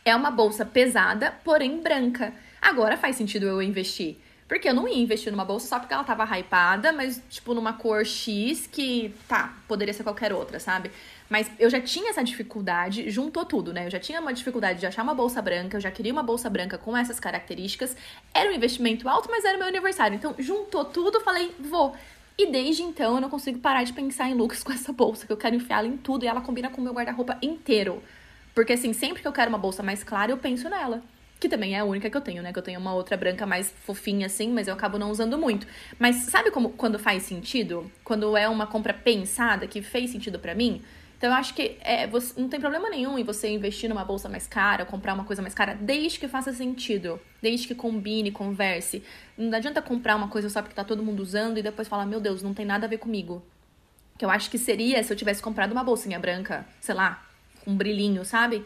É 0.06 0.16
uma 0.16 0.32
bolsa 0.32 0.66
pesada, 0.66 1.32
porém 1.44 1.82
branca. 1.82 2.34
Agora 2.62 2.98
faz 2.98 3.16
sentido 3.16 3.46
eu 3.46 3.62
investir. 3.62 4.18
Porque 4.48 4.68
eu 4.68 4.74
não 4.74 4.88
ia 4.88 4.98
investir 4.98 5.32
numa 5.32 5.46
bolsa 5.46 5.68
só 5.68 5.80
porque 5.80 5.94
ela 5.94 6.04
tava 6.04 6.24
hypada, 6.38 6.92
mas, 6.92 7.22
tipo, 7.30 7.54
numa 7.54 7.74
cor 7.74 8.06
X 8.06 8.68
que, 8.68 9.14
tá, 9.28 9.54
poderia 9.68 9.94
ser 9.94 10.04
qualquer 10.04 10.34
outra, 10.34 10.60
sabe? 10.60 10.92
Mas 11.30 11.50
eu 11.58 11.70
já 11.70 11.82
tinha 11.82 12.10
essa 12.10 12.24
dificuldade, 12.24 13.10
juntou 13.10 13.46
tudo, 13.46 13.74
né? 13.74 13.88
Eu 13.88 13.90
já 13.90 14.00
tinha 14.00 14.20
uma 14.20 14.34
dificuldade 14.34 14.80
de 14.80 14.86
achar 14.86 15.02
uma 15.02 15.16
bolsa 15.16 15.42
branca, 15.42 15.78
eu 15.78 15.82
já 15.82 15.90
queria 15.90 16.12
uma 16.12 16.22
bolsa 16.22 16.50
branca 16.50 16.78
com 16.78 16.96
essas 16.96 17.20
características. 17.20 17.96
Era 18.34 18.50
um 18.52 18.54
investimento 18.54 19.08
alto, 19.08 19.30
mas 19.32 19.46
era 19.46 19.58
meu 19.58 19.68
aniversário. 19.68 20.16
Então, 20.16 20.36
juntou 20.38 20.86
tudo, 20.86 21.22
falei, 21.22 21.56
vou. 21.60 21.96
E 22.38 22.52
desde 22.52 22.84
então 22.84 23.16
eu 23.16 23.22
não 23.22 23.30
consigo 23.30 23.60
parar 23.60 23.84
de 23.84 23.94
pensar 23.94 24.28
em 24.30 24.34
looks 24.34 24.62
com 24.64 24.72
essa 24.72 24.92
bolsa, 24.92 25.26
que 25.26 25.32
eu 25.32 25.38
quero 25.38 25.56
enfiá-la 25.56 25.88
em 25.88 25.98
tudo 25.98 26.26
e 26.26 26.28
ela 26.28 26.42
combina 26.42 26.70
com 26.70 26.82
o 26.82 26.84
meu 26.84 26.94
guarda-roupa 26.94 27.38
inteiro. 27.42 28.04
Porque 28.54 28.74
assim, 28.74 28.94
sempre 28.94 29.22
que 29.22 29.28
eu 29.28 29.32
quero 29.32 29.50
uma 29.50 29.58
bolsa 29.58 29.82
mais 29.82 30.04
clara, 30.04 30.32
eu 30.32 30.38
penso 30.38 30.70
nela. 30.70 31.02
Que 31.44 31.50
também 31.50 31.76
é 31.76 31.80
a 31.80 31.84
única 31.84 32.10
que 32.10 32.16
eu 32.16 32.22
tenho, 32.22 32.42
né? 32.42 32.54
Que 32.54 32.60
eu 32.60 32.64
tenho 32.64 32.80
uma 32.80 32.94
outra 32.94 33.18
branca 33.18 33.46
mais 33.46 33.70
fofinha 33.70 34.28
assim, 34.28 34.48
mas 34.54 34.70
eu 34.70 34.74
acabo 34.74 34.98
não 34.98 35.12
usando 35.12 35.38
muito. 35.38 35.68
Mas 36.00 36.16
sabe 36.16 36.52
como 36.52 36.70
quando 36.70 36.98
faz 36.98 37.24
sentido? 37.24 37.92
Quando 38.02 38.38
é 38.38 38.48
uma 38.48 38.66
compra 38.66 38.94
pensada 38.94 39.68
que 39.68 39.82
fez 39.82 40.10
sentido 40.10 40.40
para 40.40 40.56
mim? 40.56 40.82
Então 41.18 41.30
eu 41.30 41.36
acho 41.36 41.54
que 41.54 41.76
é, 41.82 42.08
você, 42.08 42.40
não 42.40 42.48
tem 42.48 42.62
problema 42.62 42.90
nenhum 42.90 43.20
em 43.20 43.26
você 43.26 43.50
investir 43.50 43.90
numa 43.90 44.06
bolsa 44.06 44.30
mais 44.30 44.48
cara, 44.48 44.86
comprar 44.86 45.14
uma 45.14 45.26
coisa 45.26 45.42
mais 45.42 45.54
cara, 45.54 45.74
desde 45.74 46.18
que 46.18 46.30
faça 46.30 46.54
sentido, 46.54 47.20
desde 47.42 47.68
que 47.68 47.76
combine, 47.76 48.32
converse. 48.32 49.04
Não 49.38 49.54
adianta 49.58 49.82
comprar 49.82 50.16
uma 50.16 50.30
coisa 50.30 50.50
só 50.50 50.62
porque 50.62 50.74
tá 50.74 50.86
todo 50.86 51.04
mundo 51.04 51.20
usando 51.20 51.58
e 51.58 51.62
depois 51.62 51.90
falar, 51.90 52.06
meu 52.06 52.22
Deus, 52.22 52.42
não 52.42 52.54
tem 52.54 52.66
nada 52.66 52.86
a 52.86 52.90
ver 52.90 53.00
comigo. 53.00 53.44
Que 54.18 54.24
eu 54.24 54.30
acho 54.30 54.50
que 54.50 54.58
seria 54.58 55.04
se 55.04 55.12
eu 55.12 55.18
tivesse 55.18 55.42
comprado 55.42 55.74
uma 55.74 55.84
bolsinha 55.84 56.18
branca, 56.18 56.66
sei 56.80 56.96
lá, 56.96 57.22
com 57.66 57.72
um 57.72 57.76
brilhinho, 57.76 58.24
sabe? 58.24 58.64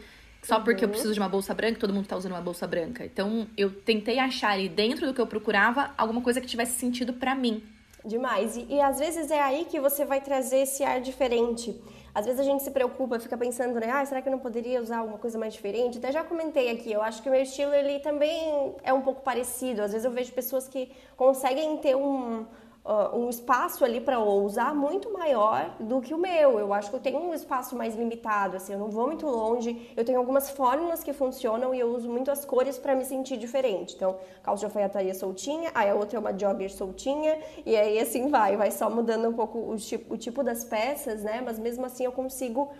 Só 0.48 0.62
porque 0.62 0.86
eu 0.86 0.88
uhum. 0.88 0.94
preciso 0.94 1.14
de 1.14 1.20
uma 1.20 1.28
bolsa 1.28 1.54
branca, 1.54 1.78
todo 1.78 1.94
mundo 1.94 2.08
tá 2.08 2.16
usando 2.16 2.32
uma 2.32 2.40
bolsa 2.40 2.66
branca. 2.66 3.04
Então 3.04 3.46
eu 3.58 3.70
tentei 3.70 4.18
achar 4.18 4.52
ali 4.52 4.70
dentro 4.70 5.06
do 5.06 5.14
que 5.14 5.20
eu 5.20 5.28
procurava 5.28 5.92
alguma 5.98 6.22
coisa 6.22 6.40
que 6.40 6.48
tivesse 6.48 6.80
sentido 6.80 7.12
para 7.12 7.36
mim. 7.36 7.62
Demais. 8.06 8.56
E, 8.56 8.66
e 8.70 8.80
às 8.80 8.98
vezes 8.98 9.30
é 9.30 9.42
aí 9.42 9.66
que 9.66 9.78
você 9.78 10.06
vai 10.06 10.22
trazer 10.22 10.60
esse 10.60 10.86
ar 10.86 11.02
diferente. 11.02 11.78
Às 12.16 12.26
vezes 12.26 12.40
a 12.40 12.44
gente 12.46 12.64
se 12.64 12.72
preocupa, 12.72 13.20
fica 13.20 13.38
pensando, 13.38 13.78
né? 13.78 13.92
Ah, 13.92 14.06
será 14.06 14.22
que 14.22 14.30
eu 14.30 14.32
não 14.32 14.40
poderia 14.40 14.82
usar 14.82 15.00
alguma 15.00 15.18
coisa 15.18 15.38
mais 15.38 15.54
diferente? 15.54 15.98
Até 15.98 16.14
já 16.14 16.24
comentei 16.24 16.72
aqui, 16.72 16.94
eu 16.94 17.02
acho 17.02 17.22
que 17.22 17.28
o 17.28 17.32
meu 17.34 17.42
estilo 17.42 17.74
ele 17.74 18.00
também 18.00 18.74
é 18.84 18.94
um 18.94 19.02
pouco 19.02 19.22
parecido. 19.24 19.82
Às 19.82 19.92
vezes 19.92 20.06
eu 20.06 20.12
vejo 20.12 20.32
pessoas 20.32 20.66
que 20.66 20.90
conseguem 21.18 21.76
ter 21.80 21.98
um 21.98 22.46
uh, 22.88 23.16
um 23.16 23.30
espaço 23.30 23.84
ali 23.84 24.00
para 24.00 24.20
usar 24.20 24.74
muito 24.74 25.12
maior 25.12 25.76
do 25.80 26.00
que 26.00 26.14
o 26.14 26.18
meu. 26.18 26.58
Eu 26.58 26.74
acho 26.74 26.90
que 26.90 26.96
eu 26.96 27.00
tenho 27.00 27.20
um 27.20 27.34
espaço 27.34 27.76
mais 27.76 27.94
limitado, 27.96 28.56
assim, 28.56 28.74
eu 28.74 28.80
não 28.80 28.90
vou 28.90 29.08
muito 29.08 29.28
longe. 29.28 29.92
Eu 29.96 30.06
tenho 30.06 30.18
algumas 30.18 30.50
fórmulas 30.50 31.04
que 31.04 31.12
funcionam 31.12 31.76
e 31.76 31.80
eu 31.80 31.94
uso 31.94 32.10
muito 32.10 32.32
as 32.32 32.46
cores 32.46 32.80
para 32.80 32.96
me 32.96 33.04
sentir 33.04 33.38
diferente. 33.38 33.96
Então, 33.96 34.16
calça 34.42 34.62
de 34.62 34.66
alfaiataria 34.66 35.14
soltinha, 35.14 35.70
aí 35.76 35.90
a 35.90 35.96
outra 35.96 36.18
é 36.18 36.20
uma 36.20 36.38
jogger 36.38 36.72
soltinha, 36.72 37.38
e 37.66 37.76
aí 37.76 38.00
assim 38.00 38.30
vai, 38.30 38.56
vai 38.56 38.72
só 38.72 38.90
mudando 38.90 39.28
um 39.28 39.34
pouco 39.34 39.60
o 39.60 39.76
tipo, 39.76 40.14
o 40.14 40.18
tipo 40.18 40.44
das 40.44 40.64
peças, 40.64 41.24
né? 41.24 41.42
Mas 41.44 41.60
mesmo 41.60 41.86
assim 41.86 42.06
eu 42.06 42.12
consigo 42.12 42.72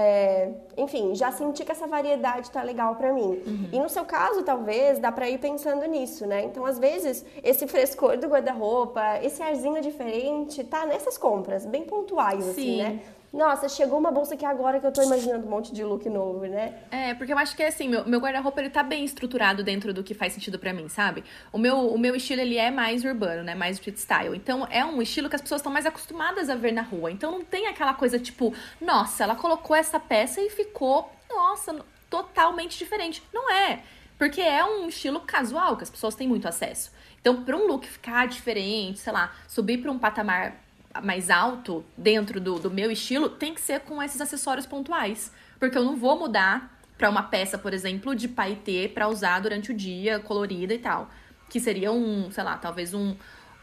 é, 0.00 0.50
enfim, 0.76 1.12
já 1.16 1.32
senti 1.32 1.64
que 1.64 1.72
essa 1.72 1.88
variedade 1.88 2.52
tá 2.52 2.62
legal 2.62 2.94
para 2.94 3.12
mim. 3.12 3.42
Uhum. 3.44 3.68
E 3.72 3.80
no 3.80 3.88
seu 3.88 4.04
caso, 4.04 4.44
talvez, 4.44 5.00
dá 5.00 5.10
para 5.10 5.28
ir 5.28 5.38
pensando 5.38 5.84
nisso, 5.86 6.24
né? 6.24 6.44
Então, 6.44 6.64
às 6.64 6.78
vezes, 6.78 7.26
esse 7.42 7.66
frescor 7.66 8.16
do 8.16 8.28
guarda-roupa, 8.28 9.18
esse 9.24 9.42
arzinho 9.42 9.82
diferente, 9.82 10.62
tá 10.62 10.86
nessas 10.86 11.18
compras, 11.18 11.66
bem 11.66 11.82
pontuais, 11.82 12.48
assim, 12.48 12.62
Sim. 12.62 12.80
assim, 12.80 12.92
né? 12.94 13.00
Nossa, 13.32 13.68
chegou 13.68 13.98
uma 13.98 14.10
bolsa 14.10 14.36
que 14.36 14.44
agora 14.44 14.80
que 14.80 14.86
eu 14.86 14.92
tô 14.92 15.02
imaginando 15.02 15.46
um 15.46 15.50
monte 15.50 15.72
de 15.72 15.84
look 15.84 16.08
novo, 16.08 16.46
né? 16.46 16.74
É, 16.90 17.12
porque 17.14 17.32
eu 17.32 17.38
acho 17.38 17.54
que 17.54 17.62
assim, 17.62 17.88
meu, 17.88 18.06
meu 18.06 18.20
guarda-roupa 18.20 18.60
ele 18.60 18.70
tá 18.70 18.82
bem 18.82 19.04
estruturado 19.04 19.62
dentro 19.62 19.92
do 19.92 20.02
que 20.02 20.14
faz 20.14 20.32
sentido 20.32 20.58
para 20.58 20.72
mim, 20.72 20.88
sabe? 20.88 21.22
O 21.52 21.58
meu, 21.58 21.88
o 21.88 21.98
meu 21.98 22.16
estilo 22.16 22.40
ele 22.40 22.56
é 22.56 22.70
mais 22.70 23.04
urbano, 23.04 23.42
né? 23.42 23.54
Mais 23.54 23.76
street 23.76 23.98
style. 23.98 24.34
Então 24.34 24.66
é 24.70 24.84
um 24.84 25.02
estilo 25.02 25.28
que 25.28 25.36
as 25.36 25.42
pessoas 25.42 25.60
estão 25.60 25.72
mais 25.72 25.84
acostumadas 25.84 26.48
a 26.48 26.54
ver 26.54 26.72
na 26.72 26.82
rua. 26.82 27.10
Então 27.10 27.30
não 27.30 27.44
tem 27.44 27.66
aquela 27.66 27.92
coisa 27.92 28.18
tipo, 28.18 28.54
nossa, 28.80 29.24
ela 29.24 29.36
colocou 29.36 29.76
essa 29.76 30.00
peça 30.00 30.40
e 30.40 30.48
ficou, 30.48 31.10
nossa, 31.28 31.84
totalmente 32.08 32.78
diferente. 32.78 33.22
Não 33.32 33.50
é. 33.50 33.82
Porque 34.16 34.40
é 34.40 34.64
um 34.64 34.88
estilo 34.88 35.20
casual 35.20 35.76
que 35.76 35.84
as 35.84 35.90
pessoas 35.90 36.14
têm 36.14 36.26
muito 36.26 36.48
acesso. 36.48 36.90
Então, 37.20 37.44
para 37.44 37.56
um 37.56 37.66
look 37.66 37.86
ficar 37.86 38.26
diferente, 38.26 38.98
sei 38.98 39.12
lá, 39.12 39.32
subir 39.46 39.78
para 39.78 39.92
um 39.92 39.98
patamar 39.98 40.56
mais 41.02 41.30
alto 41.30 41.84
dentro 41.96 42.40
do, 42.40 42.58
do 42.58 42.70
meu 42.70 42.90
estilo 42.90 43.28
tem 43.28 43.54
que 43.54 43.60
ser 43.60 43.80
com 43.80 44.02
esses 44.02 44.20
acessórios 44.20 44.66
pontuais. 44.66 45.32
Porque 45.58 45.76
eu 45.76 45.84
não 45.84 45.96
vou 45.96 46.18
mudar 46.18 46.78
para 46.96 47.08
uma 47.08 47.22
peça, 47.22 47.56
por 47.56 47.72
exemplo, 47.72 48.14
de 48.14 48.28
paetê 48.28 48.90
para 48.92 49.08
usar 49.08 49.40
durante 49.40 49.70
o 49.70 49.74
dia, 49.74 50.18
colorida 50.18 50.74
e 50.74 50.78
tal. 50.78 51.10
Que 51.48 51.60
seria 51.60 51.92
um, 51.92 52.30
sei 52.30 52.44
lá, 52.44 52.56
talvez 52.56 52.92
um, 52.92 53.14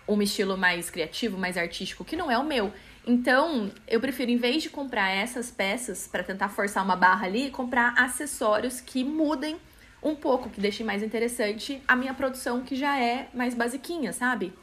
um 0.07 0.21
estilo 0.21 0.57
mais 0.57 0.89
criativo, 0.89 1.38
mais 1.38 1.57
artístico, 1.57 2.05
que 2.05 2.15
não 2.15 2.32
é 2.32 2.38
o 2.38 2.43
meu. 2.43 2.71
Então, 3.05 3.71
eu 3.88 3.99
prefiro, 3.99 4.32
em 4.32 4.38
vez 4.38 4.63
de 4.63 4.69
comprar 4.69 5.09
essas 5.09 5.51
peças 5.51 6.07
para 6.07 6.23
tentar 6.23 6.49
forçar 6.49 6.84
uma 6.84 6.95
barra 6.95 7.28
ali, 7.28 7.51
comprar 7.51 7.93
acessórios 7.97 8.82
que 8.82 9.03
mudem 9.03 9.57
um 10.01 10.15
pouco, 10.15 10.49
que 10.49 10.61
deixem 10.61 10.86
mais 10.86 11.03
interessante 11.03 11.82
a 11.88 11.95
minha 11.95 12.13
produção, 12.13 12.61
que 12.61 12.76
já 12.76 12.99
é 12.99 13.30
mais 13.34 13.53
basiquinha, 13.53 14.13
sabe? 14.13 14.53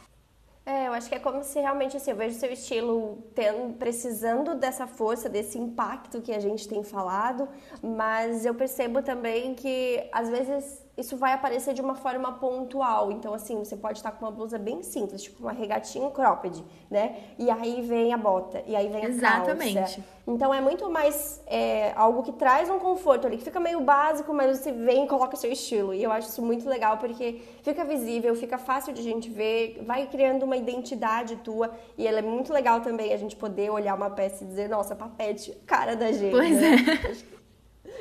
É, 0.64 0.86
eu 0.86 0.92
acho 0.92 1.08
que 1.08 1.14
é 1.16 1.18
como 1.18 1.42
se 1.42 1.58
realmente 1.58 1.96
assim, 1.96 2.12
eu 2.12 2.16
vejo 2.16 2.38
seu 2.38 2.52
estilo 2.52 3.18
tendo, 3.34 3.74
precisando 3.74 4.54
dessa 4.54 4.86
força, 4.86 5.28
desse 5.28 5.58
impacto 5.58 6.20
que 6.20 6.32
a 6.32 6.38
gente 6.38 6.68
tem 6.68 6.84
falado, 6.84 7.48
mas 7.82 8.46
eu 8.46 8.54
percebo 8.54 9.02
também 9.02 9.54
que 9.56 10.08
às 10.12 10.28
vezes 10.28 10.80
isso 10.97 11.16
vai 11.16 11.32
aparecer 11.32 11.72
de 11.72 11.80
uma 11.80 11.95
forma 11.95 12.32
pontual. 12.32 13.11
Então, 13.11 13.32
assim, 13.32 13.59
você 13.59 13.76
pode 13.76 13.99
estar 13.99 14.12
com 14.12 14.24
uma 14.24 14.30
blusa 14.30 14.59
bem 14.59 14.82
simples, 14.82 15.22
tipo 15.22 15.43
uma 15.43 15.53
regatinha 15.53 16.11
cropped, 16.11 16.62
né? 16.90 17.16
E 17.38 17.51
aí 17.51 17.80
vem 17.80 18.12
a 18.12 18.18
bota, 18.18 18.62
e 18.66 18.76
aí 18.76 18.88
vem 18.88 19.07
a 19.07 19.09
Exatamente. 19.09 19.74
calça. 19.74 20.01
Então, 20.26 20.53
é 20.53 20.61
muito 20.61 20.88
mais 20.90 21.43
é, 21.47 21.93
algo 21.97 22.22
que 22.22 22.32
traz 22.32 22.68
um 22.68 22.78
conforto 22.78 23.26
ali, 23.26 23.38
que 23.38 23.45
fica 23.45 23.59
meio 23.59 23.80
básico, 23.80 24.32
mas 24.34 24.59
você 24.59 24.70
vem 24.70 25.05
e 25.05 25.09
coloca 25.09 25.34
seu 25.34 25.51
estilo. 25.51 25.95
E 25.95 26.03
eu 26.03 26.12
acho 26.12 26.28
isso 26.28 26.43
muito 26.43 26.68
legal, 26.68 26.99
porque 26.99 27.40
fica 27.62 27.84
visível, 27.84 28.34
fica 28.36 28.59
fácil 28.59 28.93
de 28.93 29.01
a 29.01 29.05
gente 29.05 29.30
ver, 29.30 29.82
vai 29.84 30.07
criando 30.07 30.43
uma 30.45 30.57
identidade 30.57 31.36
tua. 31.36 31.70
E 31.97 32.07
ela 32.07 32.18
é 32.18 32.22
muito 32.22 32.53
legal 32.53 32.80
também 32.82 33.12
a 33.12 33.16
gente 33.16 33.34
poder 33.34 33.70
olhar 33.70 33.95
uma 33.95 34.11
peça 34.11 34.45
e 34.45 34.47
dizer, 34.47 34.68
nossa, 34.68 34.95
papete, 34.95 35.53
cara 35.66 35.97
da 35.97 36.12
gente. 36.12 36.32
Pois 36.32 36.61
né? 36.61 36.76
é. 37.28 37.31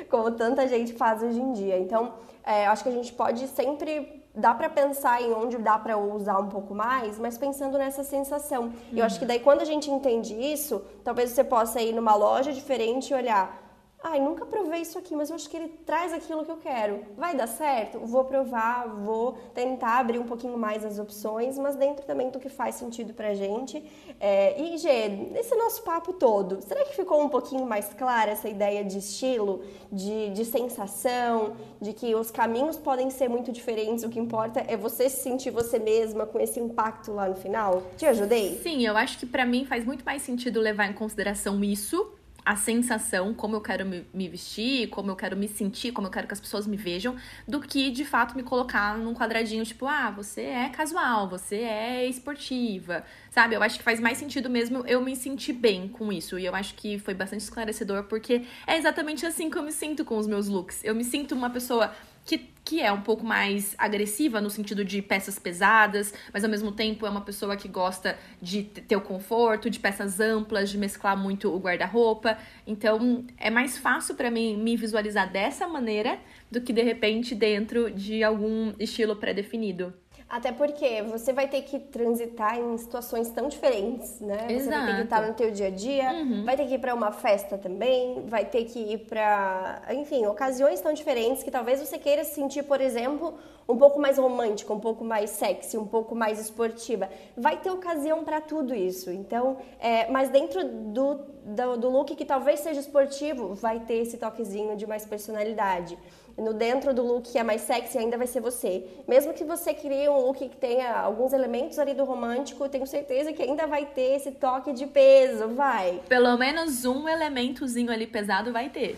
Como 0.10 0.32
tanta 0.32 0.68
gente 0.68 0.94
faz 0.94 1.22
hoje 1.24 1.40
em 1.40 1.54
dia. 1.54 1.78
Então, 1.80 2.14
é, 2.44 2.68
acho 2.68 2.84
que 2.84 2.90
a 2.90 2.94
gente 2.94 3.14
pode 3.14 3.48
sempre 3.48 4.22
dá 4.34 4.54
para 4.54 4.70
pensar 4.70 5.22
em 5.22 5.34
onde 5.34 5.58
dá 5.58 5.78
para 5.78 5.98
usar 5.98 6.40
um 6.40 6.48
pouco 6.48 6.74
mais, 6.74 7.20
mas 7.20 7.38
pensando 7.38 7.78
nessa 7.78 8.04
sensação. 8.04 8.72
E 8.92 9.00
eu 9.00 9.06
acho 9.06 9.20
que 9.20 9.26
daí 9.26 9.40
quando 9.40 9.62
a 9.62 9.66
gente 9.66 9.92
entende 9.92 10.34
isso, 10.34 10.82
talvez 11.04 11.32
você 11.32 11.44
possa 11.44 11.82
ir 11.82 11.94
numa 11.94 12.16
loja 12.16 12.54
diferente 12.54 13.12
e 13.12 13.14
olhar 13.14 13.71
Ai, 14.04 14.20
nunca 14.20 14.46
provei 14.48 14.82
isso 14.82 14.98
aqui, 14.98 15.16
mas 15.16 15.30
eu 15.30 15.36
acho 15.36 15.48
que 15.48 15.56
ele 15.56 15.68
traz 15.86 16.12
aquilo 16.12 16.44
que 16.44 16.52
eu 16.52 16.58
quero. 16.58 17.06
Vai 17.16 17.36
dar 17.36 17.46
certo? 17.46 18.00
Vou 18.00 18.26
provar, 18.26 18.88
vou 18.88 19.34
tentar 19.54 20.00
abrir 20.00 20.18
um 20.18 20.24
pouquinho 20.24 20.58
mais 20.58 20.84
as 20.84 20.98
opções, 20.98 21.56
mas 21.60 21.76
dentro 21.76 22.04
também 22.04 22.32
do 22.32 22.40
que 22.40 22.50
faz 22.50 22.76
sentido 22.76 23.14
pra 23.14 23.36
gente. 23.36 23.84
É, 24.20 24.60
e, 24.60 24.78
Gê, 24.80 25.08
nesse 25.08 25.56
nosso 25.56 25.84
papo 25.84 26.14
todo, 26.14 26.62
será 26.64 26.84
que 26.84 26.96
ficou 26.96 27.22
um 27.22 27.30
pouquinho 27.30 27.64
mais 27.66 27.94
clara 27.94 28.32
essa 28.32 28.50
ideia 28.50 28.84
de 28.84 28.98
estilo, 28.98 29.64
de, 29.92 30.32
de 30.32 30.46
sensação, 30.46 31.56
de 31.80 31.94
que 31.94 32.16
os 32.16 32.32
caminhos 32.32 32.78
podem 32.78 33.12
ser 33.12 33.30
muito 33.30 33.52
diferentes, 33.52 34.04
o 34.04 34.10
que 34.10 34.20
importa 34.20 34.66
é 34.68 34.76
você 34.76 35.10
se 35.10 35.22
sentir 35.22 35.52
você 35.52 35.78
mesma 35.78 36.26
com 36.26 36.40
esse 36.40 36.60
impacto 36.60 37.12
lá 37.12 37.30
no 37.30 37.36
final? 37.36 37.84
Te 37.98 38.08
ajudei? 38.08 38.60
Sim, 38.64 38.84
eu 38.84 38.98
acho 38.98 39.20
que 39.20 39.28
para 39.28 39.46
mim 39.46 39.64
faz 39.64 39.86
muito 39.86 40.04
mais 40.04 40.24
sentido 40.24 40.60
levar 40.60 40.88
em 40.88 40.94
consideração 40.94 41.64
isso 41.64 42.20
a 42.46 42.56
sensação, 42.56 43.34
como 43.34 43.56
eu 43.56 43.62
quero 43.62 43.86
me, 43.86 44.30
vestir, 44.30 44.88
como 44.90 45.12
eu 45.12 45.16
quero 45.16 45.38
me 45.38 45.48
sentir, 45.48 45.92
como 45.92 46.08
eu 46.08 46.12
quero 46.12 46.28
que 46.28 46.34
as 46.34 46.40
pessoas 46.40 46.66
me 46.66 46.76
vejam, 46.76 47.16
do 47.48 47.60
que 47.60 47.92
de 47.92 48.04
fato 48.04 48.36
me 48.36 48.44
colocar 48.44 48.98
num 48.98 49.14
quadradinho 49.14 49.64
tipo, 49.64 49.86
ah, 49.86 50.10
você 50.10 50.42
é 50.42 50.70
casual, 50.70 51.30
você 51.30 51.58
é 51.58 52.08
esportiva, 52.08 53.04
sabe? 53.30 53.56
Eu 53.56 53.62
acho 53.62 53.78
que 53.78 53.84
faz 53.84 54.00
mais 54.00 54.18
sentido 54.18 54.50
mesmo 54.50 54.84
eu 54.88 55.02
me 55.02 55.16
sentir 55.16 55.54
bem 55.54 55.88
com 55.88 56.12
isso. 56.12 56.40
E 56.40 56.46
eu 56.46 56.56
acho 56.56 56.74
que 56.76 56.98
foi 57.00 57.14
bastante 57.14 57.42
esclarecedor, 57.42 58.04
porque 58.04 58.46
é 58.66 58.78
exatamente 58.78 59.26
assim 59.26 59.50
que 59.50 59.58
eu 59.58 59.64
me 59.64 59.72
sinto 59.72 60.04
com 60.04 60.18
os 60.18 60.28
meus 60.28 60.48
looks. 60.48 60.84
Eu 60.84 60.96
me 60.96 61.04
sinto 61.04 61.36
uma 61.36 61.50
pessoa 61.50 61.94
que, 62.26 62.38
que 62.64 62.82
é 62.82 62.92
um 62.92 63.02
pouco 63.02 63.26
mais 63.26 63.76
agressiva 63.78 64.40
no 64.40 64.50
sentido 64.50 64.86
de 64.86 65.02
peças 65.02 65.40
pesadas, 65.40 66.14
mas 66.34 66.44
ao 66.44 66.50
mesmo 66.50 66.72
tempo 66.72 67.06
é 67.06 67.10
uma 67.10 67.22
pessoa 67.22 67.56
que 67.56 67.68
gosta 67.68 68.18
de 68.42 68.64
ter 68.64 68.96
o 68.96 69.02
conforto, 69.02 69.70
de 69.70 69.80
peças 69.80 70.20
amplas, 70.20 70.70
de 70.70 70.78
mesclar 70.78 71.18
muito 71.18 71.54
o 71.54 71.60
guarda-roupa. 71.60 72.38
Então 72.66 73.26
é 73.38 73.50
mais 73.50 73.78
fácil 73.78 74.16
para 74.16 74.32
mim 74.32 74.58
me 74.58 74.76
visualizar 74.76 75.32
dessa 75.32 75.68
maneira 75.68 76.20
do 76.50 76.62
que 76.62 76.74
de 76.74 76.82
repente 76.82 77.34
dentro 77.34 77.92
de 77.92 78.24
algum 78.24 78.74
estilo 78.80 79.16
pré-definido. 79.16 79.94
Até 80.32 80.54
porque 80.54 81.02
você 81.02 81.34
vai 81.34 81.46
ter 81.46 81.62
que 81.64 81.78
transitar 81.78 82.58
em 82.58 82.78
situações 82.78 83.28
tão 83.32 83.50
diferentes, 83.50 84.22
né? 84.22 84.48
Exato. 84.50 84.64
Você 84.64 84.70
vai 84.70 84.86
ter 84.86 84.96
que 84.96 85.02
estar 85.02 85.28
no 85.28 85.34
teu 85.34 85.52
dia 85.52 85.68
a 85.68 85.70
dia, 85.70 86.10
uhum. 86.14 86.46
vai 86.46 86.56
ter 86.56 86.68
que 86.68 86.76
ir 86.76 86.80
para 86.80 86.96
uma 86.96 87.12
festa 87.12 87.58
também, 87.58 88.24
vai 88.28 88.46
ter 88.46 88.64
que 88.64 88.80
ir 88.80 89.00
para, 89.00 89.82
enfim, 89.92 90.26
ocasiões 90.28 90.80
tão 90.80 90.94
diferentes 90.94 91.44
que 91.44 91.52
talvez 91.52 91.82
você 91.82 91.98
queira 92.00 92.24
se 92.24 92.34
sentir, 92.34 92.64
por 92.64 92.80
exemplo, 92.80 93.34
um 93.68 93.78
pouco 93.78 94.00
mais 94.00 94.18
romântica, 94.18 94.72
um 94.72 94.80
pouco 94.80 95.04
mais 95.04 95.32
sexy, 95.32 95.78
um 95.78 95.86
pouco 95.86 96.16
mais 96.16 96.40
esportiva. 96.40 97.10
Vai 97.36 97.58
ter 97.58 97.70
ocasião 97.70 98.24
para 98.24 98.40
tudo 98.40 98.74
isso. 98.74 99.12
Então, 99.12 99.58
é, 99.82 100.10
mas 100.10 100.30
dentro 100.30 100.64
do, 100.64 101.16
do, 101.44 101.78
do 101.78 101.90
look 101.90 102.16
que 102.16 102.24
talvez 102.24 102.62
seja 102.62 102.80
esportivo, 102.80 103.54
vai 103.54 103.82
ter 103.82 103.96
esse 103.96 104.18
toquezinho 104.18 104.78
de 104.78 104.88
mais 104.88 105.06
personalidade 105.06 106.00
no 106.42 106.54
dentro 106.54 106.94
do 106.94 107.04
look 107.04 107.32
que 107.32 107.38
é 107.38 107.44
mais 107.44 107.62
sexy 107.62 107.98
ainda 107.98 108.18
vai 108.18 108.28
ser 108.28 108.42
você. 108.42 108.84
Mesmo 109.08 109.34
que 109.34 109.44
você 109.44 109.74
crie 109.74 110.10
um 110.10 110.26
look 110.26 110.40
que 110.40 110.58
tenha 110.58 111.00
alguns 111.00 111.34
elementos 111.34 111.78
ali 111.78 111.94
do 111.94 112.04
romântico, 112.04 112.68
tenho 112.68 112.88
certeza 112.88 113.32
que 113.32 113.44
ainda 113.44 113.68
vai 113.68 113.86
ter 113.86 114.16
esse 114.16 114.32
toque 114.32 114.74
de 114.74 114.88
peso, 114.88 115.50
vai. 115.50 116.02
Pelo 116.10 116.36
menos 116.38 116.84
um 116.84 117.08
elementozinho 117.08 117.92
ali 117.92 118.08
pesado 118.08 118.52
vai 118.52 118.70
ter. 118.70 118.98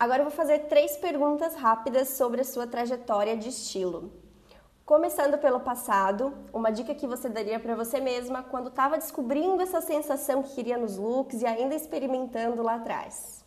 Agora 0.00 0.20
eu 0.20 0.26
vou 0.26 0.32
fazer 0.32 0.60
três 0.60 0.96
perguntas 0.96 1.56
rápidas 1.56 2.10
sobre 2.10 2.40
a 2.40 2.44
sua 2.44 2.66
trajetória 2.66 3.36
de 3.36 3.48
estilo. 3.48 4.27
Começando 4.88 5.36
pelo 5.36 5.60
passado, 5.60 6.32
uma 6.50 6.70
dica 6.70 6.94
que 6.94 7.06
você 7.06 7.28
daria 7.28 7.60
para 7.60 7.74
você 7.74 8.00
mesma 8.00 8.42
quando 8.42 8.68
estava 8.68 8.96
descobrindo 8.96 9.60
essa 9.60 9.82
sensação 9.82 10.42
que 10.42 10.54
queria 10.54 10.78
nos 10.78 10.96
looks 10.96 11.42
e 11.42 11.46
ainda 11.46 11.74
experimentando 11.74 12.62
lá 12.62 12.76
atrás? 12.76 13.44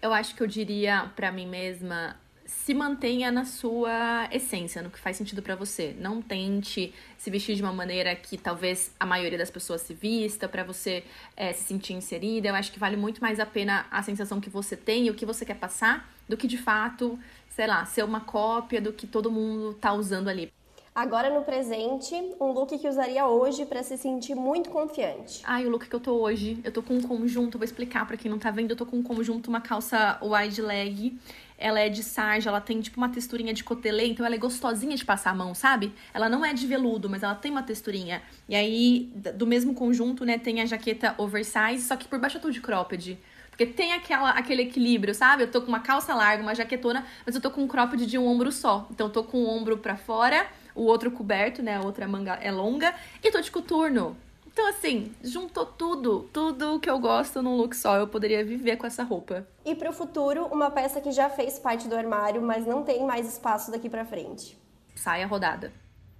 Eu 0.00 0.12
acho 0.12 0.36
que 0.36 0.44
eu 0.44 0.46
diria 0.46 1.10
para 1.16 1.32
mim 1.32 1.44
mesma 1.44 2.14
se 2.44 2.72
mantenha 2.72 3.32
na 3.32 3.44
sua 3.44 4.28
essência, 4.30 4.80
no 4.80 4.88
que 4.88 5.00
faz 5.00 5.16
sentido 5.16 5.42
para 5.42 5.56
você. 5.56 5.92
Não 5.98 6.22
tente 6.22 6.94
se 7.18 7.30
vestir 7.32 7.56
de 7.56 7.62
uma 7.62 7.72
maneira 7.72 8.14
que 8.14 8.38
talvez 8.38 8.94
a 9.00 9.04
maioria 9.04 9.36
das 9.36 9.50
pessoas 9.50 9.80
se 9.80 9.92
vista, 9.92 10.48
para 10.48 10.62
você 10.62 11.02
é, 11.36 11.52
se 11.52 11.64
sentir 11.64 11.94
inserida. 11.94 12.46
Eu 12.46 12.54
acho 12.54 12.70
que 12.70 12.78
vale 12.78 12.96
muito 12.96 13.20
mais 13.20 13.40
a 13.40 13.46
pena 13.46 13.86
a 13.90 14.04
sensação 14.04 14.40
que 14.40 14.48
você 14.48 14.76
tem 14.76 15.06
e 15.06 15.10
o 15.10 15.14
que 15.14 15.26
você 15.26 15.44
quer 15.44 15.56
passar, 15.56 16.08
do 16.28 16.36
que 16.36 16.46
de 16.46 16.56
fato, 16.56 17.18
sei 17.48 17.66
lá, 17.66 17.84
ser 17.84 18.04
uma 18.04 18.20
cópia 18.20 18.80
do 18.80 18.92
que 18.92 19.08
todo 19.08 19.32
mundo 19.32 19.74
tá 19.74 19.92
usando 19.92 20.28
ali. 20.28 20.54
Agora 20.96 21.28
no 21.28 21.42
presente, 21.42 22.14
um 22.40 22.52
look 22.52 22.78
que 22.78 22.88
usaria 22.88 23.26
hoje 23.26 23.66
para 23.66 23.82
se 23.82 23.98
sentir 23.98 24.34
muito 24.34 24.70
confiante. 24.70 25.42
Ai, 25.44 25.66
o 25.66 25.68
look 25.68 25.86
que 25.86 25.94
eu 25.94 26.00
tô 26.00 26.14
hoje, 26.14 26.58
eu 26.64 26.72
tô 26.72 26.82
com 26.82 26.94
um 26.94 27.02
conjunto, 27.02 27.58
vou 27.58 27.66
explicar 27.66 28.06
para 28.06 28.16
quem 28.16 28.30
não 28.30 28.38
tá 28.38 28.50
vendo, 28.50 28.70
eu 28.70 28.76
tô 28.76 28.86
com 28.86 28.96
um 28.96 29.02
conjunto, 29.02 29.48
uma 29.48 29.60
calça 29.60 30.18
wide 30.22 30.62
leg. 30.62 31.14
Ela 31.58 31.80
é 31.80 31.90
de 31.90 32.02
sarja, 32.02 32.48
ela 32.48 32.62
tem 32.62 32.80
tipo 32.80 32.96
uma 32.96 33.10
texturinha 33.10 33.52
de 33.52 33.62
cotelê, 33.62 34.06
então 34.06 34.24
ela 34.24 34.36
é 34.36 34.38
gostosinha 34.38 34.96
de 34.96 35.04
passar 35.04 35.32
a 35.32 35.34
mão, 35.34 35.54
sabe? 35.54 35.92
Ela 36.14 36.30
não 36.30 36.42
é 36.42 36.54
de 36.54 36.66
veludo, 36.66 37.10
mas 37.10 37.22
ela 37.22 37.34
tem 37.34 37.50
uma 37.50 37.62
texturinha. 37.62 38.22
E 38.48 38.56
aí, 38.56 39.10
do 39.34 39.46
mesmo 39.46 39.74
conjunto, 39.74 40.24
né, 40.24 40.38
tem 40.38 40.62
a 40.62 40.64
jaqueta 40.64 41.14
oversize, 41.18 41.82
só 41.82 41.94
que 41.94 42.08
por 42.08 42.18
baixo 42.18 42.38
eu 42.38 42.40
tô 42.40 42.50
de 42.50 42.62
cropped. 42.62 43.18
Porque 43.50 43.66
tem 43.66 43.92
aquela, 43.92 44.30
aquele 44.30 44.62
equilíbrio, 44.62 45.14
sabe? 45.14 45.42
Eu 45.42 45.50
tô 45.50 45.60
com 45.60 45.68
uma 45.68 45.80
calça 45.80 46.14
larga, 46.14 46.42
uma 46.42 46.54
jaquetona, 46.54 47.04
mas 47.24 47.34
eu 47.34 47.40
tô 47.40 47.50
com 47.50 47.62
um 47.62 47.68
cropped 47.68 48.06
de 48.06 48.16
um 48.18 48.26
ombro 48.26 48.50
só. 48.50 48.86
Então 48.90 49.08
eu 49.08 49.12
tô 49.12 49.24
com 49.24 49.38
o 49.38 49.48
ombro 49.48 49.76
para 49.76 49.96
fora 49.96 50.46
o 50.76 50.82
outro 50.82 51.10
coberto, 51.10 51.62
né? 51.62 51.76
A 51.76 51.82
outra 51.82 52.06
manga 52.06 52.34
é 52.34 52.52
longa. 52.52 52.94
E 53.22 53.30
tô 53.32 53.40
de 53.40 53.50
coturno. 53.50 54.16
Então, 54.46 54.68
assim, 54.68 55.12
juntou 55.22 55.66
tudo, 55.66 56.30
tudo 56.32 56.80
que 56.80 56.88
eu 56.88 56.98
gosto 56.98 57.42
num 57.42 57.56
look 57.56 57.74
só. 57.74 57.96
Eu 57.96 58.06
poderia 58.06 58.44
viver 58.44 58.76
com 58.76 58.86
essa 58.86 59.02
roupa. 59.02 59.46
E 59.64 59.74
pro 59.74 59.92
futuro, 59.92 60.46
uma 60.46 60.70
peça 60.70 61.00
que 61.00 61.10
já 61.10 61.28
fez 61.28 61.58
parte 61.58 61.88
do 61.88 61.96
armário, 61.96 62.40
mas 62.40 62.66
não 62.66 62.82
tem 62.82 63.04
mais 63.04 63.28
espaço 63.28 63.70
daqui 63.70 63.90
pra 63.90 64.04
frente. 64.04 64.56
Saia 64.94 65.26
rodada. 65.26 65.72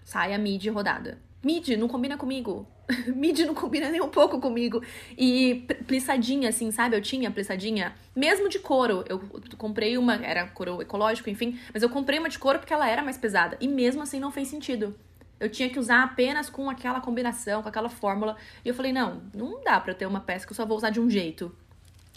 Saia 0.05 0.37
midi 0.37 0.69
rodada. 0.69 1.19
Midi, 1.43 1.77
não 1.77 1.89
combina 1.89 2.17
comigo. 2.17 2.67
midi 3.15 3.45
não 3.45 3.55
combina 3.55 3.91
nem 3.91 4.01
um 4.01 4.09
pouco 4.09 4.41
comigo. 4.41 4.83
E 5.17 5.67
plissadinha, 5.87 6.49
assim, 6.49 6.71
sabe? 6.71 6.97
Eu 6.97 7.03
tinha 7.03 7.31
plissadinha, 7.31 7.95
mesmo 8.15 8.49
de 8.49 8.59
couro. 8.59 9.05
Eu 9.09 9.21
comprei 9.57 9.99
uma, 9.99 10.15
era 10.15 10.47
couro 10.49 10.81
ecológico, 10.81 11.29
enfim, 11.31 11.59
mas 11.73 11.83
eu 11.83 11.89
comprei 11.91 12.19
uma 12.19 12.29
de 12.29 12.39
couro 12.39 12.59
porque 12.59 12.73
ela 12.73 12.89
era 12.89 13.03
mais 13.03 13.17
pesada. 13.17 13.57
E 13.61 13.69
mesmo 13.69 14.03
assim 14.03 14.21
não 14.21 14.31
fez 14.31 14.49
sentido. 14.49 14.95
Eu 15.39 15.51
tinha 15.51 15.69
que 15.69 15.79
usar 15.79 16.03
apenas 16.03 16.49
com 16.49 16.71
aquela 16.71 17.01
combinação, 17.01 17.63
com 17.63 17.69
aquela 17.69 17.91
fórmula. 17.91 18.37
E 18.65 18.69
eu 18.69 18.75
falei, 18.75 18.93
não, 18.93 19.23
não 19.35 19.63
dá 19.63 19.79
pra 19.79 19.95
ter 19.95 20.07
uma 20.07 20.21
peça 20.21 20.47
que 20.47 20.53
eu 20.53 20.57
só 20.57 20.65
vou 20.65 20.77
usar 20.77 20.91
de 20.91 21.01
um 21.01 21.11
jeito. 21.11 21.55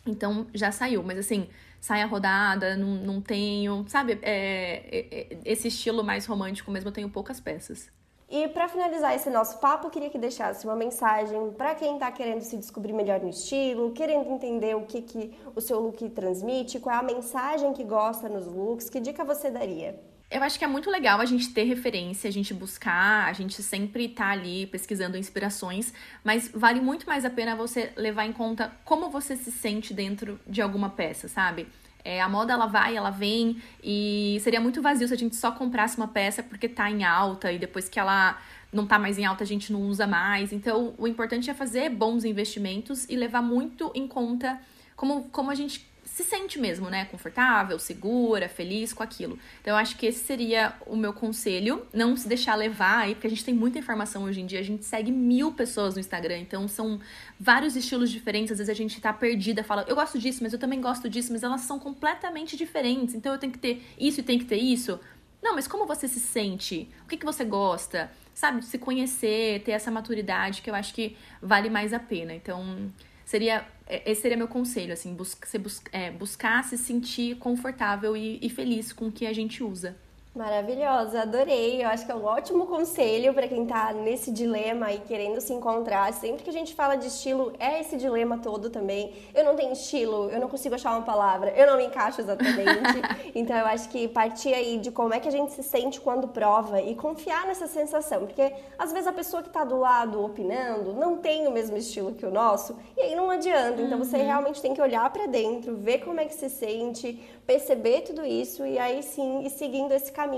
Então 0.05 0.47
já 0.53 0.71
saiu, 0.71 1.03
mas 1.03 1.17
assim, 1.17 1.49
saia 1.81 2.05
rodada, 2.05 2.77
não, 2.77 2.95
não 2.95 3.21
tenho, 3.21 3.83
sabe? 3.87 4.17
É, 4.21 4.83
é, 4.91 5.33
é 5.33 5.37
esse 5.43 5.67
estilo 5.67 6.03
mais 6.03 6.25
romântico 6.25 6.71
mesmo, 6.71 6.87
eu 6.89 6.93
tenho 6.93 7.09
poucas 7.09 7.39
peças. 7.41 7.91
E 8.29 8.47
para 8.47 8.69
finalizar 8.69 9.15
esse 9.15 9.27
nosso 9.27 9.57
papo, 9.57 9.89
queria 9.89 10.09
que 10.09 10.17
deixasse 10.19 10.63
uma 10.63 10.75
mensagem 10.75 11.51
para 11.57 11.73
quem 11.73 11.95
está 11.95 12.11
querendo 12.11 12.41
se 12.41 12.57
descobrir 12.57 12.93
melhor 12.93 13.19
no 13.19 13.29
estilo, 13.29 13.91
querendo 13.91 14.29
entender 14.29 14.75
o 14.75 14.85
que, 14.85 15.01
que 15.01 15.33
o 15.55 15.59
seu 15.59 15.79
look 15.79 16.07
transmite, 16.11 16.79
qual 16.79 16.95
é 16.95 16.99
a 16.99 17.03
mensagem 17.03 17.73
que 17.73 17.83
gosta 17.83 18.29
nos 18.29 18.45
looks, 18.45 18.87
que 18.87 18.99
dica 18.99 19.23
você 19.23 19.49
daria? 19.49 19.99
Eu 20.29 20.43
acho 20.43 20.59
que 20.59 20.63
é 20.63 20.67
muito 20.67 20.91
legal 20.91 21.19
a 21.19 21.25
gente 21.25 21.51
ter 21.51 21.63
referência, 21.63 22.27
a 22.27 22.31
gente 22.31 22.53
buscar, 22.53 23.27
a 23.27 23.33
gente 23.33 23.63
sempre 23.63 24.07
tá 24.07 24.27
ali 24.27 24.67
pesquisando 24.67 25.17
inspirações, 25.17 25.91
mas 26.23 26.51
vale 26.53 26.79
muito 26.79 27.07
mais 27.07 27.25
a 27.25 27.31
pena 27.31 27.55
você 27.55 27.91
levar 27.95 28.27
em 28.27 28.31
conta 28.31 28.71
como 28.85 29.09
você 29.09 29.35
se 29.35 29.51
sente 29.51 29.91
dentro 29.91 30.39
de 30.45 30.61
alguma 30.61 30.91
peça, 30.91 31.27
sabe? 31.27 31.67
É, 32.03 32.21
a 32.21 32.29
moda 32.29 32.53
ela 32.53 32.65
vai, 32.65 32.95
ela 32.95 33.09
vem 33.09 33.61
e 33.83 34.37
seria 34.41 34.61
muito 34.61 34.81
vazio 34.81 35.07
se 35.07 35.13
a 35.13 35.17
gente 35.17 35.35
só 35.35 35.51
comprasse 35.51 35.97
uma 35.97 36.07
peça 36.07 36.41
porque 36.41 36.69
tá 36.69 36.89
em 36.89 37.03
alta 37.03 37.51
e 37.51 37.59
depois 37.59 37.89
que 37.89 37.99
ela 37.99 38.37
não 38.71 38.85
tá 38.85 38.97
mais 38.99 39.17
em 39.17 39.25
alta 39.25 39.43
a 39.43 39.47
gente 39.47 39.73
não 39.73 39.81
usa 39.81 40.07
mais. 40.07 40.53
Então, 40.53 40.93
o 40.97 41.07
importante 41.07 41.49
é 41.49 41.53
fazer 41.53 41.89
bons 41.89 42.23
investimentos 42.23 43.05
e 43.09 43.15
levar 43.15 43.41
muito 43.41 43.91
em 43.93 44.07
conta 44.07 44.59
como, 44.95 45.23
como 45.29 45.49
a 45.49 45.55
gente 45.55 45.88
se 46.19 46.23
sente 46.25 46.59
mesmo, 46.59 46.89
né? 46.89 47.05
Confortável, 47.05 47.79
segura, 47.79 48.49
feliz 48.49 48.91
com 48.91 49.01
aquilo. 49.01 49.39
Então, 49.61 49.73
eu 49.73 49.77
acho 49.77 49.95
que 49.95 50.05
esse 50.05 50.19
seria 50.25 50.73
o 50.85 50.97
meu 50.97 51.13
conselho. 51.13 51.87
Não 51.93 52.17
se 52.17 52.27
deixar 52.27 52.55
levar 52.55 52.99
aí, 52.99 53.15
porque 53.15 53.27
a 53.27 53.29
gente 53.29 53.45
tem 53.45 53.53
muita 53.53 53.79
informação 53.79 54.23
hoje 54.23 54.41
em 54.41 54.45
dia. 54.45 54.59
A 54.59 54.63
gente 54.63 54.83
segue 54.83 55.13
mil 55.13 55.53
pessoas 55.53 55.93
no 55.93 56.01
Instagram, 56.01 56.39
então 56.39 56.67
são 56.67 56.99
vários 57.39 57.77
estilos 57.77 58.11
diferentes. 58.11 58.51
Às 58.51 58.57
vezes 58.57 58.69
a 58.69 58.73
gente 58.73 58.99
tá 58.99 59.13
perdida, 59.13 59.63
fala, 59.63 59.85
eu 59.87 59.95
gosto 59.95 60.19
disso, 60.19 60.39
mas 60.43 60.51
eu 60.51 60.59
também 60.59 60.81
gosto 60.81 61.09
disso, 61.09 61.31
mas 61.31 61.41
elas 61.41 61.61
são 61.61 61.79
completamente 61.79 62.57
diferentes. 62.57 63.15
Então, 63.15 63.31
eu 63.31 63.39
tenho 63.39 63.53
que 63.53 63.59
ter 63.59 63.81
isso 63.97 64.19
e 64.19 64.23
tem 64.23 64.37
que 64.37 64.45
ter 64.45 64.57
isso. 64.57 64.99
Não, 65.41 65.55
mas 65.55 65.67
como 65.69 65.85
você 65.85 66.05
se 66.05 66.19
sente? 66.19 66.89
O 67.05 67.07
que, 67.07 67.15
que 67.15 67.25
você 67.25 67.45
gosta? 67.45 68.11
Sabe, 68.33 68.65
se 68.65 68.77
conhecer, 68.77 69.63
ter 69.63 69.71
essa 69.71 69.89
maturidade 69.89 70.61
que 70.61 70.69
eu 70.69 70.75
acho 70.75 70.93
que 70.93 71.15
vale 71.41 71.69
mais 71.69 71.93
a 71.93 71.99
pena. 71.99 72.33
Então, 72.33 72.91
Seria 73.29 73.63
esse 73.87 74.23
seria 74.23 74.35
meu 74.35 74.47
conselho, 74.47 74.91
assim, 74.91 75.13
bus 75.13 75.37
bus 75.59 75.83
é, 75.91 76.09
buscar 76.09 76.63
se 76.63 76.75
sentir 76.79 77.37
confortável 77.37 78.17
e, 78.17 78.39
e 78.41 78.49
feliz 78.49 78.91
com 78.91 79.09
o 79.09 79.11
que 79.11 79.27
a 79.27 79.31
gente 79.31 79.63
usa. 79.63 79.95
Maravilhosa, 80.39 81.23
adorei. 81.23 81.83
Eu 81.83 81.89
acho 81.89 82.05
que 82.05 82.13
é 82.13 82.15
um 82.15 82.23
ótimo 82.23 82.65
conselho 82.65 83.33
para 83.33 83.45
quem 83.45 83.65
tá 83.65 83.91
nesse 83.91 84.31
dilema 84.31 84.89
e 84.89 84.99
querendo 84.99 85.41
se 85.41 85.51
encontrar. 85.51 86.13
Sempre 86.13 86.43
que 86.43 86.49
a 86.49 86.53
gente 86.53 86.73
fala 86.73 86.95
de 86.95 87.07
estilo, 87.07 87.51
é 87.59 87.81
esse 87.81 87.97
dilema 87.97 88.37
todo 88.37 88.69
também. 88.69 89.13
Eu 89.35 89.43
não 89.43 89.57
tenho 89.57 89.73
estilo, 89.73 90.29
eu 90.29 90.39
não 90.39 90.47
consigo 90.47 90.75
achar 90.75 90.91
uma 90.91 91.01
palavra, 91.01 91.51
eu 91.57 91.67
não 91.67 91.75
me 91.75 91.83
encaixo 91.87 92.21
exatamente. 92.21 93.01
então 93.35 93.57
eu 93.57 93.65
acho 93.65 93.89
que 93.89 94.07
partir 94.07 94.53
aí 94.53 94.77
de 94.77 94.91
como 94.91 95.13
é 95.13 95.19
que 95.19 95.27
a 95.27 95.31
gente 95.31 95.51
se 95.51 95.61
sente 95.61 95.99
quando 95.99 96.25
prova 96.29 96.81
e 96.81 96.95
confiar 96.95 97.45
nessa 97.45 97.67
sensação, 97.67 98.25
porque 98.25 98.53
às 98.77 98.93
vezes 98.93 99.07
a 99.07 99.13
pessoa 99.13 99.43
que 99.43 99.49
tá 99.49 99.65
do 99.65 99.77
lado 99.77 100.23
opinando 100.23 100.93
não 100.93 101.17
tem 101.17 101.47
o 101.47 101.51
mesmo 101.51 101.75
estilo 101.75 102.13
que 102.13 102.25
o 102.25 102.31
nosso, 102.31 102.77
e 102.95 103.01
aí 103.01 103.13
não 103.13 103.29
adianta. 103.29 103.81
Então 103.81 103.97
você 103.97 104.15
uhum. 104.15 104.25
realmente 104.25 104.61
tem 104.61 104.73
que 104.73 104.81
olhar 104.81 105.09
para 105.09 105.25
dentro, 105.25 105.75
ver 105.75 105.97
como 105.97 106.21
é 106.21 106.23
que 106.23 106.33
se 106.33 106.49
sente, 106.49 107.21
perceber 107.45 108.03
tudo 108.03 108.23
isso 108.23 108.65
e 108.65 108.79
aí 108.79 109.03
sim 109.03 109.43
ir 109.43 109.49
seguindo 109.49 109.91
esse 109.91 110.13
caminho 110.13 110.28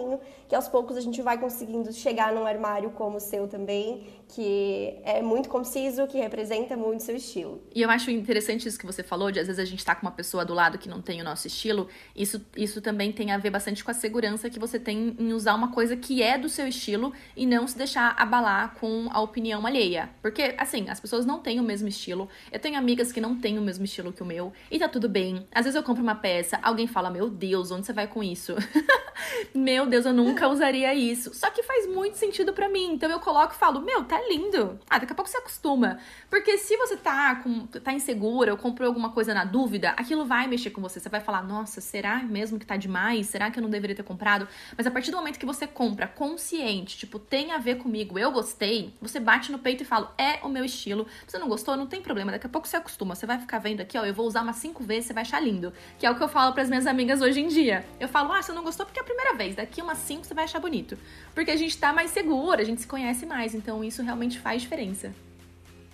que 0.48 0.56
aos 0.56 0.68
poucos 0.68 0.98
a 0.98 1.02
gente 1.02 1.22
vai 1.22 1.38
conseguindo 1.38 1.92
chegar 1.94 2.34
num 2.34 2.46
armário 2.46 2.92
como 2.92 3.18
o 3.18 3.20
seu 3.20 3.48
também, 3.48 4.08
que 4.28 5.00
é 5.04 5.22
muito 5.22 5.50
conciso, 5.50 6.08
que 6.08 6.18
representa 6.18 6.76
muito 6.78 7.04
seu 7.04 7.16
estilo. 7.16 7.62
E 7.74 7.82
eu 7.82 7.90
acho 7.90 8.12
interessante 8.12 8.68
isso 8.68 8.80
que 8.80 8.86
você 8.86 9.04
falou, 9.04 9.32
de 9.32 9.40
às 9.40 9.48
vezes 9.48 9.60
a 9.60 9.66
gente 9.66 9.84
tá 9.84 9.94
com 9.96 10.06
uma 10.06 10.12
pessoa 10.12 10.46
do 10.46 10.54
lado 10.54 10.78
que 10.78 10.90
não 10.90 11.02
tem 11.02 11.22
o 11.22 11.24
nosso 11.24 11.48
estilo. 11.48 11.88
Isso, 12.16 12.44
isso 12.56 12.82
também 12.82 13.12
tem 13.12 13.32
a 13.32 13.38
ver 13.38 13.50
bastante 13.50 13.84
com 13.84 13.92
a 13.92 13.94
segurança 13.94 14.50
que 14.50 14.60
você 14.60 14.80
tem 14.80 15.16
em 15.20 15.34
usar 15.34 15.56
uma 15.56 15.72
coisa 15.72 15.96
que 15.96 16.22
é 16.22 16.38
do 16.38 16.50
seu 16.50 16.68
estilo 16.68 17.14
e 17.36 17.46
não 17.46 17.68
se 17.68 17.78
deixar 17.78 18.16
abalar 18.18 18.76
com 18.76 19.08
a 19.12 19.22
opinião 19.22 19.66
alheia. 19.66 20.10
Porque, 20.22 20.56
assim, 20.58 20.90
as 20.90 21.00
pessoas 21.00 21.26
não 21.26 21.40
têm 21.40 21.60
o 21.60 21.64
mesmo 21.64 21.88
estilo. 21.88 22.30
Eu 22.52 22.60
tenho 22.60 22.78
amigas 22.78 23.12
que 23.12 23.22
não 23.22 23.36
têm 23.40 23.58
o 23.58 23.62
mesmo 23.62 23.86
estilo 23.86 24.14
que 24.14 24.24
o 24.24 24.26
meu, 24.26 24.54
e 24.70 24.80
tá 24.80 24.88
tudo 24.88 25.10
bem. 25.10 25.48
Às 25.52 25.66
vezes 25.66 25.76
eu 25.76 25.84
compro 25.84 26.04
uma 26.04 26.16
peça, 26.16 26.60
alguém 26.62 26.88
fala, 26.88 27.10
meu 27.10 27.30
Deus, 27.30 27.72
onde 27.72 27.86
você 27.86 27.94
vai 27.94 28.08
com 28.08 28.24
isso? 28.24 28.56
meu 29.54 29.81
Deus, 29.86 30.06
eu 30.06 30.14
nunca 30.14 30.48
usaria 30.48 30.94
isso. 30.94 31.34
Só 31.34 31.50
que 31.50 31.64
faz 31.64 31.88
muito 31.88 32.18
sentido 32.18 32.54
para 32.54 32.70
mim. 32.70 32.94
Então 32.94 33.10
eu 33.10 33.20
coloco 33.20 33.54
e 33.54 33.58
falo, 33.58 33.82
meu, 33.82 34.04
tá 34.04 34.20
lindo. 34.30 34.80
Ah, 34.90 34.98
daqui 34.98 35.12
a 35.12 35.16
pouco 35.16 35.30
você 35.30 35.38
acostuma. 35.38 36.00
Porque 36.30 36.58
se 36.58 36.76
você 36.78 36.98
tá, 36.98 37.36
com, 37.36 37.66
tá 37.68 37.94
insegura 37.94 38.52
ou 38.52 38.58
comprou 38.58 38.88
alguma 38.88 39.12
coisa 39.12 39.34
na 39.34 39.44
dúvida, 39.44 39.90
aquilo 39.92 40.26
vai 40.26 40.48
mexer 40.48 40.72
com 40.72 40.82
você. 40.82 41.00
Você 41.00 41.10
vai 41.10 41.20
falar, 41.20 41.44
nossa, 41.44 41.82
será 41.82 42.18
mesmo 42.24 42.60
que 42.60 42.66
tá 42.66 42.78
demais? 42.78 43.28
Será 43.28 43.52
que 43.52 43.60
eu 43.60 43.64
não 43.64 43.70
deveria 43.70 43.96
ter 43.96 44.04
comprado? 44.04 44.48
Mas 44.78 44.88
a 44.88 44.92
partir 44.92 45.12
do 45.12 45.18
momento 45.18 45.40
que 45.40 45.46
você 45.46 45.68
compra 45.68 46.08
consciente, 46.08 46.98
tipo, 46.98 47.20
tem 47.20 47.52
a 47.52 47.58
ver 47.58 47.76
comigo, 47.76 48.18
eu 48.18 48.32
gostei, 48.32 48.94
você 49.02 49.20
bate 49.20 49.52
no 49.52 49.60
peito 49.60 49.84
e 49.84 49.86
fala, 49.86 50.14
é 50.18 50.40
o 50.44 50.50
meu 50.50 50.66
estilo. 50.66 51.08
Você 51.28 51.38
não 51.38 51.48
gostou, 51.48 51.76
não 51.76 51.88
tem 51.88 52.02
problema. 52.02 52.32
Daqui 52.32 52.46
a 52.46 52.50
pouco 52.50 52.68
você 52.68 52.78
acostuma. 52.78 53.16
Você 53.16 53.26
vai 53.26 53.40
ficar 53.40 53.60
vendo 53.60 53.82
aqui, 53.82 53.98
ó, 53.98 54.06
eu 54.06 54.14
vou 54.14 54.26
usar 54.26 54.42
umas 54.42 54.58
cinco 54.58 54.84
vezes, 54.84 55.06
você 55.06 55.14
vai 55.14 55.24
achar 55.24 55.40
lindo. 55.40 55.74
Que 55.98 56.06
é 56.06 56.12
o 56.12 56.16
que 56.16 56.24
eu 56.24 56.30
falo 56.30 56.54
para 56.54 56.64
as 56.64 56.70
minhas 56.70 56.88
amigas 56.88 57.22
hoje 57.22 57.42
em 57.42 57.48
dia. 57.48 57.86
Eu 58.00 58.08
falo, 58.08 58.32
ah, 58.34 58.42
você 58.42 58.52
não 58.52 58.64
gostou 58.64 58.86
porque 58.86 59.00
é 59.00 59.02
a 59.02 59.06
primeira 59.06 59.36
vez. 59.36 59.56
Daqui 59.62 59.80
umas 59.80 60.00
cinco 60.00 60.26
você 60.26 60.34
vai 60.34 60.46
achar 60.46 60.60
bonito. 60.60 60.98
Porque 61.36 61.52
a 61.52 61.56
gente 61.56 61.78
tá 61.78 61.94
mais 61.94 62.10
segura, 62.10 62.64
a 62.64 62.66
gente 62.66 62.82
se 62.82 62.88
conhece 62.88 63.28
mais. 63.28 63.54
Então 63.54 63.84
isso 63.84 64.02
realmente 64.02 64.40
faz 64.40 64.64
diferença. 64.64 65.14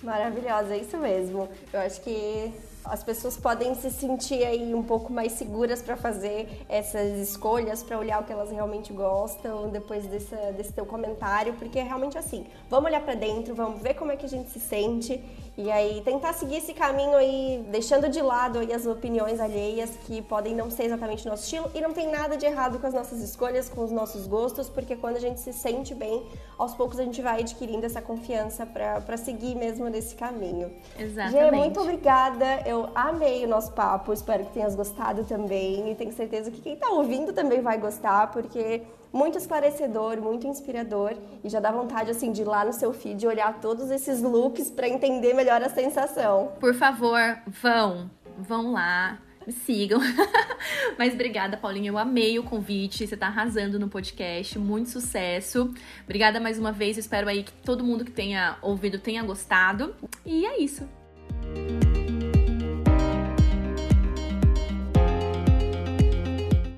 Maravilhosa, 0.02 0.74
é 0.74 0.78
isso 0.78 0.98
mesmo. 0.98 1.50
Eu 1.74 1.82
acho 1.82 2.00
que 2.02 2.54
as 2.90 3.04
pessoas 3.04 3.38
podem 3.38 3.76
se 3.76 3.90
sentir 3.92 4.44
aí 4.46 4.74
um 4.74 4.84
pouco 4.84 5.12
mais 5.12 5.34
seguras 5.34 5.82
para 5.82 5.96
fazer 5.96 6.66
essas 6.68 7.18
escolhas, 7.18 7.84
para 7.84 7.98
olhar 7.98 8.22
o 8.22 8.26
que 8.26 8.32
elas 8.32 8.52
realmente 8.52 8.94
gostam 8.94 9.70
depois 9.70 10.06
desse, 10.06 10.36
desse 10.56 10.74
teu 10.74 10.86
comentário, 10.86 11.54
porque 11.54 11.80
é 11.80 11.84
realmente 11.84 12.18
assim, 12.18 12.46
vamos 12.70 12.90
olhar 12.90 13.02
para 13.02 13.16
dentro, 13.16 13.54
vamos 13.56 13.82
ver 13.82 13.94
como 13.94 14.12
é 14.12 14.16
que 14.16 14.26
a 14.26 14.30
gente 14.30 14.50
se 14.50 14.60
sente 14.60 15.22
e 15.58 15.72
aí 15.72 16.02
tentar 16.06 16.34
seguir 16.34 16.58
esse 16.58 16.72
caminho 16.72 17.16
aí, 17.16 17.66
deixando 17.72 18.10
de 18.10 18.22
lado 18.22 18.60
aí 18.60 18.72
as 18.72 18.86
opiniões 18.86 19.40
alheias 19.40 19.90
que 20.06 20.22
podem 20.22 20.54
não 20.54 20.70
ser 20.70 20.84
exatamente 20.84 21.26
o 21.26 21.32
nosso 21.32 21.44
estilo 21.44 21.72
e 21.74 21.82
não 21.82 21.94
tem 21.94 22.12
nada 22.12 22.38
de 22.38 22.46
errado 22.46 22.78
com 22.78 22.86
as 22.86 22.94
nossas 22.94 23.22
escolhas, 23.22 23.68
com 23.68 23.84
os 23.84 23.92
nossos 23.92 24.28
gostos, 24.28 24.70
porque 24.70 24.96
quando 24.96 25.16
a 25.16 25.20
gente 25.20 25.40
se 25.40 25.52
sente 25.52 25.96
bem, 25.96 26.24
aos 26.60 26.76
poucos 26.76 27.00
a 27.00 27.04
gente 27.04 27.24
vai 27.24 27.40
adquirindo 27.40 27.88
essa 27.88 28.02
confiança 28.04 28.68
para 28.68 29.18
seguir 29.18 29.56
mesmo 29.56 29.90
nesse 29.90 30.16
caminho. 30.16 30.72
Exatamente. 30.98 31.44
Gê, 31.44 31.52
muito 31.52 31.80
obrigada. 31.80 32.62
Eu 32.64 32.77
amei 32.96 33.46
o 33.46 33.48
nosso 33.48 33.72
papo, 33.74 34.14
espero 34.14 34.46
que 34.46 34.54
tenhas 34.54 34.76
gostado 34.76 35.24
também 35.24 35.92
e 35.92 35.96
tenho 35.96 36.12
certeza 36.12 36.52
que 36.52 36.62
quem 36.62 36.74
está 36.74 36.90
ouvindo 36.90 37.34
também 37.34 37.62
vai 37.62 37.78
gostar, 37.78 38.32
porque 38.32 38.84
muito 39.12 39.38
esclarecedor, 39.38 40.22
muito 40.22 40.48
inspirador 40.48 41.14
e 41.44 41.50
já 41.50 41.60
dá 41.60 41.72
vontade 41.72 42.12
assim 42.12 42.32
de 42.32 42.42
ir 42.42 42.46
lá 42.46 42.64
no 42.66 42.74
seu 42.74 42.94
feed 42.94 43.26
olhar 43.26 43.60
todos 43.60 43.90
esses 43.90 44.22
looks 44.22 44.70
para 44.70 44.88
entender 44.88 45.34
melhor 45.34 45.62
a 45.62 45.70
sensação. 45.70 46.52
Por 46.60 46.74
favor, 46.74 47.20
vão, 47.48 48.10
vão 48.38 48.72
lá, 48.72 49.20
me 49.48 49.54
sigam. 49.54 50.00
Mas 51.00 51.14
obrigada, 51.14 51.56
Paulinha. 51.56 51.90
Eu 51.90 51.98
amei 51.98 52.38
o 52.38 52.44
convite. 52.44 53.08
Você 53.08 53.16
tá 53.16 53.28
arrasando 53.28 53.80
no 53.80 53.88
podcast. 53.88 54.60
Muito 54.60 54.90
sucesso. 54.90 55.74
Obrigada 56.04 56.40
mais 56.40 56.60
uma 56.60 56.72
vez. 56.72 56.98
Eu 56.98 57.02
espero 57.02 57.30
aí 57.30 57.44
que 57.44 57.54
todo 57.54 57.84
mundo 57.84 58.04
que 58.04 58.12
tenha 58.12 58.58
ouvido 58.62 59.00
tenha 59.00 59.24
gostado. 59.24 59.96
E 60.26 60.46
é 60.46 60.62
isso. 60.62 60.88